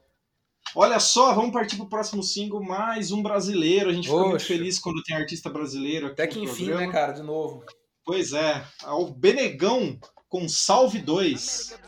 Olha 0.78 1.00
só, 1.00 1.32
vamos 1.32 1.52
partir 1.52 1.76
para 1.76 1.86
o 1.86 1.88
próximo 1.88 2.22
single, 2.22 2.62
mais 2.62 3.10
um 3.10 3.22
brasileiro. 3.22 3.88
A 3.88 3.94
gente 3.94 4.08
fica 4.08 4.20
muito 4.20 4.44
feliz 4.44 4.78
quando 4.78 5.02
tem 5.02 5.16
artista 5.16 5.48
brasileiro 5.48 6.08
aqui 6.08 6.12
Até 6.12 6.26
que 6.26 6.38
enfim, 6.38 6.66
programa. 6.66 6.86
né, 6.86 6.92
cara, 6.92 7.12
de 7.14 7.22
novo. 7.22 7.64
Pois 8.04 8.34
é, 8.34 8.62
o 8.84 9.06
Benegão 9.06 9.98
com 10.28 10.46
Salve 10.46 10.98
2. 10.98 11.78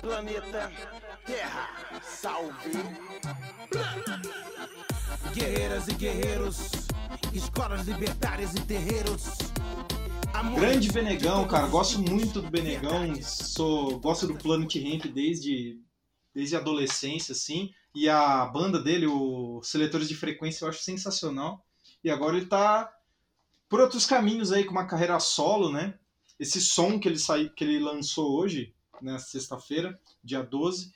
Planeta 0.00 0.72
Terra, 1.24 2.00
salve! 2.02 2.72
Guerreiras 5.32 5.86
e 5.86 5.94
guerreiros, 5.94 6.70
escolas 7.32 7.86
libertárias 7.86 8.52
e 8.56 8.60
terreiros 8.62 9.50
Grande 10.54 10.92
Benegão, 10.92 11.46
cara. 11.46 11.66
Gosto 11.66 12.00
muito 12.00 12.40
do 12.40 12.50
Benegão. 12.50 13.14
Sou, 13.22 13.98
gosto 14.00 14.26
do 14.26 14.34
Planet 14.34 14.74
Ramp 14.76 15.06
desde, 15.06 15.80
desde 16.34 16.56
a 16.56 16.58
adolescência, 16.58 17.32
assim. 17.32 17.70
E 17.94 18.08
a 18.08 18.46
banda 18.46 18.80
dele, 18.80 19.06
o 19.06 19.60
Seletores 19.62 20.08
de 20.08 20.14
Frequência, 20.14 20.64
eu 20.64 20.68
acho 20.68 20.82
sensacional. 20.82 21.64
E 22.02 22.10
agora 22.10 22.36
ele 22.36 22.46
tá 22.46 22.92
por 23.68 23.80
outros 23.80 24.04
caminhos 24.06 24.52
aí, 24.52 24.64
com 24.64 24.72
uma 24.72 24.86
carreira 24.86 25.18
solo, 25.20 25.70
né? 25.70 25.94
Esse 26.38 26.60
som 26.60 26.98
que 26.98 27.08
ele, 27.08 27.18
sai, 27.18 27.48
que 27.48 27.62
ele 27.62 27.78
lançou 27.78 28.36
hoje, 28.36 28.74
na 29.00 29.18
sexta-feira, 29.18 29.98
dia 30.22 30.42
12, 30.42 30.92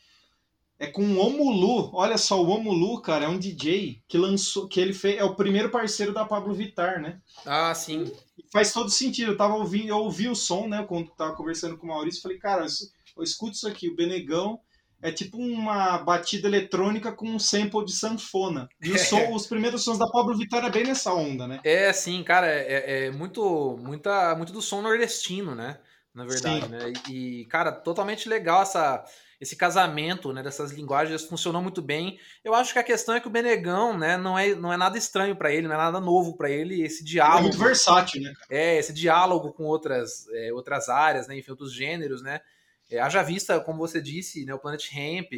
é 0.84 0.90
com 0.90 1.02
o 1.02 1.18
Omulu. 1.18 1.90
Olha 1.94 2.16
só, 2.18 2.42
o 2.42 2.48
Omulu, 2.48 3.00
cara, 3.00 3.24
é 3.24 3.28
um 3.28 3.38
DJ 3.38 4.02
que 4.06 4.18
lançou, 4.18 4.68
que 4.68 4.80
ele 4.80 4.92
fez, 4.92 5.18
é 5.18 5.24
o 5.24 5.34
primeiro 5.34 5.70
parceiro 5.70 6.12
da 6.12 6.24
Pablo 6.24 6.54
Vittar, 6.54 7.00
né? 7.00 7.18
Ah, 7.44 7.74
sim. 7.74 8.12
E 8.38 8.44
faz 8.52 8.72
todo 8.72 8.90
sentido. 8.90 9.32
Eu 9.32 9.36
tava 9.36 9.54
ouvindo, 9.54 9.88
eu 9.88 9.98
ouvi 9.98 10.28
o 10.28 10.34
som, 10.34 10.68
né, 10.68 10.84
quando 10.86 11.10
tava 11.10 11.34
conversando 11.34 11.76
com 11.76 11.86
o 11.86 11.88
Maurício, 11.88 12.22
falei, 12.22 12.38
cara, 12.38 12.66
eu 13.16 13.22
escuto 13.22 13.52
isso 13.52 13.68
aqui, 13.68 13.88
o 13.88 13.96
Benegão 13.96 14.60
é 15.04 15.12
tipo 15.12 15.36
uma 15.36 15.98
batida 15.98 16.48
eletrônica 16.48 17.12
com 17.12 17.28
um 17.28 17.38
sample 17.38 17.84
de 17.84 17.92
sanfona. 17.92 18.66
E 18.80 18.96
som, 18.98 19.34
os 19.34 19.46
primeiros 19.46 19.84
sons 19.84 19.98
da 19.98 20.06
Pablo 20.08 20.34
Vittar 20.34 20.64
é 20.64 20.70
bem 20.70 20.84
nessa 20.84 21.12
onda, 21.12 21.46
né? 21.46 21.60
É, 21.62 21.92
sim, 21.92 22.22
cara, 22.22 22.46
é, 22.46 23.06
é 23.06 23.10
muito, 23.10 23.76
muita, 23.82 24.34
muito 24.34 24.50
do 24.50 24.62
som 24.62 24.80
nordestino, 24.80 25.54
né? 25.54 25.78
Na 26.14 26.24
verdade, 26.24 26.64
sim. 26.64 26.70
né? 26.70 26.92
E, 27.10 27.44
cara, 27.50 27.70
totalmente 27.70 28.28
legal 28.28 28.62
essa 28.62 29.04
esse 29.44 29.56
casamento 29.56 30.32
né, 30.32 30.42
dessas 30.42 30.72
linguagens 30.72 31.24
funcionou 31.24 31.62
muito 31.62 31.82
bem. 31.82 32.18
Eu 32.42 32.54
acho 32.54 32.72
que 32.72 32.78
a 32.78 32.82
questão 32.82 33.14
é 33.14 33.20
que 33.20 33.26
o 33.26 33.30
Benegão 33.30 33.96
né, 33.96 34.16
não, 34.16 34.38
é, 34.38 34.54
não 34.54 34.72
é 34.72 34.76
nada 34.76 34.96
estranho 34.96 35.36
para 35.36 35.52
ele, 35.52 35.68
não 35.68 35.74
é 35.74 35.78
nada 35.78 36.00
novo 36.00 36.34
para 36.34 36.50
ele. 36.50 36.82
Esse 36.82 37.04
diálogo. 37.04 37.38
É 37.38 37.42
muito 37.42 37.58
versátil, 37.58 38.22
né? 38.22 38.32
É, 38.48 38.78
esse 38.78 38.92
diálogo 38.92 39.52
com 39.52 39.64
outras, 39.64 40.26
é, 40.32 40.52
outras 40.52 40.88
áreas, 40.88 41.28
né, 41.28 41.36
enfim, 41.36 41.50
outros 41.50 41.74
gêneros, 41.74 42.22
né? 42.22 42.40
É, 42.90 42.98
haja 42.98 43.22
vista, 43.22 43.60
como 43.60 43.78
você 43.78 44.00
disse, 44.00 44.46
né, 44.46 44.54
o 44.54 44.58
Planet 44.58 44.88
Ramp, 44.92 45.32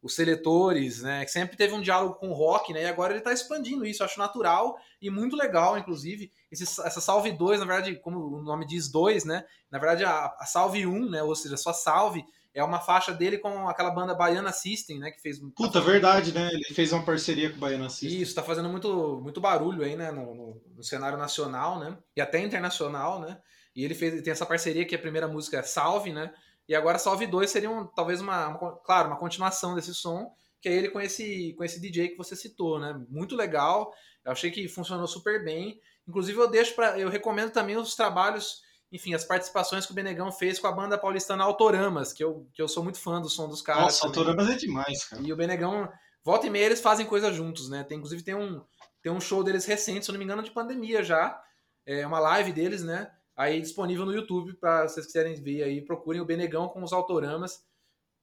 os 0.00 0.14
seletores, 0.14 1.02
né? 1.02 1.24
Que 1.24 1.30
sempre 1.30 1.56
teve 1.56 1.74
um 1.74 1.82
diálogo 1.82 2.14
com 2.14 2.30
o 2.30 2.32
rock, 2.32 2.72
né? 2.72 2.84
E 2.84 2.86
agora 2.86 3.12
ele 3.12 3.18
está 3.18 3.32
expandindo 3.32 3.84
isso. 3.84 4.02
Eu 4.02 4.06
acho 4.06 4.18
natural 4.18 4.78
e 5.02 5.10
muito 5.10 5.36
legal, 5.36 5.76
inclusive. 5.76 6.32
Esse, 6.52 6.62
essa 6.62 7.00
Salve 7.00 7.32
2, 7.32 7.58
na 7.58 7.66
verdade, 7.66 7.96
como 7.96 8.38
o 8.38 8.42
nome 8.42 8.64
diz 8.64 8.88
2, 8.88 9.24
né? 9.24 9.44
Na 9.70 9.78
verdade, 9.78 10.04
a, 10.04 10.34
a 10.38 10.46
Salve 10.46 10.86
1, 10.86 11.10
né? 11.10 11.22
Ou 11.22 11.34
seja, 11.34 11.56
só 11.56 11.72
Salve 11.72 12.24
é 12.52 12.64
uma 12.64 12.80
faixa 12.80 13.12
dele 13.12 13.38
com 13.38 13.68
aquela 13.68 13.90
banda 13.90 14.14
Baiana 14.14 14.52
System, 14.52 14.98
né? 14.98 15.10
Que 15.10 15.20
fez. 15.20 15.38
Puta, 15.54 15.80
verdade, 15.80 16.32
né? 16.32 16.48
Ele 16.52 16.74
fez 16.74 16.92
uma 16.92 17.04
parceria 17.04 17.50
com 17.50 17.56
o 17.56 17.60
Baiana 17.60 17.88
System. 17.88 18.20
Isso, 18.20 18.34
tá 18.34 18.42
fazendo 18.42 18.68
muito, 18.68 19.20
muito 19.22 19.40
barulho 19.40 19.84
aí, 19.84 19.96
né? 19.96 20.10
No, 20.10 20.34
no, 20.34 20.62
no, 20.76 20.82
cenário 20.82 21.16
nacional, 21.16 21.78
né? 21.78 21.96
E 22.16 22.20
até 22.20 22.40
internacional, 22.40 23.20
né? 23.20 23.38
E 23.74 23.84
ele 23.84 23.94
fez 23.94 24.20
tem 24.22 24.32
essa 24.32 24.46
parceria 24.46 24.84
que 24.84 24.94
a 24.94 24.98
primeira 24.98 25.28
música 25.28 25.58
é 25.58 25.62
Salve, 25.62 26.12
né? 26.12 26.32
E 26.68 26.74
agora 26.74 26.98
Salve 26.98 27.26
2 27.26 27.50
seria 27.50 27.70
um, 27.70 27.86
talvez 27.86 28.20
uma, 28.20 28.48
uma, 28.48 28.76
claro, 28.78 29.08
uma 29.08 29.18
continuação 29.18 29.74
desse 29.74 29.94
som, 29.94 30.32
que 30.60 30.68
é 30.68 30.72
ele 30.72 30.90
com 30.90 31.00
esse, 31.00 31.54
com 31.56 31.64
esse 31.64 31.80
DJ 31.80 32.08
que 32.08 32.18
você 32.18 32.34
citou, 32.34 32.80
né? 32.80 33.00
Muito 33.08 33.36
legal. 33.36 33.92
Eu 34.24 34.32
achei 34.32 34.50
que 34.50 34.68
funcionou 34.68 35.06
super 35.06 35.44
bem. 35.44 35.80
Inclusive, 36.06 36.38
eu 36.38 36.50
deixo 36.50 36.74
para. 36.74 36.98
Eu 36.98 37.08
recomendo 37.08 37.52
também 37.52 37.76
os 37.76 37.94
trabalhos 37.94 38.62
enfim, 38.92 39.14
as 39.14 39.24
participações 39.24 39.86
que 39.86 39.92
o 39.92 39.94
Benegão 39.94 40.32
fez 40.32 40.58
com 40.58 40.66
a 40.66 40.72
banda 40.72 40.98
paulistana 40.98 41.44
Autoramas, 41.44 42.12
que 42.12 42.24
eu, 42.24 42.48
que 42.52 42.60
eu 42.60 42.66
sou 42.66 42.82
muito 42.82 42.98
fã 42.98 43.20
do 43.20 43.28
som 43.28 43.48
dos 43.48 43.62
caras. 43.62 43.82
Nossa, 43.82 44.00
também. 44.02 44.18
Autoramas 44.18 44.50
é 44.50 44.56
demais, 44.56 45.04
cara. 45.04 45.22
E 45.22 45.32
o 45.32 45.36
Benegão, 45.36 45.88
volta 46.24 46.46
e 46.46 46.50
meia, 46.50 46.66
eles 46.66 46.80
fazem 46.80 47.06
coisa 47.06 47.32
juntos, 47.32 47.68
né? 47.68 47.84
Tem, 47.84 47.98
inclusive 47.98 48.22
tem 48.22 48.34
um, 48.34 48.64
tem 49.00 49.12
um 49.12 49.20
show 49.20 49.44
deles 49.44 49.64
recente, 49.64 50.04
se 50.04 50.10
eu 50.10 50.12
não 50.12 50.18
me 50.18 50.24
engano, 50.24 50.42
de 50.42 50.50
pandemia 50.50 51.04
já. 51.04 51.40
É 51.86 52.06
uma 52.06 52.18
live 52.18 52.52
deles, 52.52 52.82
né? 52.82 53.10
Aí 53.36 53.60
disponível 53.60 54.04
no 54.04 54.12
YouTube, 54.12 54.54
para 54.54 54.88
vocês 54.88 55.06
quiserem 55.06 55.34
ver 55.34 55.62
aí, 55.62 55.80
procurem 55.80 56.20
o 56.20 56.26
Benegão 56.26 56.68
com 56.68 56.82
os 56.82 56.92
Autoramas. 56.92 57.64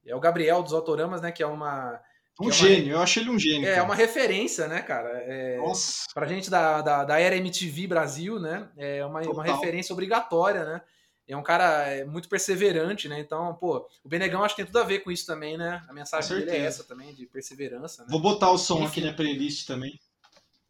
É 0.05 0.15
o 0.15 0.20
Gabriel 0.20 0.61
dos 0.61 0.74
Autoramas, 0.74 1.22
né? 1.22 1.32
Que 1.32 1.41
é 1.41 1.47
uma 1.47 1.99
Um 2.39 2.49
é 2.49 2.51
gênio, 2.51 2.93
eu 2.93 2.99
acho 2.99 3.19
ele 3.19 3.29
um 3.29 3.39
gênio. 3.39 3.67
É, 3.67 3.75
cara. 3.75 3.83
uma 3.83 3.95
referência, 3.95 4.67
né, 4.67 4.81
cara? 4.81 5.09
É, 5.25 5.57
Nossa. 5.57 6.03
Pra 6.13 6.27
gente 6.27 6.49
da, 6.49 6.81
da, 6.81 7.03
da 7.03 7.19
era 7.19 7.35
MTV 7.35 7.88
Brasil, 7.88 8.39
né? 8.39 8.69
É 8.77 9.03
uma, 9.03 9.21
uma 9.21 9.43
referência 9.43 9.91
obrigatória, 9.91 10.63
né? 10.63 10.81
É 11.27 11.35
um 11.35 11.43
cara 11.43 11.88
é, 11.88 12.05
muito 12.05 12.29
perseverante, 12.29 13.09
né? 13.09 13.19
Então, 13.19 13.53
pô, 13.55 13.85
o 14.03 14.07
Benegão 14.07 14.43
acho 14.43 14.55
que 14.55 14.61
tem 14.61 14.71
tudo 14.71 14.79
a 14.79 14.85
ver 14.85 14.99
com 14.99 15.11
isso 15.11 15.25
também, 15.25 15.57
né? 15.57 15.83
A 15.89 15.93
mensagem 15.93 16.39
dele 16.39 16.51
é 16.51 16.59
essa 16.59 16.83
também, 16.83 17.13
de 17.13 17.25
perseverança. 17.25 18.03
Né? 18.03 18.09
Vou 18.11 18.21
botar 18.21 18.51
o 18.51 18.57
som 18.57 18.83
Enfim. 18.83 18.85
aqui 18.85 19.01
na 19.01 19.13
playlist 19.13 19.67
também. 19.67 19.99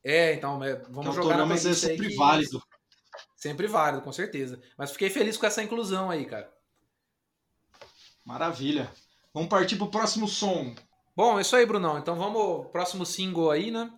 É, 0.03 0.34
então, 0.34 0.63
é, 0.63 0.76
vamos 0.89 1.09
que 1.09 1.22
jogar 1.22 1.38
na 1.38 1.45
playlist 1.45 1.68
é 1.68 1.74
sempre 1.74 2.15
válido. 2.15 2.63
Sempre 3.36 3.68
válido, 3.68 4.01
com 4.01 4.11
certeza. 4.11 4.59
Mas 4.76 4.91
fiquei 4.91 5.11
feliz 5.11 5.38
com 5.38 5.45
essa 5.45 5.61
inclusão 5.61 6.09
aí, 6.09 6.26
cara. 6.26 6.51
Maravilha. 8.26 8.91
Vamos 9.32 9.49
partir 9.49 9.76
pro 9.76 9.91
próximo 9.91 10.28
som. 10.28 10.74
Bom, 11.18 11.39
é 11.39 11.41
isso 11.41 11.55
aí, 11.55 11.65
Brunão. 11.65 11.97
Então 11.97 12.15
vamos 12.15 12.68
próximo 12.68 13.03
single 13.03 13.49
aí, 13.49 13.72
né? 13.72 13.89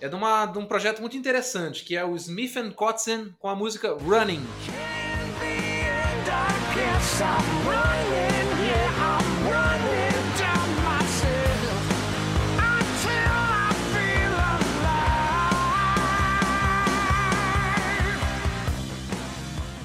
É 0.00 0.08
de, 0.08 0.14
uma, 0.14 0.46
de 0.46 0.56
um 0.56 0.66
projeto 0.66 1.00
muito 1.00 1.16
interessante, 1.16 1.84
que 1.84 1.96
é 1.96 2.04
o 2.04 2.14
Smith 2.14 2.54
Kotzen 2.76 3.34
com 3.40 3.48
a 3.48 3.56
música 3.56 3.92
Running. 3.94 4.46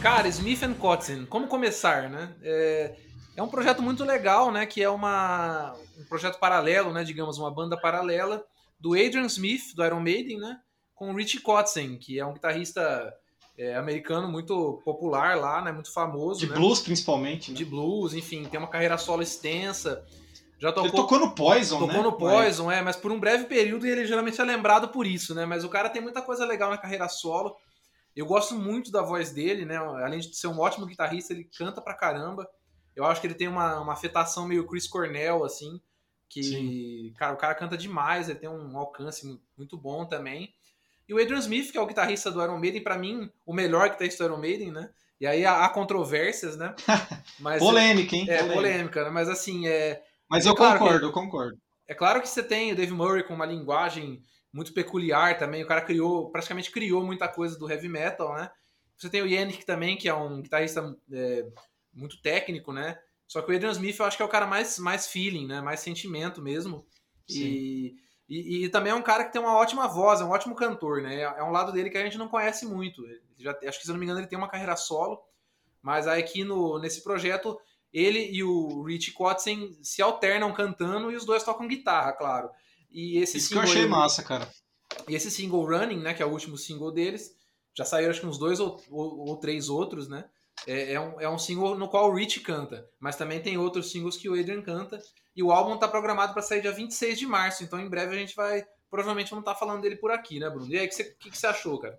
Cara, 0.04 0.28
Smith 0.28 0.78
Kotzen, 0.78 1.26
como 1.26 1.48
começar, 1.48 2.12
né? 2.12 2.32
É, 2.44 2.96
é 3.36 3.42
um 3.42 3.48
projeto 3.48 3.82
muito 3.82 4.04
legal, 4.04 4.52
né? 4.52 4.68
Que 4.68 4.84
é 4.84 4.90
uma, 4.90 5.74
um 6.04 6.08
projeto 6.08 6.40
paralelo, 6.40 6.92
né? 6.94 7.04
Digamos, 7.04 7.38
uma 7.38 7.52
banda 7.52 7.80
paralela 7.80 8.46
do 8.80 8.94
Adrian 8.94 9.26
Smith, 9.26 9.74
do 9.76 9.84
Iron 9.84 10.00
Maiden, 10.00 10.38
né? 10.38 10.60
Com 10.94 11.12
o 11.12 11.16
Richie 11.16 11.40
Kotzen, 11.40 11.98
que 11.98 12.20
é 12.20 12.26
um 12.26 12.34
guitarrista 12.34 13.14
é, 13.58 13.76
americano 13.76 14.28
muito 14.28 14.82
popular 14.84 15.38
lá, 15.38 15.62
né? 15.62 15.72
Muito 15.72 15.92
famoso. 15.92 16.40
De 16.40 16.48
né? 16.48 16.56
blues, 16.56 16.82
principalmente. 16.82 17.52
Né? 17.52 17.58
De 17.58 17.66
blues, 17.66 18.14
enfim, 18.14 18.46
tem 18.46 18.60
uma 18.60 18.70
carreira 18.70 18.98
solo 18.98 19.22
extensa. 19.24 20.06
Já 20.60 20.72
tocou, 20.72 20.90
ele 20.90 20.96
tocou 20.96 21.20
no 21.20 21.36
Poison, 21.36 21.80
tocou 21.80 21.98
né? 21.98 22.04
no 22.04 22.14
Poison, 22.14 22.72
é, 22.72 22.82
mas 22.82 22.96
por 22.96 23.12
um 23.12 23.20
breve 23.20 23.46
período 23.46 23.86
ele 23.86 24.06
geralmente 24.06 24.40
é 24.40 24.44
lembrado 24.46 24.88
por 24.90 25.06
isso, 25.06 25.36
né? 25.36 25.46
Mas 25.46 25.64
o 25.64 25.70
cara 25.70 25.90
tem 25.90 26.02
muita 26.02 26.22
coisa 26.22 26.46
legal 26.46 26.70
na 26.70 26.78
carreira 26.78 27.10
solo. 27.10 27.56
Eu 28.16 28.26
gosto 28.26 28.56
muito 28.56 28.92
da 28.92 29.02
voz 29.02 29.32
dele, 29.32 29.66
né? 29.66 29.78
Além 29.78 30.20
de 30.20 30.34
ser 30.36 30.48
um 30.48 30.60
ótimo 30.60 30.86
guitarrista, 30.86 31.34
ele 31.34 31.50
canta 31.58 31.82
pra 31.82 31.96
caramba. 31.96 32.48
Eu 32.96 33.06
acho 33.06 33.20
que 33.20 33.28
ele 33.28 33.34
tem 33.34 33.48
uma, 33.48 33.80
uma 33.82 33.94
afetação 33.94 34.48
meio 34.48 34.66
Chris 34.68 34.88
Cornell, 34.88 35.44
assim, 35.44 35.82
que, 36.34 36.44
Sim. 36.44 37.14
cara, 37.16 37.34
o 37.34 37.38
cara 37.38 37.54
canta 37.54 37.78
demais, 37.78 38.28
ele 38.28 38.40
tem 38.40 38.50
um 38.50 38.76
alcance 38.76 39.40
muito 39.56 39.78
bom 39.78 40.04
também. 40.04 40.52
E 41.08 41.14
o 41.14 41.22
Adrian 41.22 41.38
Smith, 41.38 41.72
que 41.72 41.78
é 41.78 41.82
o 41.82 41.86
guitarrista 41.86 42.32
do 42.32 42.42
Iron 42.42 42.58
Maiden, 42.58 42.82
para 42.82 42.98
mim, 42.98 43.30
o 43.46 43.54
melhor 43.54 43.90
guitarrista 43.90 44.24
do 44.24 44.32
Iron 44.32 44.42
Maiden, 44.42 44.72
né? 44.72 44.90
E 45.22 45.28
aí 45.28 45.46
há, 45.46 45.64
há 45.64 45.70
controvérsias, 45.70 46.58
né? 46.58 46.74
Mas, 47.40 47.60
polêmica, 47.60 48.16
hein? 48.16 48.26
É, 48.28 48.38
polêmica, 48.38 48.56
polêmica 48.56 49.04
né? 49.04 49.10
Mas 49.12 49.30
assim, 49.30 49.68
é. 49.68 50.02
Mas 50.28 50.46
eu 50.46 50.56
claro 50.56 50.80
concordo, 50.80 51.00
que, 51.00 51.06
eu 51.06 51.12
concordo. 51.12 51.58
É 51.88 51.94
claro 51.94 52.20
que 52.20 52.28
você 52.28 52.42
tem 52.42 52.72
o 52.72 52.76
Dave 52.76 52.92
Murray 52.92 53.24
com 53.24 53.36
uma 53.36 53.46
linguagem 53.46 54.24
muito 54.52 54.74
peculiar 54.74 55.38
também. 55.38 55.64
O 55.64 55.68
cara 55.68 55.82
criou, 55.82 56.32
praticamente 56.32 56.72
criou 56.72 57.06
muita 57.06 57.28
coisa 57.28 57.58
do 57.60 57.70
heavy 57.70 57.90
metal, 57.90 58.34
né? 58.34 58.50
Você 58.98 59.10
tem 59.10 59.22
o 59.22 59.28
Yannick 59.28 59.66
também, 59.66 59.98
que 59.98 60.10
é 60.10 60.14
um 60.14 60.42
guitarrista 60.42 60.96
é, 61.12 61.46
muito 61.94 62.20
técnico, 62.22 62.74
né? 62.74 62.98
Só 63.34 63.42
que 63.42 63.52
o 63.52 63.56
Adrian 63.56 63.72
Smith 63.72 63.98
eu 63.98 64.06
acho 64.06 64.16
que 64.16 64.22
é 64.22 64.26
o 64.28 64.30
cara 64.30 64.46
mais, 64.46 64.78
mais 64.78 65.08
feeling, 65.08 65.48
né? 65.48 65.60
Mais 65.60 65.80
sentimento 65.80 66.40
mesmo. 66.40 66.86
E, 67.28 67.96
e, 68.30 68.66
e, 68.66 68.70
também 68.70 68.92
é 68.92 68.96
um 68.96 69.02
cara 69.02 69.26
que 69.26 69.34
tem 69.34 69.42
uma 69.42 69.58
ótima 69.58 69.88
voz, 69.88 70.22
é 70.22 70.24
um 70.24 70.30
ótimo 70.30 70.54
cantor, 70.54 71.02
né? 71.02 71.22
É 71.22 71.42
um 71.42 71.50
lado 71.50 71.72
dele 71.72 71.90
que 71.90 71.98
a 71.98 72.04
gente 72.04 72.16
não 72.16 72.28
conhece 72.28 72.64
muito. 72.64 73.02
Já, 73.40 73.58
acho 73.68 73.80
que, 73.80 73.86
se 73.86 73.90
eu 73.90 73.94
não 73.94 74.00
me 74.00 74.06
engano, 74.06 74.20
ele 74.20 74.28
tem 74.28 74.38
uma 74.38 74.48
carreira 74.48 74.76
solo. 74.76 75.20
Mas 75.82 76.08
aí 76.08 76.22
aqui 76.22 76.44
no, 76.44 76.78
nesse 76.78 77.04
projeto, 77.04 77.60
ele 77.92 78.20
e 78.32 78.44
o 78.44 78.84
Rich 78.84 79.14
Kotzen 79.14 79.80
se 79.82 80.00
alternam 80.00 80.54
cantando 80.54 81.12
e 81.12 81.16
os 81.16 81.26
dois 81.26 81.42
tocam 81.42 81.68
guitarra, 81.68 82.14
claro. 82.14 82.52
E 82.92 83.18
esse 83.18 83.38
Isso 83.38 83.48
single, 83.48 83.64
que 83.64 83.70
eu 83.70 83.74
achei 83.74 83.88
massa, 83.88 84.22
cara. 84.22 84.48
E 85.10 85.16
esse 85.16 85.32
single 85.32 85.66
Running, 85.66 86.02
né? 86.02 86.14
Que 86.14 86.22
é 86.22 86.26
o 86.28 86.32
último 86.32 86.56
single 86.56 86.92
deles. 86.92 87.36
Já 87.74 87.84
saíram 87.84 88.12
acho 88.12 88.22
que 88.22 88.28
uns 88.28 88.38
dois 88.38 88.60
ou, 88.60 88.80
ou, 88.92 89.30
ou 89.30 89.38
três 89.38 89.70
outros, 89.70 90.08
né? 90.08 90.24
É, 90.66 90.94
é, 90.94 91.00
um, 91.00 91.22
é 91.22 91.30
um 91.30 91.38
single 91.38 91.78
no 91.78 91.90
qual 91.90 92.10
o 92.10 92.16
Rich 92.16 92.40
canta, 92.40 92.88
mas 93.00 93.16
também 93.16 93.42
tem 93.42 93.58
outros 93.58 93.92
singles 93.92 94.18
que 94.18 94.30
o 94.30 94.40
Adrian 94.40 94.62
canta. 94.62 95.02
E 95.36 95.44
o 95.44 95.52
álbum 95.52 95.76
está 95.76 95.88
programado 95.88 96.34
para 96.34 96.42
sair 96.42 96.62
dia 96.62 96.72
26 96.72 97.18
de 97.18 97.26
março, 97.26 97.64
então 97.64 97.80
em 97.80 97.90
breve 97.90 98.16
a 98.16 98.20
gente 98.20 98.36
vai. 98.36 98.64
Provavelmente 98.90 99.32
vamos 99.32 99.42
estar 99.42 99.54
tá 99.54 99.60
falando 99.60 99.82
dele 99.82 99.96
por 99.96 100.12
aqui, 100.12 100.40
né, 100.40 100.50
Bruno? 100.50 100.72
E 100.72 100.78
aí, 100.78 100.86
o 100.86 100.90
que, 100.90 101.04
que, 101.04 101.32
que, 101.32 101.38
você 101.38 101.48
achou, 101.48 101.80
cara? 101.80 101.98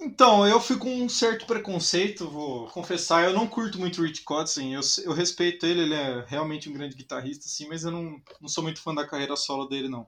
Então, 0.00 0.46
eu 0.46 0.60
fui 0.60 0.78
com 0.78 0.88
um 0.88 1.08
certo 1.08 1.44
preconceito, 1.44 2.30
vou 2.30 2.68
confessar. 2.68 3.24
Eu 3.24 3.32
não 3.32 3.48
curto 3.48 3.80
muito 3.80 4.00
o 4.00 4.04
Rich 4.04 4.22
Kotzen, 4.22 4.74
eu, 4.74 4.80
eu 5.04 5.12
respeito 5.12 5.66
ele, 5.66 5.80
ele 5.80 5.94
é 5.94 6.24
realmente 6.28 6.68
um 6.68 6.72
grande 6.72 6.94
guitarrista, 6.94 7.48
sim, 7.48 7.66
mas 7.68 7.82
eu 7.82 7.90
não, 7.90 8.22
não 8.40 8.48
sou 8.48 8.62
muito 8.62 8.80
fã 8.80 8.94
da 8.94 9.06
carreira 9.06 9.34
solo 9.34 9.66
dele, 9.66 9.88
não. 9.88 10.06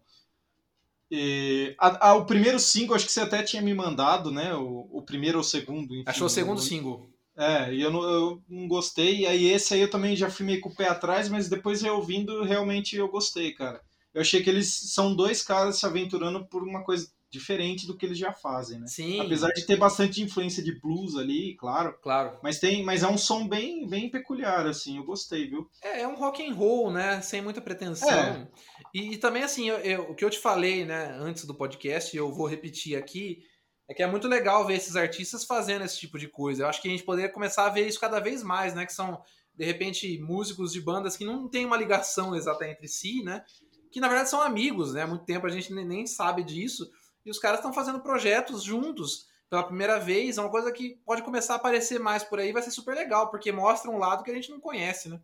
E, 1.10 1.74
a, 1.76 2.10
a, 2.10 2.14
o 2.14 2.24
primeiro 2.24 2.60
single, 2.60 2.94
acho 2.94 3.04
que 3.04 3.10
você 3.10 3.22
até 3.22 3.42
tinha 3.42 3.60
me 3.60 3.74
mandado, 3.74 4.30
né? 4.30 4.54
O, 4.54 4.88
o 4.92 5.02
primeiro 5.02 5.38
ou 5.38 5.42
o 5.42 5.44
segundo. 5.44 5.92
Enfim, 5.92 6.04
Achou 6.06 6.28
o 6.28 6.30
segundo 6.30 6.60
single. 6.60 7.10
É, 7.40 7.72
e 7.72 7.80
eu 7.80 7.90
não, 7.90 8.02
eu 8.02 8.42
não 8.46 8.68
gostei. 8.68 9.20
E 9.20 9.26
aí 9.26 9.46
esse 9.46 9.72
aí 9.72 9.80
eu 9.80 9.90
também 9.90 10.14
já 10.14 10.28
fui 10.28 10.44
meio 10.44 10.60
com 10.60 10.68
o 10.68 10.74
pé 10.74 10.88
atrás, 10.88 11.28
mas 11.30 11.48
depois 11.48 11.80
reouvindo, 11.80 12.44
realmente 12.44 12.96
eu 12.96 13.08
gostei, 13.08 13.52
cara. 13.52 13.80
Eu 14.12 14.20
achei 14.20 14.42
que 14.42 14.50
eles 14.50 14.92
são 14.92 15.14
dois 15.14 15.42
caras 15.42 15.78
se 15.78 15.86
aventurando 15.86 16.44
por 16.46 16.62
uma 16.62 16.84
coisa 16.84 17.08
diferente 17.30 17.86
do 17.86 17.96
que 17.96 18.04
eles 18.04 18.18
já 18.18 18.32
fazem, 18.32 18.80
né? 18.80 18.86
Sim. 18.88 19.20
Apesar 19.20 19.48
de 19.52 19.64
ter 19.64 19.76
bastante 19.76 20.20
influência 20.20 20.62
de 20.62 20.78
blues 20.80 21.16
ali, 21.16 21.54
claro. 21.54 21.96
Claro. 22.02 22.38
Mas 22.42 22.58
tem, 22.58 22.84
mas 22.84 23.02
é 23.04 23.08
um 23.08 23.16
som 23.16 23.46
bem, 23.46 23.88
bem 23.88 24.10
peculiar, 24.10 24.66
assim. 24.66 24.96
Eu 24.96 25.04
gostei, 25.04 25.48
viu? 25.48 25.70
É, 25.82 26.02
é 26.02 26.08
um 26.08 26.16
rock 26.16 26.44
and 26.44 26.52
roll, 26.52 26.90
né? 26.90 27.22
Sem 27.22 27.40
muita 27.40 27.60
pretensão. 27.60 28.10
É. 28.10 28.48
E, 28.92 29.14
e, 29.14 29.16
também 29.16 29.44
assim, 29.44 29.68
eu, 29.68 29.76
eu, 29.78 30.02
o 30.10 30.14
que 30.14 30.24
eu 30.24 30.30
te 30.30 30.40
falei, 30.40 30.84
né, 30.84 31.16
antes 31.20 31.44
do 31.44 31.54
podcast, 31.54 32.14
eu 32.14 32.32
vou 32.32 32.48
repetir 32.48 32.98
aqui 32.98 33.44
é 33.90 33.94
que 33.94 34.04
é 34.04 34.06
muito 34.06 34.28
legal 34.28 34.64
ver 34.64 34.76
esses 34.76 34.94
artistas 34.94 35.44
fazendo 35.44 35.84
esse 35.84 35.98
tipo 35.98 36.16
de 36.16 36.28
coisa. 36.28 36.62
Eu 36.62 36.68
acho 36.68 36.80
que 36.80 36.86
a 36.86 36.90
gente 36.92 37.02
poderia 37.02 37.28
começar 37.28 37.66
a 37.66 37.70
ver 37.70 37.88
isso 37.88 37.98
cada 37.98 38.20
vez 38.20 38.40
mais, 38.40 38.72
né? 38.72 38.86
Que 38.86 38.92
são, 38.92 39.20
de 39.52 39.64
repente, 39.64 40.16
músicos 40.20 40.72
de 40.72 40.80
bandas 40.80 41.16
que 41.16 41.24
não 41.24 41.48
tem 41.48 41.66
uma 41.66 41.76
ligação 41.76 42.36
exata 42.36 42.68
entre 42.68 42.86
si, 42.86 43.20
né? 43.24 43.44
Que 43.90 43.98
na 43.98 44.06
verdade 44.06 44.30
são 44.30 44.40
amigos, 44.40 44.94
né? 44.94 45.02
Há 45.02 45.08
muito 45.08 45.24
tempo 45.24 45.44
a 45.44 45.50
gente 45.50 45.72
nem 45.72 46.06
sabe 46.06 46.44
disso. 46.44 46.88
E 47.26 47.30
os 47.32 47.38
caras 47.40 47.58
estão 47.58 47.72
fazendo 47.72 47.98
projetos 47.98 48.62
juntos 48.62 49.26
pela 49.50 49.64
primeira 49.64 49.98
vez. 49.98 50.38
É 50.38 50.40
uma 50.40 50.52
coisa 50.52 50.70
que 50.70 51.00
pode 51.04 51.22
começar 51.22 51.54
a 51.54 51.56
aparecer 51.56 51.98
mais 51.98 52.22
por 52.22 52.38
aí, 52.38 52.52
vai 52.52 52.62
ser 52.62 52.70
super 52.70 52.94
legal, 52.94 53.28
porque 53.28 53.50
mostra 53.50 53.90
um 53.90 53.98
lado 53.98 54.22
que 54.22 54.30
a 54.30 54.34
gente 54.34 54.50
não 54.50 54.60
conhece, 54.60 55.08
né? 55.08 55.20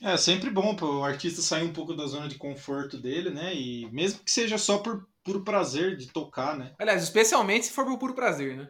É 0.00 0.16
sempre 0.16 0.48
bom 0.48 0.76
para 0.76 0.86
o 0.86 1.02
artista 1.02 1.42
sair 1.42 1.64
um 1.64 1.72
pouco 1.72 1.92
da 1.92 2.06
zona 2.06 2.28
de 2.28 2.36
conforto 2.36 2.96
dele, 2.96 3.30
né? 3.30 3.52
E 3.52 3.90
mesmo 3.90 4.20
que 4.22 4.30
seja 4.30 4.56
só 4.58 4.78
por 4.78 5.04
puro 5.24 5.42
prazer 5.42 5.96
de 5.96 6.08
tocar, 6.08 6.56
né? 6.56 6.74
Aliás, 6.78 7.02
especialmente 7.02 7.66
se 7.66 7.72
for 7.72 7.84
por 7.84 7.98
puro 7.98 8.14
prazer, 8.14 8.56
né? 8.56 8.68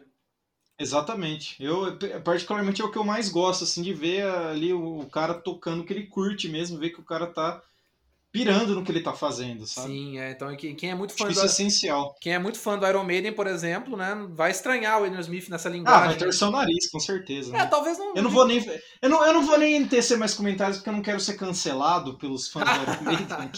Exatamente. 0.79 1.63
Eu, 1.63 1.97
particularmente, 2.23 2.81
é 2.81 2.85
o 2.85 2.91
que 2.91 2.97
eu 2.97 3.03
mais 3.03 3.29
gosto, 3.29 3.63
assim, 3.63 3.81
de 3.81 3.93
ver 3.93 4.25
ali 4.25 4.73
o 4.73 5.05
cara 5.11 5.33
tocando 5.33 5.81
o 5.81 5.85
que 5.85 5.93
ele 5.93 6.07
curte 6.07 6.49
mesmo, 6.49 6.79
ver 6.79 6.89
que 6.89 6.99
o 6.99 7.05
cara 7.05 7.27
tá 7.27 7.61
pirando 8.33 8.73
no 8.73 8.83
que 8.83 8.91
ele 8.91 9.03
tá 9.03 9.13
fazendo, 9.13 9.67
sabe? 9.67 9.89
Sim, 9.89 10.17
é, 10.17 10.31
então 10.31 10.53
quem 10.57 10.89
é 10.89 10.95
muito 10.95 11.13
fã 11.13 11.25
Acho 11.25 11.35
do, 11.35 11.37
isso 11.37 11.43
é 11.43 11.45
essencial. 11.45 12.15
Quem 12.19 12.33
é 12.33 12.39
muito 12.39 12.57
fã 12.57 12.79
do 12.79 12.87
Iron 12.87 13.03
Maiden, 13.03 13.31
por 13.31 13.45
exemplo, 13.45 13.95
né, 13.95 14.27
vai 14.31 14.49
estranhar 14.49 14.99
o 14.99 15.05
Adrian 15.05 15.21
Smith 15.21 15.49
nessa 15.49 15.69
linguagem. 15.69 16.03
Ah, 16.03 16.07
vai 16.07 16.17
torcer 16.17 16.47
o 16.47 16.51
nariz, 16.51 16.89
com 16.89 16.99
certeza. 16.99 17.51
É, 17.51 17.59
né? 17.59 17.65
talvez 17.67 17.99
não. 17.99 18.15
Eu 18.15 18.23
não 18.23 18.31
vou 18.31 18.47
nem 18.47 18.65
eu 19.03 19.09
não, 19.09 19.23
eu 19.23 19.33
não 19.33 19.45
vou 19.45 19.59
nem 19.59 19.85
tecer 19.85 20.17
mais 20.17 20.33
comentários 20.33 20.77
porque 20.77 20.89
eu 20.89 20.93
não 20.93 21.03
quero 21.03 21.19
ser 21.19 21.35
cancelado 21.35 22.17
pelos 22.17 22.47
fãs 22.47 22.65
do 22.65 22.81
Iron 22.81 23.03
Maiden, 23.03 23.51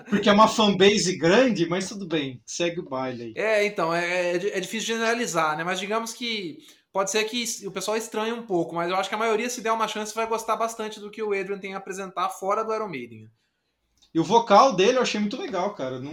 porque 0.08 0.28
é 0.30 0.32
uma 0.32 0.48
fanbase 0.48 1.18
grande, 1.18 1.68
mas 1.68 1.90
tudo 1.90 2.08
bem, 2.08 2.40
segue 2.46 2.80
o 2.80 2.88
baile 2.88 3.24
aí. 3.24 3.32
É, 3.36 3.66
então, 3.66 3.92
é, 3.92 4.32
é, 4.32 4.56
é 4.56 4.60
difícil 4.60 4.94
generalizar, 4.94 5.58
né, 5.58 5.62
mas 5.62 5.78
digamos 5.78 6.14
que 6.14 6.56
pode 6.90 7.10
ser 7.10 7.22
que 7.24 7.44
o 7.66 7.70
pessoal 7.70 7.98
estranhe 7.98 8.32
um 8.32 8.46
pouco, 8.46 8.74
mas 8.74 8.88
eu 8.88 8.96
acho 8.96 9.10
que 9.10 9.14
a 9.14 9.18
maioria, 9.18 9.50
se 9.50 9.60
der 9.60 9.72
uma 9.72 9.88
chance, 9.88 10.14
vai 10.14 10.26
gostar 10.26 10.56
bastante 10.56 10.98
do 10.98 11.10
que 11.10 11.22
o 11.22 11.38
Adrian 11.38 11.58
tem 11.58 11.74
a 11.74 11.78
apresentar 11.78 12.30
fora 12.30 12.64
do 12.64 12.74
Iron 12.74 12.88
Maiden. 12.88 13.28
E 14.14 14.20
o 14.20 14.24
vocal 14.24 14.74
dele 14.74 14.98
eu 14.98 15.02
achei 15.02 15.18
muito 15.18 15.40
legal, 15.40 15.74
cara. 15.74 15.98
Não, 15.98 16.12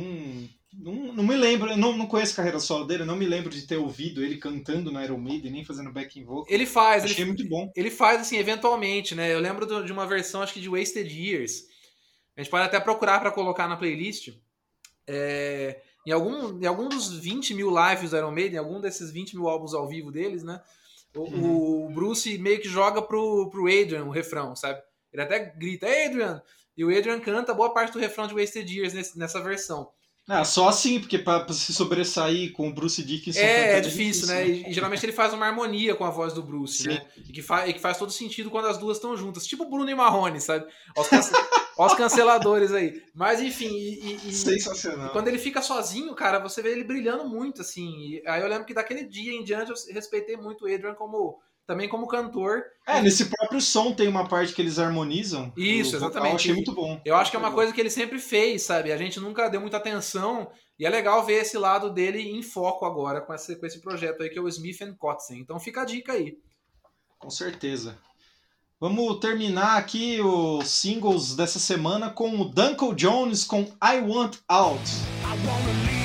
não, 0.74 1.14
não 1.14 1.24
me 1.24 1.36
lembro, 1.36 1.76
não, 1.76 1.98
não 1.98 2.08
conheço 2.08 2.34
a 2.34 2.36
carreira 2.38 2.60
solo 2.60 2.86
dele, 2.86 3.04
não 3.04 3.16
me 3.16 3.26
lembro 3.26 3.50
de 3.50 3.64
ter 3.64 3.78
ouvido 3.78 4.24
ele 4.24 4.38
cantando 4.38 4.92
no 4.92 5.02
Iron 5.04 5.18
Maiden, 5.18 5.52
nem 5.52 5.66
fazendo 5.66 5.92
backing 5.92 6.24
vocal. 6.24 6.46
Ele 6.48 6.66
faz, 6.66 7.04
achei 7.04 7.24
ele, 7.24 7.32
muito 7.32 7.48
bom. 7.48 7.72
Ele 7.76 7.92
faz, 7.92 8.22
assim, 8.22 8.38
eventualmente, 8.38 9.14
né? 9.16 9.34
Eu 9.34 9.40
lembro 9.40 9.66
de 9.84 9.92
uma 9.92 10.08
versão, 10.08 10.42
acho 10.42 10.54
que 10.54 10.62
de 10.62 10.70
Wasted 10.70 11.10
Years. 11.10 11.66
A 12.38 12.42
gente 12.42 12.50
pode 12.50 12.66
até 12.66 12.80
procurar 12.80 13.20
para 13.20 13.32
colocar 13.32 13.68
na 13.68 13.76
playlist. 13.76 14.30
É, 15.06 15.82
em, 16.08 16.12
algum, 16.12 16.58
em 16.62 16.66
algum 16.66 16.88
dos 16.88 17.12
20 17.12 17.54
mil 17.54 17.70
lives 17.70 18.12
do 18.12 18.18
Iron 18.18 18.32
Maiden, 18.32 18.56
em 18.56 18.60
algum 18.60 18.80
desses 18.80 19.12
20 19.12 19.36
mil 19.36 19.50
álbuns 19.50 19.74
ao 19.74 19.88
vivo 19.88 20.12
deles, 20.12 20.44
né? 20.44 20.62
O, 21.14 21.22
uhum. 21.22 21.88
o 21.88 21.90
Bruce 21.90 22.38
meio 22.38 22.62
que 22.62 22.70
joga 22.70 23.02
pro, 23.02 23.50
pro 23.50 23.66
Adrian 23.66 24.06
o 24.06 24.12
refrão, 24.12 24.56
sabe? 24.56 24.82
Ele 25.12 25.24
até 25.24 25.40
grita, 25.40 25.88
Adrian! 25.88 26.42
E 26.80 26.86
o 26.86 26.98
Adrian 26.98 27.20
canta 27.20 27.54
boa 27.54 27.74
parte 27.74 27.92
do 27.92 28.00
refrão 28.00 28.26
de 28.26 28.34
Wasted 28.34 28.74
Years 28.74 29.14
nessa 29.14 29.44
versão. 29.44 29.90
Ah, 30.26 30.46
só 30.46 30.70
assim, 30.70 30.98
porque 30.98 31.20
pra, 31.20 31.42
pra, 31.42 31.54
se 31.54 31.74
sobressair 31.74 32.54
com 32.54 32.70
o 32.70 32.74
Bruce 32.74 33.04
Dickinson... 33.04 33.38
É, 33.38 33.80
é 33.80 33.82
difícil, 33.82 34.28
né? 34.28 34.46
né? 34.46 34.48
E, 34.48 34.72
geralmente 34.72 35.06
ele 35.06 35.12
faz 35.12 35.34
uma 35.34 35.46
harmonia 35.46 35.94
com 35.94 36.06
a 36.06 36.10
voz 36.10 36.32
do 36.32 36.42
Bruce, 36.42 36.84
Sim. 36.84 36.90
né? 36.90 37.06
E 37.18 37.34
que, 37.34 37.42
e 37.42 37.74
que 37.74 37.82
faz 37.82 37.98
todo 37.98 38.14
sentido 38.14 38.50
quando 38.50 38.70
as 38.70 38.78
duas 38.78 38.96
estão 38.96 39.18
juntas. 39.18 39.46
Tipo 39.46 39.70
Bruno 39.70 39.90
e 39.90 39.96
Marrone, 39.96 40.40
sabe? 40.40 40.72
Os, 40.96 41.10
cance 41.10 41.34
os 41.78 41.94
canceladores 41.96 42.72
aí. 42.72 43.04
Mas 43.14 43.42
enfim... 43.42 43.76
E, 43.76 44.30
e, 44.30 44.32
Sensacional. 44.32 45.08
E 45.08 45.10
quando 45.10 45.28
ele 45.28 45.38
fica 45.38 45.62
sozinho, 45.62 46.16
cara, 46.16 46.40
você 46.40 46.62
vê 46.62 46.72
ele 46.72 46.86
brilhando 46.86 47.28
muito, 47.28 47.60
assim. 47.60 48.22
aí 48.26 48.42
eu 48.42 48.48
lembro 48.48 48.66
que 48.66 48.74
daquele 48.74 49.04
dia 49.04 49.34
em 49.34 49.44
diante 49.44 49.70
eu 49.70 49.94
respeitei 49.94 50.38
muito 50.38 50.64
o 50.64 50.74
Adrian 50.74 50.94
como 50.94 51.42
também 51.70 51.88
como 51.88 52.08
cantor. 52.08 52.64
É, 52.88 53.00
nesse 53.00 53.26
próprio 53.26 53.62
som 53.62 53.94
tem 53.94 54.08
uma 54.08 54.28
parte 54.28 54.54
que 54.54 54.60
eles 54.60 54.80
harmonizam. 54.80 55.54
Isso, 55.56 55.96
exatamente. 55.96 56.32
Eu 56.32 56.36
achei 56.36 56.54
muito 56.56 56.74
bom. 56.74 57.00
Eu 57.06 57.16
acho 57.16 57.30
que 57.30 57.38
é 57.38 57.40
uma 57.40 57.52
coisa 57.52 57.72
que 57.72 57.80
ele 57.80 57.92
sempre 57.92 58.18
fez, 58.18 58.64
sabe? 58.64 58.92
A 58.92 58.98
gente 58.98 59.20
nunca 59.20 59.48
deu 59.50 59.62
muita 59.62 59.78
atenção. 59.78 60.50
E 60.80 60.86
é 60.86 60.90
legal 60.90 61.24
ver 61.24 61.42
esse 61.42 61.60
lado 61.60 61.92
dele 61.92 62.28
em 62.28 62.42
foco 62.42 62.86
agora 62.86 63.22
com 63.22 63.36
esse, 63.36 63.56
com 63.56 63.68
esse 63.68 63.80
projeto 63.82 64.24
aí 64.24 64.32
que 64.32 64.40
é 64.40 64.42
o 64.42 64.48
Smith 64.48 64.80
Kotzen. 64.98 65.40
Então 65.40 65.60
fica 65.60 65.84
a 65.84 65.86
dica 65.86 66.14
aí. 66.14 66.40
Com 67.20 67.30
certeza. 67.30 68.00
Vamos 68.80 69.20
terminar 69.20 69.78
aqui 69.78 70.20
os 70.22 70.68
singles 70.72 71.36
dessa 71.36 71.60
semana 71.60 72.10
com 72.10 72.42
o 72.42 72.46
Duncan 72.46 72.96
Jones 72.96 73.44
com 73.44 73.62
I 73.84 74.00
Want 74.02 74.38
Out. 74.48 74.82
I 75.22 75.99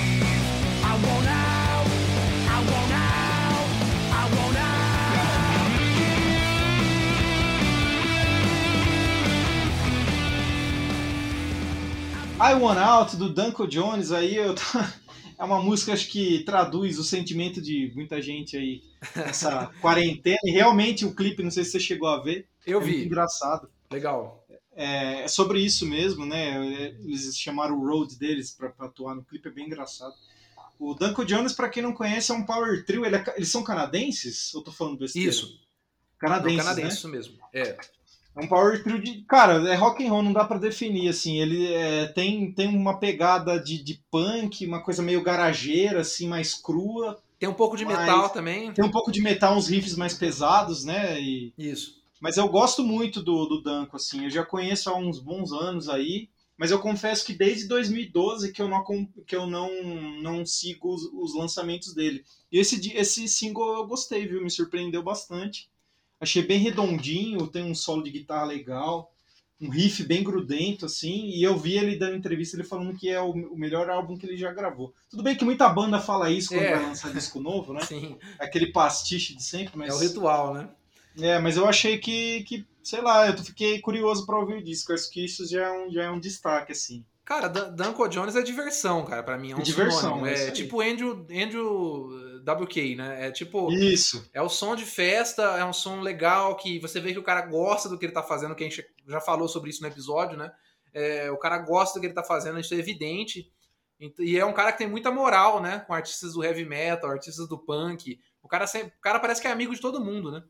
I 12.44 12.52
Want 12.52 12.78
Out, 12.78 13.16
do 13.16 13.30
Duncan 13.30 13.66
Jones, 13.66 14.12
aí 14.12 14.36
eu... 14.36 14.54
é 15.38 15.42
uma 15.42 15.62
música 15.62 15.94
acho 15.94 16.08
que 16.08 16.44
traduz 16.44 16.98
o 16.98 17.02
sentimento 17.02 17.58
de 17.58 17.90
muita 17.94 18.20
gente 18.20 18.54
aí 18.54 18.82
nessa 19.16 19.72
quarentena. 19.80 20.36
E 20.44 20.50
realmente 20.50 21.06
o 21.06 21.14
clipe, 21.14 21.42
não 21.42 21.50
sei 21.50 21.64
se 21.64 21.70
você 21.70 21.80
chegou 21.80 22.06
a 22.06 22.22
ver. 22.22 22.46
Eu 22.66 22.82
é 22.82 22.84
vi. 22.84 23.06
engraçado. 23.06 23.70
Legal. 23.90 24.44
É, 24.76 25.22
é, 25.22 25.28
sobre 25.28 25.58
isso 25.58 25.86
mesmo, 25.86 26.26
né? 26.26 26.94
Eles 27.00 27.34
chamaram 27.34 27.78
o 27.78 27.86
road 27.86 28.14
deles 28.18 28.50
para 28.50 28.74
atuar 28.80 29.14
no 29.14 29.24
clipe, 29.24 29.48
é 29.48 29.50
bem 29.50 29.64
engraçado. 29.64 30.14
O 30.78 30.92
Duncan 30.92 31.24
Jones, 31.24 31.54
para 31.54 31.70
quem 31.70 31.82
não 31.82 31.94
conhece, 31.94 32.30
é 32.30 32.34
um 32.34 32.44
power 32.44 32.84
trio. 32.84 33.06
Ele 33.06 33.16
é, 33.16 33.24
eles 33.36 33.48
são 33.48 33.64
canadenses? 33.64 34.54
Ou 34.54 34.62
tô 34.62 34.70
falando 34.70 34.98
besteira? 34.98 35.30
Isso. 35.30 35.60
Canadenses, 36.18 36.58
não, 36.58 36.64
canadense, 36.64 36.88
né? 36.88 36.94
isso 36.94 37.08
mesmo. 37.08 37.38
É. 37.54 37.78
É 38.36 38.40
um 38.40 38.48
power 38.48 38.82
trio 38.82 39.00
de. 39.00 39.22
Cara, 39.22 39.68
é 39.68 39.74
rock 39.74 40.04
and 40.04 40.10
roll, 40.10 40.22
não 40.22 40.32
dá 40.32 40.44
para 40.44 40.58
definir, 40.58 41.08
assim. 41.08 41.40
Ele 41.40 41.72
é, 41.72 42.06
tem, 42.06 42.50
tem 42.52 42.68
uma 42.68 42.98
pegada 42.98 43.58
de, 43.60 43.82
de 43.82 44.02
punk, 44.10 44.66
uma 44.66 44.82
coisa 44.82 45.02
meio 45.02 45.22
garageira, 45.22 46.00
assim, 46.00 46.26
mais 46.26 46.54
crua. 46.54 47.16
Tem 47.38 47.48
um 47.48 47.54
pouco 47.54 47.76
de 47.76 47.84
metal 47.84 48.28
também. 48.30 48.72
Tem 48.72 48.84
um 48.84 48.90
pouco 48.90 49.12
de 49.12 49.20
metal, 49.22 49.56
uns 49.56 49.68
riffs 49.68 49.96
mais 49.96 50.14
pesados, 50.14 50.84
né? 50.84 51.20
E... 51.20 51.52
Isso. 51.56 52.02
Mas 52.20 52.36
eu 52.36 52.48
gosto 52.48 52.82
muito 52.82 53.22
do, 53.22 53.46
do 53.46 53.62
Danko, 53.62 53.96
assim. 53.96 54.24
Eu 54.24 54.30
já 54.30 54.44
conheço 54.44 54.90
há 54.90 54.96
uns 54.96 55.20
bons 55.20 55.52
anos 55.52 55.88
aí. 55.88 56.28
Mas 56.56 56.70
eu 56.70 56.78
confesso 56.78 57.26
que 57.26 57.34
desde 57.34 57.66
2012 57.66 58.52
que 58.52 58.62
eu 58.62 58.68
não, 58.68 58.84
que 59.26 59.34
eu 59.34 59.46
não, 59.46 59.70
não 60.22 60.46
sigo 60.46 60.94
os, 60.94 61.02
os 61.12 61.34
lançamentos 61.34 61.92
dele. 61.92 62.24
E 62.50 62.58
esse, 62.58 62.92
esse 62.96 63.26
single 63.26 63.74
eu 63.74 63.86
gostei, 63.86 64.26
viu? 64.26 64.42
Me 64.42 64.50
surpreendeu 64.50 65.02
bastante. 65.02 65.68
Achei 66.20 66.42
bem 66.42 66.58
redondinho, 66.58 67.46
tem 67.46 67.64
um 67.64 67.74
solo 67.74 68.02
de 68.02 68.10
guitarra 68.10 68.44
legal, 68.44 69.12
um 69.60 69.68
riff 69.68 70.02
bem 70.04 70.22
grudento, 70.22 70.86
assim, 70.86 71.26
e 71.28 71.42
eu 71.42 71.56
vi 71.56 71.76
ele 71.76 71.96
dando 71.96 72.16
entrevista, 72.16 72.56
ele 72.56 72.64
falando 72.64 72.96
que 72.96 73.08
é 73.08 73.20
o, 73.20 73.30
o 73.30 73.56
melhor 73.56 73.88
álbum 73.88 74.16
que 74.16 74.26
ele 74.26 74.36
já 74.36 74.52
gravou. 74.52 74.92
Tudo 75.10 75.22
bem 75.22 75.36
que 75.36 75.44
muita 75.44 75.68
banda 75.68 76.00
fala 76.00 76.30
isso 76.30 76.48
quando 76.48 76.62
é. 76.62 76.74
vai 76.74 76.86
lançar 76.86 77.12
disco 77.12 77.40
novo, 77.40 77.72
né? 77.72 77.80
Sim. 77.86 78.16
Aquele 78.38 78.72
pastiche 78.72 79.34
de 79.34 79.42
sempre, 79.42 79.76
mas... 79.76 79.90
É 79.90 79.94
o 79.94 79.98
ritual, 79.98 80.54
né? 80.54 80.68
É, 81.20 81.38
mas 81.38 81.56
eu 81.56 81.66
achei 81.66 81.98
que, 81.98 82.42
que 82.42 82.66
sei 82.82 83.00
lá, 83.00 83.28
eu 83.28 83.38
fiquei 83.38 83.80
curioso 83.80 84.26
para 84.26 84.38
ouvir 84.38 84.54
o 84.54 84.64
disco, 84.64 84.92
acho 84.92 85.10
que 85.10 85.24
isso 85.24 85.46
já 85.48 85.68
é 85.68 85.72
um, 85.72 85.90
já 85.90 86.04
é 86.04 86.10
um 86.10 86.18
destaque, 86.18 86.72
assim. 86.72 87.04
Cara, 87.24 87.48
Danko 87.48 88.06
Jones 88.08 88.36
é 88.36 88.42
diversão, 88.42 89.04
cara, 89.04 89.22
para 89.22 89.38
mim 89.38 89.52
é 89.52 89.56
um 89.56 89.60
é 89.60 89.62
diversão, 89.62 90.26
É, 90.26 90.48
é 90.48 90.50
tipo 90.50 90.82
Andrew, 90.82 91.26
Andrew 91.30 92.10
WK, 92.44 92.96
né? 92.96 93.28
É 93.28 93.30
tipo. 93.30 93.72
Isso. 93.72 94.28
É 94.32 94.42
o 94.42 94.48
som 94.48 94.76
de 94.76 94.84
festa, 94.84 95.42
é 95.42 95.64
um 95.64 95.72
som 95.72 96.00
legal 96.00 96.56
que 96.56 96.78
você 96.78 97.00
vê 97.00 97.12
que 97.12 97.18
o 97.18 97.24
cara 97.24 97.42
gosta 97.42 97.88
do 97.88 97.98
que 97.98 98.04
ele 98.04 98.12
tá 98.12 98.22
fazendo, 98.22 98.54
que 98.54 98.64
a 98.64 98.68
gente 98.68 98.86
já 99.08 99.20
falou 99.20 99.48
sobre 99.48 99.70
isso 99.70 99.82
no 99.82 99.88
episódio, 99.88 100.36
né? 100.36 100.52
É, 100.92 101.30
o 101.30 101.36
cara 101.36 101.58
gosta 101.58 101.98
do 101.98 102.00
que 102.00 102.06
ele 102.06 102.14
tá 102.14 102.22
fazendo, 102.22 102.60
isso 102.60 102.74
é 102.74 102.78
evidente. 102.78 103.50
E 104.18 104.38
é 104.38 104.44
um 104.44 104.52
cara 104.52 104.72
que 104.72 104.78
tem 104.78 104.88
muita 104.88 105.10
moral, 105.10 105.62
né? 105.62 105.80
Com 105.86 105.94
artistas 105.94 106.34
do 106.34 106.44
heavy 106.44 106.64
metal, 106.64 107.10
artistas 107.10 107.48
do 107.48 107.58
punk. 107.58 108.20
O 108.42 108.48
cara, 108.48 108.66
sempre, 108.66 108.88
o 108.98 109.00
cara 109.00 109.18
parece 109.18 109.40
que 109.40 109.48
é 109.48 109.50
amigo 109.50 109.74
de 109.74 109.80
todo 109.80 110.04
mundo, 110.04 110.30
né? 110.30 110.42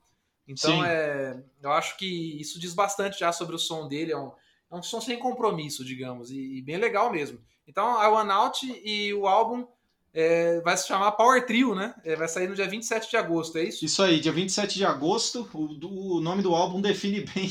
Então, 0.47 0.85
é, 0.85 1.43
eu 1.63 1.73
acho 1.73 1.97
que 1.97 2.41
isso 2.41 2.59
diz 2.59 2.75
bastante 2.75 3.19
já 3.21 3.33
sobre 3.33 3.55
o 3.55 3.59
som 3.59 3.89
dele. 3.89 4.13
É 4.13 4.19
um, 4.19 4.33
é 4.71 4.77
um 4.77 4.83
som 4.83 5.01
sem 5.01 5.19
compromisso, 5.19 5.85
digamos, 5.85 6.31
e, 6.31 6.59
e 6.59 6.63
bem 6.63 6.77
legal 6.77 7.11
mesmo. 7.11 7.41
Então, 7.67 7.99
a 7.99 8.09
One 8.09 8.31
Out 8.31 8.83
e 8.85 9.15
o 9.15 9.27
álbum 9.27 9.67
é, 10.15 10.61
vai 10.61 10.77
se 10.77 10.87
chamar 10.87 11.11
Power 11.13 11.45
Trio, 11.45 11.75
né? 11.75 11.93
É, 12.05 12.15
vai 12.15 12.29
sair 12.29 12.49
no 12.49 12.55
dia 12.55 12.69
27 12.69 13.11
de 13.11 13.17
agosto, 13.17 13.59
é 13.59 13.65
isso? 13.65 13.85
Isso 13.85 14.01
aí, 14.01 14.21
dia 14.21 14.31
27 14.31 14.77
de 14.77 14.85
agosto. 14.85 15.51
O, 15.53 16.17
o 16.17 16.21
nome 16.21 16.41
do 16.41 16.55
álbum 16.55 16.81
define 16.81 17.23
bem 17.35 17.51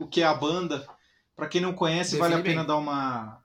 o 0.00 0.08
que 0.08 0.20
é 0.20 0.24
a 0.24 0.34
banda. 0.34 0.84
Para 1.36 1.46
quem 1.46 1.60
não 1.60 1.72
conhece, 1.72 2.16
define 2.16 2.28
vale 2.28 2.34
a 2.34 2.42
pena 2.42 2.60
bem. 2.62 2.66
dar 2.66 2.76
uma, 2.76 3.40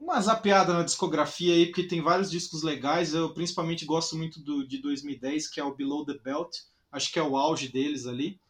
uma 0.00 0.20
zapeada 0.20 0.74
na 0.74 0.82
discografia 0.82 1.54
aí, 1.54 1.66
porque 1.66 1.84
tem 1.84 2.02
vários 2.02 2.28
discos 2.28 2.64
legais. 2.64 3.14
Eu 3.14 3.32
principalmente 3.32 3.84
gosto 3.84 4.16
muito 4.16 4.40
do 4.42 4.66
de 4.66 4.82
2010, 4.82 5.48
que 5.48 5.60
é 5.60 5.64
o 5.64 5.74
Below 5.74 6.04
the 6.04 6.18
Belt. 6.18 6.56
Acho 6.90 7.12
que 7.12 7.20
é 7.20 7.22
o 7.22 7.36
auge 7.36 7.68
deles 7.68 8.04
ali. 8.06 8.40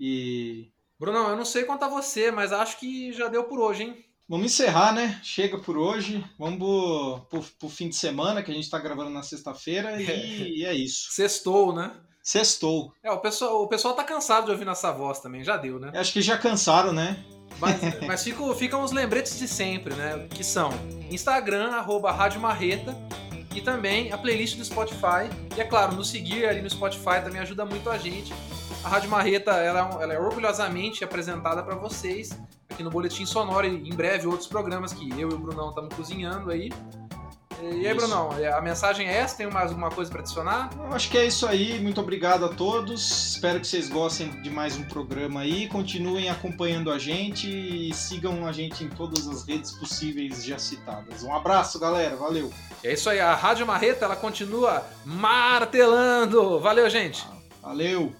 E. 0.00 0.72
Brunão, 0.98 1.28
eu 1.28 1.36
não 1.36 1.44
sei 1.44 1.64
quanto 1.64 1.84
a 1.84 1.88
você, 1.88 2.30
mas 2.30 2.52
acho 2.52 2.80
que 2.80 3.12
já 3.12 3.28
deu 3.28 3.44
por 3.44 3.60
hoje, 3.60 3.82
hein? 3.82 4.04
Vamos 4.28 4.46
encerrar, 4.46 4.92
né? 4.94 5.20
Chega 5.22 5.58
por 5.58 5.76
hoje. 5.76 6.24
Vamos 6.38 6.58
pro, 7.28 7.46
pro, 7.58 7.68
fim 7.68 7.88
de 7.88 7.96
semana, 7.96 8.42
que 8.42 8.50
a 8.50 8.54
gente 8.54 8.70
tá 8.70 8.78
gravando 8.78 9.10
na 9.10 9.22
sexta-feira, 9.22 10.00
e, 10.00 10.60
e, 10.60 10.64
é 10.64 10.74
isso. 10.74 11.08
Sextou, 11.10 11.74
né? 11.74 11.92
Sextou. 12.22 12.92
É, 13.02 13.10
o 13.10 13.18
pessoal, 13.18 13.62
o 13.62 13.68
pessoal 13.68 13.94
tá 13.94 14.04
cansado 14.04 14.46
de 14.46 14.52
ouvir 14.52 14.64
nossa 14.64 14.92
voz 14.92 15.18
também, 15.18 15.42
já 15.42 15.56
deu, 15.56 15.78
né? 15.78 15.90
Acho 15.94 16.12
que 16.12 16.22
já 16.22 16.38
cansaram, 16.38 16.92
né? 16.92 17.22
Mas, 17.58 17.80
mas 18.06 18.22
ficam, 18.22 18.54
ficam 18.54 18.82
os 18.82 18.92
lembretes 18.92 19.38
de 19.38 19.48
sempre, 19.48 19.94
né? 19.94 20.28
Que 20.30 20.44
são 20.44 20.70
Instagram, 21.10 21.72
arroba 21.72 22.12
Rádio 22.12 22.40
Marreta, 22.40 22.96
e 23.54 23.60
também 23.60 24.12
a 24.12 24.18
playlist 24.18 24.56
do 24.56 24.64
Spotify. 24.64 25.28
E 25.56 25.60
é 25.60 25.64
claro, 25.64 25.94
nos 25.94 26.08
seguir 26.08 26.46
ali 26.46 26.62
no 26.62 26.70
Spotify 26.70 27.22
também 27.22 27.40
ajuda 27.40 27.64
muito 27.64 27.90
a 27.90 27.98
gente. 27.98 28.32
A 28.84 28.88
Rádio 28.88 29.10
Marreta 29.10 29.52
ela, 29.52 29.98
é 30.00 30.02
ela 30.02 30.14
é 30.14 30.18
orgulhosamente 30.18 31.04
apresentada 31.04 31.62
para 31.62 31.74
vocês 31.74 32.30
aqui 32.72 32.82
no 32.82 32.90
Boletim 32.90 33.24
Sonoro 33.24 33.66
e 33.66 33.88
em 33.88 33.94
breve 33.94 34.26
outros 34.26 34.48
programas 34.48 34.92
que 34.92 35.08
eu 35.12 35.30
e 35.30 35.34
o 35.34 35.38
Brunão 35.38 35.68
estamos 35.68 35.94
cozinhando 35.94 36.50
aí. 36.50 36.70
E 37.62 37.86
aí, 37.86 37.94
Brunão, 37.94 38.30
é, 38.36 38.52
a 38.52 38.60
mensagem 38.60 39.06
é 39.06 39.18
essa? 39.18 39.36
Tem 39.36 39.46
mais 39.48 39.70
alguma 39.70 39.88
coisa 39.88 40.10
para 40.10 40.20
adicionar? 40.20 40.68
Eu 40.76 40.92
acho 40.92 41.08
que 41.08 41.16
é 41.16 41.24
isso 41.24 41.46
aí. 41.46 41.78
Muito 41.78 42.00
obrigado 42.00 42.44
a 42.44 42.48
todos. 42.48 43.34
Espero 43.34 43.60
que 43.60 43.66
vocês 43.68 43.88
gostem 43.88 44.30
de 44.42 44.50
mais 44.50 44.76
um 44.76 44.82
programa 44.82 45.42
aí. 45.42 45.68
Continuem 45.68 46.28
acompanhando 46.28 46.90
a 46.90 46.98
gente 46.98 47.48
e 47.48 47.94
sigam 47.94 48.44
a 48.46 48.52
gente 48.52 48.82
em 48.82 48.88
todas 48.88 49.28
as 49.28 49.46
redes 49.46 49.70
possíveis 49.70 50.44
já 50.44 50.58
citadas. 50.58 51.22
Um 51.22 51.32
abraço, 51.32 51.78
galera. 51.78 52.16
Valeu. 52.16 52.52
É 52.82 52.94
isso 52.94 53.08
aí. 53.08 53.20
A 53.20 53.34
Rádio 53.34 53.64
Marreta 53.64 54.06
ela 54.06 54.16
continua 54.16 54.84
martelando. 55.04 56.58
Valeu, 56.58 56.90
gente. 56.90 57.24
Valeu. 57.62 58.12